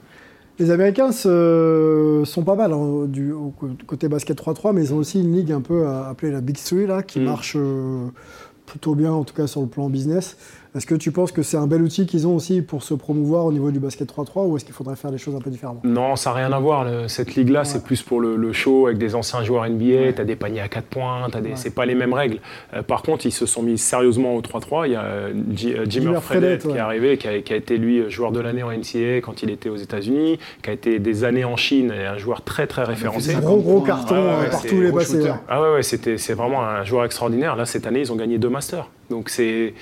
Les 0.59 0.71
Américains 0.71 1.11
se- 1.13 2.23
sont 2.25 2.43
pas 2.43 2.55
mal 2.55 2.73
hein, 2.73 3.05
du, 3.07 3.31
au 3.31 3.53
côté 3.87 4.09
basket 4.09 4.37
3-3, 4.37 4.73
mais 4.73 4.83
ils 4.83 4.93
ont 4.93 4.97
aussi 4.97 5.21
une 5.21 5.33
ligue 5.33 5.51
un 5.53 5.61
peu 5.61 5.87
appelée 5.87 6.31
la 6.31 6.41
Big 6.41 6.57
Three, 6.57 6.85
là, 6.85 7.01
qui 7.01 7.19
Mm. 7.19 7.23
marche 7.23 7.53
euh, 7.57 8.07
plutôt 8.65 8.93
bien, 8.93 9.11
en 9.13 9.23
tout 9.23 9.33
cas 9.33 9.47
sur 9.47 9.61
le 9.61 9.67
plan 9.67 9.89
business. 9.89 10.37
Est-ce 10.75 10.85
que 10.85 10.93
tu 10.93 11.11
penses 11.11 11.31
que 11.31 11.41
c'est 11.41 11.57
un 11.57 11.65
bel 11.65 11.81
outil 11.81 12.05
qu'ils 12.05 12.27
ont 12.27 12.35
aussi 12.35 12.61
pour 12.61 12.83
se 12.83 12.93
promouvoir 12.93 13.45
au 13.45 13.51
niveau 13.51 13.71
du 13.71 13.79
basket 13.79 14.07
3-3 14.07 14.45
ou 14.47 14.55
est-ce 14.55 14.65
qu'il 14.65 14.73
faudrait 14.73 14.95
faire 14.95 15.09
les 15.09 15.17
choses 15.17 15.35
un 15.35 15.39
peu 15.41 15.49
différemment? 15.49 15.81
Non, 15.83 16.15
ça 16.15 16.29
n'a 16.29 16.35
rien 16.35 16.51
à 16.53 16.59
voir. 16.59 16.83
le- 16.83 17.07
cette 17.07 17.33
ligue-là, 17.35 17.63
c'est 17.63 17.83
plus 17.83 18.03
pour 18.03 18.19
le, 18.21 18.35
le 18.35 18.53
show 18.53 18.85
avec 18.85 18.99
des 18.99 19.15
anciens 19.15 19.43
joueurs 19.43 19.67
NBA. 19.67 20.13
Tu 20.13 20.21
as 20.21 20.25
des 20.25 20.35
paniers 20.35 20.61
à 20.61 20.67
4 20.67 20.85
points, 20.85 21.27
t'as 21.31 21.41
des... 21.41 21.55
c'est 21.55 21.73
pas 21.73 21.87
les 21.87 21.95
mêmes 21.95 22.13
règles. 22.13 22.37
Euh, 22.75 22.83
par 22.83 23.01
contre, 23.01 23.25
ils 23.25 23.31
se 23.31 23.47
sont 23.47 23.63
mis 23.63 23.79
sérieusement 23.79 24.35
au 24.35 24.41
3-3. 24.41 24.85
Il 24.85 24.91
y 24.91 24.95
a 24.95 25.01
euh, 25.03 25.29
euh, 25.33 25.33
Jimmer 25.55 25.85
Jimmer 25.89 26.21
Fredette 26.21 26.21
Fredette, 26.21 26.65
ouais. 26.65 26.71
qui 26.73 26.77
est 26.77 26.81
arrivé, 26.81 27.17
qui 27.17 27.27
a, 27.27 27.41
qui 27.41 27.53
a 27.53 27.55
été 27.55 27.77
lui 27.77 28.09
joueur 28.11 28.31
de 28.31 28.39
l'année 28.39 28.61
en 28.61 28.71
NCAA 28.71 29.21
quand 29.23 29.41
il 29.41 29.49
était 29.49 29.69
aux 29.69 29.75
États-Unis, 29.77 30.37
qui 30.61 30.69
a 30.69 30.73
été 30.73 30.99
des 30.99 31.23
années 31.23 31.45
en 31.45 31.55
Chine 31.57 31.91
et 31.91 32.05
un 32.05 32.17
joueur 32.17 32.43
très 32.43 32.67
très 32.67 32.83
référencé. 32.83 33.33
Gros, 33.41 33.57
gros 33.57 33.79
points, 33.79 33.87
carton 33.87 34.15
ah 34.15 34.19
ouais, 34.19 34.47
euh, 34.73 34.81
ouais, 34.83 34.89
gros 34.91 34.99
shooter. 34.99 35.21
ouais. 35.31 35.33
Ah 35.47 35.61
ouais, 35.63 35.73
ouais 35.73 35.83
c'était, 35.83 36.17
c'est 36.19 36.33
vraiment 36.35 36.61
un 36.63 36.83
joueur 36.83 37.05
extraordinaire. 37.05 37.55
Là, 37.55 37.65
cette 37.65 37.87
année, 37.87 38.01
ils 38.01 38.11
ont 38.11 38.15
gagné 38.15 38.37
deux 38.37 38.49
masters. 38.49 38.87
Donc 39.09 39.29
c'est, 39.29 39.73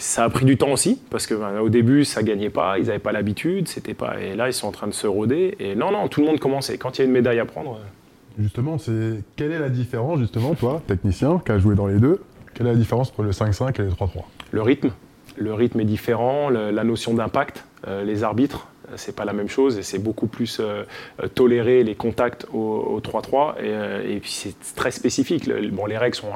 ça 0.00 0.24
a 0.24 0.30
pris 0.30 0.44
du 0.44 0.56
temps 0.56 0.70
aussi, 0.72 1.00
parce 1.10 1.26
que 1.26 1.34
ben, 1.34 1.58
au 1.60 1.68
début, 1.68 2.04
ça 2.04 2.22
gagnait 2.22 2.50
pas, 2.50 2.78
ils 2.78 2.86
n'avaient 2.86 2.98
pas 2.98 3.12
l'habitude, 3.12 3.68
c'était 3.68 3.94
pas. 3.94 4.20
Et 4.20 4.34
là, 4.36 4.48
ils 4.48 4.52
sont 4.52 4.68
en 4.68 4.72
train 4.72 4.86
de 4.86 4.94
se 4.94 5.06
roder. 5.06 5.56
Et 5.58 5.74
non, 5.74 5.90
non, 5.90 6.08
tout 6.08 6.20
le 6.20 6.26
monde 6.26 6.38
commence. 6.38 6.70
Et 6.70 6.78
quand 6.78 6.96
il 6.98 7.00
y 7.00 7.02
a 7.02 7.04
une 7.06 7.12
médaille 7.12 7.40
à 7.40 7.44
prendre, 7.44 7.74
euh, 7.74 8.40
Justement, 8.40 8.78
c'est 8.78 9.20
quelle 9.34 9.50
est 9.50 9.58
la 9.58 9.68
différence, 9.68 10.20
justement, 10.20 10.54
toi, 10.54 10.80
technicien, 10.86 11.42
qui 11.44 11.50
a 11.50 11.58
joué 11.58 11.74
dans 11.74 11.88
les 11.88 11.98
deux, 11.98 12.22
quelle 12.54 12.68
est 12.68 12.72
la 12.72 12.76
différence 12.76 13.10
entre 13.10 13.22
le 13.24 13.32
5-5 13.32 13.80
et 13.80 13.84
le 13.84 13.90
3-3 13.90 14.22
le 14.52 14.62
rythme, 14.62 14.90
le 15.36 15.52
rythme 15.54 15.80
est 15.80 15.84
différent, 15.84 16.48
le- 16.48 16.70
la 16.70 16.84
notion 16.84 17.12
d'impact, 17.14 17.64
euh, 17.88 18.04
les 18.04 18.22
arbitres, 18.22 18.68
euh, 18.88 18.94
c'est 18.96 19.14
pas 19.16 19.24
la 19.24 19.32
même 19.32 19.48
chose 19.48 19.76
et 19.76 19.82
c'est 19.82 19.98
beaucoup 19.98 20.26
plus 20.28 20.60
euh, 20.60 20.84
toléré 21.34 21.82
les 21.82 21.96
contacts 21.96 22.46
au, 22.52 22.58
au 22.58 23.00
3-3 23.00 23.56
et, 23.58 23.62
euh, 23.66 24.02
et 24.08 24.20
puis 24.20 24.30
c'est 24.30 24.54
très 24.76 24.90
spécifique. 24.92 25.46
Le- 25.46 25.68
bon, 25.70 25.86
les 25.86 25.98
règles 25.98 26.14
sont 26.16 26.28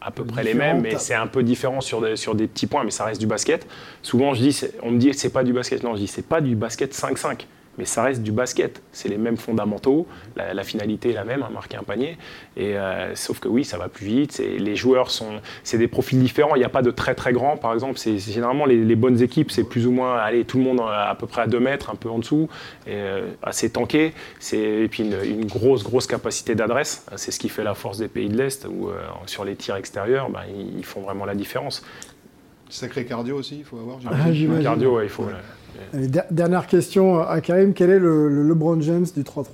à 0.00 0.10
peu 0.10 0.24
près 0.24 0.44
les 0.44 0.54
mêmes, 0.54 0.82
mais 0.82 0.98
c'est 0.98 1.14
un 1.14 1.26
peu 1.26 1.42
différent 1.42 1.80
sur 1.80 2.00
des, 2.00 2.16
sur 2.16 2.34
des 2.34 2.46
petits 2.46 2.66
points, 2.66 2.84
mais 2.84 2.90
ça 2.90 3.04
reste 3.04 3.20
du 3.20 3.26
basket. 3.26 3.66
Souvent, 4.02 4.34
je 4.34 4.42
dis, 4.42 4.60
on 4.82 4.90
me 4.90 4.98
dit 4.98 5.12
c'est 5.14 5.30
pas 5.32 5.44
du 5.44 5.52
basket. 5.52 5.82
Non, 5.82 5.94
je 5.94 6.00
dis 6.00 6.06
c'est 6.06 6.26
pas 6.26 6.40
du 6.40 6.54
basket 6.54 6.94
5-5, 6.94 7.46
mais 7.78 7.84
ça 7.84 8.02
reste 8.02 8.22
du 8.22 8.32
basket. 8.32 8.82
C'est 8.92 9.08
les 9.08 9.18
mêmes 9.18 9.36
fondamentaux, 9.36 10.06
la, 10.36 10.54
la 10.54 10.62
finalité 10.64 11.10
est 11.10 11.14
la 11.14 11.24
même, 11.24 11.42
hein, 11.42 11.50
marquer 11.52 11.76
un 11.76 11.82
panier. 11.82 12.16
Et 12.56 12.76
euh, 12.76 13.14
sauf 13.14 13.38
que 13.40 13.48
oui, 13.48 13.64
ça 13.64 13.78
va 13.78 13.88
plus 13.88 14.06
vite. 14.06 14.32
c'est- 14.32 14.58
Les 14.58 14.76
joueurs 14.76 15.10
sont, 15.10 15.40
c'est 15.64 15.78
des 15.78 15.88
profils 15.88 16.18
différents. 16.18 16.54
Il 16.54 16.58
n'y 16.60 16.64
a 16.64 16.68
pas 16.70 16.82
de 16.82 16.90
très 16.90 17.14
très 17.14 17.32
grands, 17.32 17.56
par 17.56 17.72
exemple. 17.74 17.98
C'est 17.98 18.18
c'est 18.18 18.32
généralement 18.32 18.66
les, 18.66 18.76
les 18.84 18.96
bonnes 18.96 19.20
équipes, 19.22 19.50
c'est 19.50 19.64
plus 19.64 19.86
ou 19.86 19.90
moins, 19.92 20.16
allez, 20.16 20.44
tout 20.44 20.58
le 20.58 20.64
monde 20.64 20.80
à 20.80 21.14
peu 21.18 21.26
près 21.26 21.42
à 21.42 21.46
2 21.46 21.60
mètres, 21.60 21.90
un 21.90 21.96
peu 21.96 22.08
en 22.08 22.18
dessous, 22.18 22.48
et, 22.86 22.90
euh, 22.94 23.28
assez 23.42 23.70
tanké. 23.70 24.12
C'est 24.38 24.58
et 24.58 24.88
puis 24.88 25.02
une, 25.04 25.16
une 25.24 25.46
grosse 25.46 25.82
grosse 25.84 26.06
capacité 26.06 26.54
d'adresse. 26.54 27.04
C'est 27.16 27.30
ce 27.30 27.38
qui 27.38 27.48
fait 27.48 27.64
la 27.64 27.74
force 27.74 27.98
des 27.98 28.08
pays 28.08 28.28
de 28.28 28.36
l'est, 28.36 28.66
où 28.70 28.88
euh, 28.88 28.94
sur 29.26 29.44
les 29.44 29.54
tirs 29.56 29.76
extérieurs, 29.76 30.30
ben, 30.30 30.40
ils, 30.48 30.78
ils 30.78 30.84
font 30.84 31.00
vraiment 31.02 31.24
la 31.24 31.34
différence. 31.34 31.84
Sacré 32.68 33.04
cardio 33.04 33.36
aussi, 33.36 33.58
il 33.58 33.64
faut 33.64 33.78
avoir. 33.78 33.98
Ah, 34.06 34.24
cardio, 34.62 34.96
ouais, 34.96 35.04
il 35.04 35.08
faut. 35.10 35.22
euh, 35.24 35.32
Allez, 35.92 36.08
dernière 36.30 36.66
question 36.66 37.20
à 37.20 37.40
Karim, 37.40 37.72
quel 37.74 37.90
est 37.90 37.98
le, 37.98 38.28
le 38.28 38.42
LeBron 38.48 38.80
James 38.80 39.06
du 39.14 39.22
3-3 39.22 39.44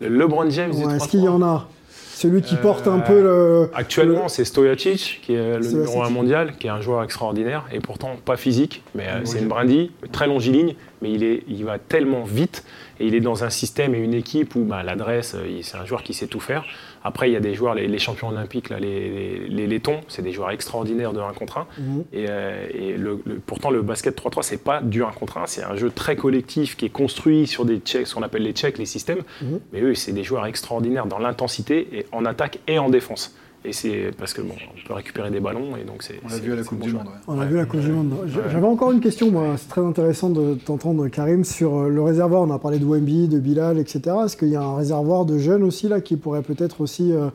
Le 0.00 0.08
LeBron 0.08 0.48
James 0.50 0.70
du 0.72 0.82
Est-ce 0.82 1.04
3-3. 1.04 1.08
qu'il 1.08 1.20
y 1.20 1.28
en 1.28 1.42
a? 1.42 1.68
Celui 2.14 2.40
qui 2.40 2.54
Euh, 2.54 2.62
porte 2.62 2.88
un 2.88 3.00
peu 3.00 3.20
le... 3.22 3.70
Actuellement, 3.74 4.28
c'est 4.28 4.46
Stojacic, 4.46 5.20
qui 5.22 5.34
est 5.34 5.56
le 5.58 5.62
Stojacic. 5.62 5.90
numéro 5.94 6.02
1 6.02 6.08
mondial, 6.10 6.56
qui 6.58 6.66
est 6.66 6.70
un 6.70 6.80
joueur 6.80 7.02
extraordinaire, 7.04 7.66
et 7.70 7.78
pourtant 7.80 8.12
pas 8.24 8.38
physique, 8.38 8.82
mais 8.94 9.06
euh, 9.06 9.20
c'est 9.24 9.38
une 9.40 9.48
brindille, 9.48 9.90
très 10.12 10.26
longiligne, 10.26 10.76
mais 11.02 11.12
il, 11.12 11.22
est, 11.22 11.42
il 11.46 11.62
va 11.66 11.78
tellement 11.78 12.22
vite, 12.24 12.64
et 13.00 13.06
il 13.06 13.14
est 13.14 13.20
dans 13.20 13.44
un 13.44 13.50
système 13.50 13.94
et 13.94 13.98
une 13.98 14.14
équipe 14.14 14.54
où 14.54 14.60
bah, 14.64 14.82
l'adresse, 14.82 15.34
euh, 15.34 15.58
c'est 15.60 15.76
un 15.76 15.84
joueur 15.84 16.02
qui 16.02 16.14
sait 16.14 16.26
tout 16.26 16.40
faire. 16.40 16.64
Après, 17.06 17.30
il 17.30 17.32
y 17.32 17.36
a 17.36 17.40
des 17.40 17.54
joueurs, 17.54 17.74
les, 17.74 17.86
les 17.86 17.98
champions 17.98 18.28
olympiques, 18.28 18.68
là, 18.68 18.78
les, 18.80 19.38
lettons, 19.66 20.00
c'est 20.08 20.22
des 20.22 20.32
joueurs 20.32 20.50
extraordinaires 20.50 21.12
de 21.12 21.20
1 21.20 21.32
contre 21.34 21.58
1. 21.58 21.66
Mhm. 21.78 22.04
Et, 22.12 22.26
euh, 22.28 22.66
et 22.74 22.96
le- 22.96 23.20
le- 23.24 23.36
pourtant, 23.36 23.70
le 23.70 23.80
basket 23.82 24.16
3-3, 24.16 24.42
c'est 24.42 24.62
pas 24.62 24.80
du 24.82 25.02
1 25.04 25.10
contre 25.12 25.38
1, 25.38 25.46
c'est 25.46 25.62
un 25.62 25.76
jeu 25.76 25.90
très 25.90 26.16
collectif 26.16 26.76
qui 26.76 26.86
est 26.86 26.90
construit 26.90 27.46
sur 27.46 27.64
des 27.64 27.78
checks, 27.78 28.06
ce 28.08 28.14
qu'on 28.14 28.22
appelle 28.22 28.42
les 28.42 28.52
checks, 28.52 28.76
les 28.78 28.86
systèmes. 28.86 29.22
Mhm. 29.40 29.60
Mais 29.72 29.80
eux, 29.82 29.94
c'est 29.94 30.12
des 30.12 30.24
joueurs 30.24 30.46
extraordinaires 30.46 31.06
dans 31.06 31.18
l'intensité, 31.18 31.86
et 31.92 32.06
en 32.12 32.24
attaque 32.24 32.58
et 32.66 32.78
en 32.78 32.88
défense. 32.90 33.34
Et 33.68 33.72
c'est 33.72 34.12
parce 34.16 34.32
que 34.32 34.42
bon, 34.42 34.54
on 34.54 34.86
peut 34.86 34.94
récupérer 34.94 35.28
des 35.30 35.40
ballons, 35.40 35.76
et 35.76 35.82
donc 35.84 36.04
c'est. 36.04 36.20
On 36.24 36.28
l'a 36.28 36.38
vu 36.38 36.52
à 36.52 36.56
la 36.56 36.62
Coupe 36.62 36.78
bon 36.78 36.86
du. 36.86 36.92
Monde. 36.92 37.06
ouais. 37.06 37.12
On 37.26 37.34
a 37.34 37.40
Ouais. 37.40 37.46
vu 37.48 37.56
la 37.56 37.64
Coupe 37.64 37.80
du 37.80 37.90
Monde. 37.90 38.14
J'avais 38.26 38.66
encore 38.66 38.92
une 38.92 39.00
question, 39.00 39.30
moi. 39.32 39.56
C'est 39.56 39.68
très 39.68 39.80
intéressant 39.80 40.30
de 40.30 40.54
t'entendre, 40.54 41.08
Karim, 41.08 41.42
sur 41.44 41.76
euh, 41.76 41.88
le 41.88 42.00
réservoir. 42.00 42.42
On 42.42 42.50
a 42.52 42.58
parlé 42.60 42.78
de 42.78 42.84
Wemby, 42.84 43.26
de 43.26 43.40
Bilal, 43.40 43.78
etc. 43.78 44.00
Est-ce 44.24 44.36
qu'il 44.36 44.48
y 44.50 44.56
a 44.56 44.62
un 44.62 44.76
réservoir 44.76 45.24
de 45.24 45.38
jeunes 45.38 45.64
aussi 45.64 45.88
là 45.88 46.00
qui 46.00 46.16
pourrait 46.16 46.42
peut-être 46.42 46.80
aussi, 46.80 47.12
euh, 47.12 47.28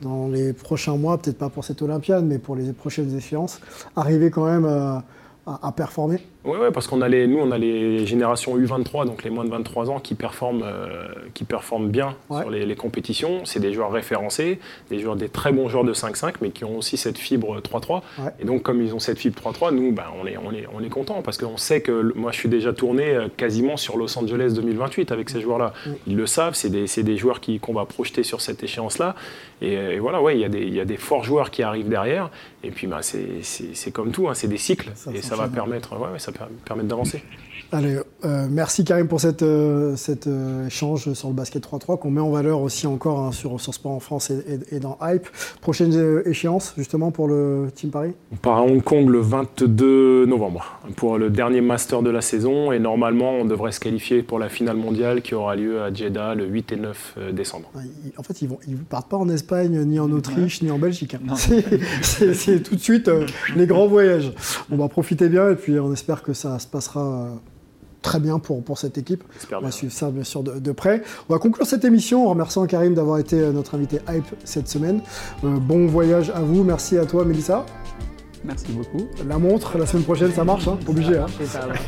dans 0.00 0.28
les 0.28 0.54
prochains 0.54 0.96
mois, 0.96 1.18
peut-être 1.18 1.36
pas 1.38 1.50
pour 1.50 1.64
cette 1.64 1.82
Olympiade, 1.82 2.24
mais 2.24 2.38
pour 2.38 2.56
les 2.56 2.72
prochaines 2.72 3.14
échéances, 3.14 3.60
arriver 3.96 4.30
quand 4.30 4.46
même 4.46 4.64
euh, 4.64 4.96
à, 5.46 5.68
à 5.68 5.72
performer 5.72 6.18
Oui, 6.44 6.56
ouais, 6.58 6.70
parce 6.72 6.86
qu'on 6.88 7.00
a 7.02 7.08
les, 7.08 7.26
nous, 7.26 7.38
on 7.38 7.50
a 7.52 7.58
les 7.58 8.04
générations 8.06 8.56
U23, 8.58 9.06
donc 9.06 9.22
les 9.24 9.30
moins 9.30 9.44
de 9.44 9.50
23 9.50 9.90
ans, 9.90 10.00
qui 10.00 10.14
performent, 10.14 10.62
euh, 10.64 11.06
qui 11.34 11.44
performent 11.44 11.88
bien 11.88 12.16
Ouais. 12.30 12.40
sur 12.40 12.50
les, 12.50 12.66
les 12.66 12.74
compétitions. 12.76 13.44
C'est 13.44 13.60
des 13.60 13.72
joueurs 13.72 13.92
référencés, 13.92 14.58
des 14.90 14.98
joueurs, 14.98 15.16
des 15.16 15.28
très 15.28 15.52
bons 15.52 15.68
joueurs 15.68 15.84
de 15.84 15.94
5-5, 15.94 16.34
mais 16.42 16.50
qui 16.50 16.64
ont 16.64 16.76
aussi 16.78 16.96
cette 16.96 17.18
fibre 17.18 17.60
3-3. 17.60 18.02
Ouais. 18.18 18.30
Et 18.40 18.44
donc, 18.44 18.62
comme 18.62 18.82
ils 18.82 18.94
ont 18.94 18.98
cette 18.98 19.18
fibre 19.18 19.38
3-3, 19.40 19.72
nous, 19.72 19.92
ben, 19.92 20.04
on 20.20 20.26
est, 20.26 20.36
on 20.36 20.52
est, 20.52 20.66
on 20.74 20.82
est 20.82 20.88
content 20.88 21.22
parce 21.22 21.38
qu'on 21.38 21.56
sait 21.56 21.80
que 21.80 22.12
moi, 22.16 22.32
je 22.32 22.38
suis 22.38 22.48
déjà 22.48 22.72
tourné 22.72 23.04
euh, 23.14 23.28
quasiment 23.36 23.76
sur 23.76 23.96
Los 23.96 24.18
Angeles 24.18 24.52
2028 24.54 25.12
avec 25.12 25.30
ces 25.30 25.40
joueurs-là. 25.40 25.72
Ils 26.06 26.16
le 26.16 26.26
savent, 26.26 26.54
c'est 26.54 26.70
des, 26.70 26.86
des 27.02 27.16
joueurs 27.16 27.40
qui- 27.40 27.60
qu'on 27.60 27.72
va 27.72 27.84
projeter 27.84 28.22
sur 28.24 28.40
cette 28.40 28.62
échéance-là. 28.62 29.14
Et, 29.62 29.76
euh, 29.76 29.94
et 29.94 29.98
voilà, 29.98 30.20
ouais, 30.20 30.36
il 30.36 30.40
y, 30.40 30.44
a 30.44 30.48
des- 30.48 30.62
il 30.66 30.74
y 30.74 30.80
a 30.80 30.84
des 30.84 30.96
forts 30.98 31.24
joueurs 31.24 31.50
qui 31.50 31.62
arrivent 31.62 31.88
derrière. 31.88 32.30
Et 32.62 32.70
puis, 32.70 32.86
ben, 32.86 33.00
c'est 33.02 33.90
comme 33.92 34.10
tout, 34.12 34.28
hein, 34.28 34.34
c'est 34.34 34.48
des 34.48 34.58
cycles. 34.58 34.90
Ça 34.94 35.10
et 35.12 35.22
ça 35.22 35.34
va 35.36 35.48
permettre, 35.48 35.96
ouais, 35.98 36.18
ça 36.18 36.32
d'avancer. 36.86 37.22
Allez, 37.72 37.98
euh, 38.24 38.46
merci 38.48 38.84
Karim 38.84 39.08
pour 39.08 39.20
cet 39.20 39.42
euh, 39.42 39.96
euh, 40.28 40.66
échange 40.68 41.12
sur 41.14 41.28
le 41.28 41.34
basket 41.34 41.64
3-3 41.66 41.98
qu'on 41.98 42.10
met 42.12 42.20
en 42.20 42.30
valeur 42.30 42.60
aussi 42.60 42.86
encore 42.86 43.18
hein, 43.20 43.32
sur, 43.32 43.60
sur 43.60 43.74
Sport 43.74 43.90
en 43.92 43.98
France 44.00 44.30
et, 44.30 44.38
et- 44.72 44.76
et 44.76 44.78
dans 44.80 44.96
Hype. 45.02 45.26
Prochaine 45.60 45.92
euh, 45.96 46.22
échéance 46.28 46.74
justement 46.78 47.10
pour 47.10 47.26
le 47.26 47.68
Team 47.74 47.90
Paris? 47.90 48.12
On 48.32 48.36
part 48.36 48.58
à 48.58 48.62
Hong 48.62 48.80
Kong 48.82 49.08
le 49.08 49.18
22 49.18 50.26
novembre 50.26 50.78
pour 50.94 51.18
le 51.18 51.28
dernier 51.28 51.60
master 51.60 52.02
de 52.02 52.10
la 52.10 52.20
saison 52.20 52.70
et 52.70 52.78
normalement 52.78 53.32
on 53.32 53.44
devrait 53.44 53.72
se 53.72 53.80
qualifier 53.80 54.22
pour 54.22 54.38
la 54.38 54.48
finale 54.48 54.76
mondiale 54.76 55.20
qui 55.20 55.34
aura 55.34 55.56
lieu 55.56 55.82
à 55.82 55.92
Jeddah 55.92 56.36
le 56.36 56.46
8 56.46 56.70
et 56.72 56.76
9 56.76 57.18
décembre. 57.32 57.70
En 58.16 58.22
fait, 58.22 58.42
ils 58.42 58.48
ne 58.48 58.54
ils 58.68 58.76
partent 58.76 59.08
pas 59.10 59.16
en 59.16 59.28
Espagne, 59.28 59.82
ni 59.84 59.98
en 59.98 60.10
Autriche, 60.12 60.62
ni 60.62 60.70
en 60.70 60.78
Belgique. 60.78 61.14
hein. 61.14 61.34
C'est- 62.02 62.62
tout 62.62 62.76
de 62.76 62.80
suite 62.80 63.08
euh, 63.08 63.26
les 63.56 63.66
grands 63.66 63.88
voyages. 63.88 64.32
On 64.70 64.76
va 64.76 64.88
profiter 64.88 65.28
bien 65.28 65.50
et 65.50 65.56
puis 65.56 65.78
on 65.80 65.92
espère 65.92 66.22
que 66.22 66.32
ça 66.32 66.58
se 66.60 66.66
passera 66.68 67.00
euh, 67.04 67.28
très 68.06 68.20
bien 68.20 68.38
pour, 68.38 68.62
pour 68.62 68.78
cette 68.78 68.96
équipe. 68.98 69.24
J'espère 69.34 69.58
On 69.58 69.62
va 69.62 69.68
bien. 69.68 69.76
suivre 69.76 69.92
ça 69.92 70.10
bien 70.10 70.22
sûr 70.24 70.42
de, 70.42 70.58
de 70.60 70.72
près. 70.72 71.02
On 71.28 71.32
va 71.32 71.38
conclure 71.40 71.66
cette 71.66 71.84
émission 71.84 72.26
en 72.26 72.30
remerciant 72.30 72.64
Karim 72.66 72.94
d'avoir 72.94 73.18
été 73.18 73.36
euh, 73.40 73.50
notre 73.52 73.74
invité 73.74 73.98
Hype 74.08 74.24
cette 74.44 74.68
semaine. 74.68 75.00
Euh, 75.44 75.56
bon 75.58 75.86
voyage 75.86 76.30
à 76.30 76.40
vous. 76.40 76.62
Merci 76.62 76.96
à 76.98 77.04
toi, 77.04 77.24
Mélissa. 77.24 77.66
Merci 78.44 78.66
beaucoup. 78.70 79.06
La 79.28 79.38
montre, 79.38 79.76
la 79.76 79.86
semaine 79.86 80.04
prochaine, 80.04 80.32
ça 80.32 80.44
marche, 80.44 80.68
hein 80.68 80.78
obligé. 80.86 81.16
hein. 81.18 81.26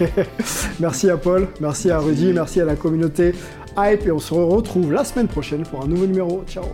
Merci 0.80 1.08
à 1.08 1.16
Paul, 1.16 1.46
merci 1.60 1.90
à 1.90 2.00
Rudy, 2.00 2.32
merci 2.32 2.60
à 2.60 2.64
la 2.64 2.74
communauté 2.74 3.32
Hype 3.76 4.06
et 4.06 4.10
on 4.10 4.18
se 4.18 4.34
retrouve 4.34 4.92
la 4.92 5.04
semaine 5.04 5.28
prochaine 5.28 5.62
pour 5.62 5.84
un 5.84 5.86
nouveau 5.86 6.06
numéro. 6.06 6.42
Ciao 6.48 6.64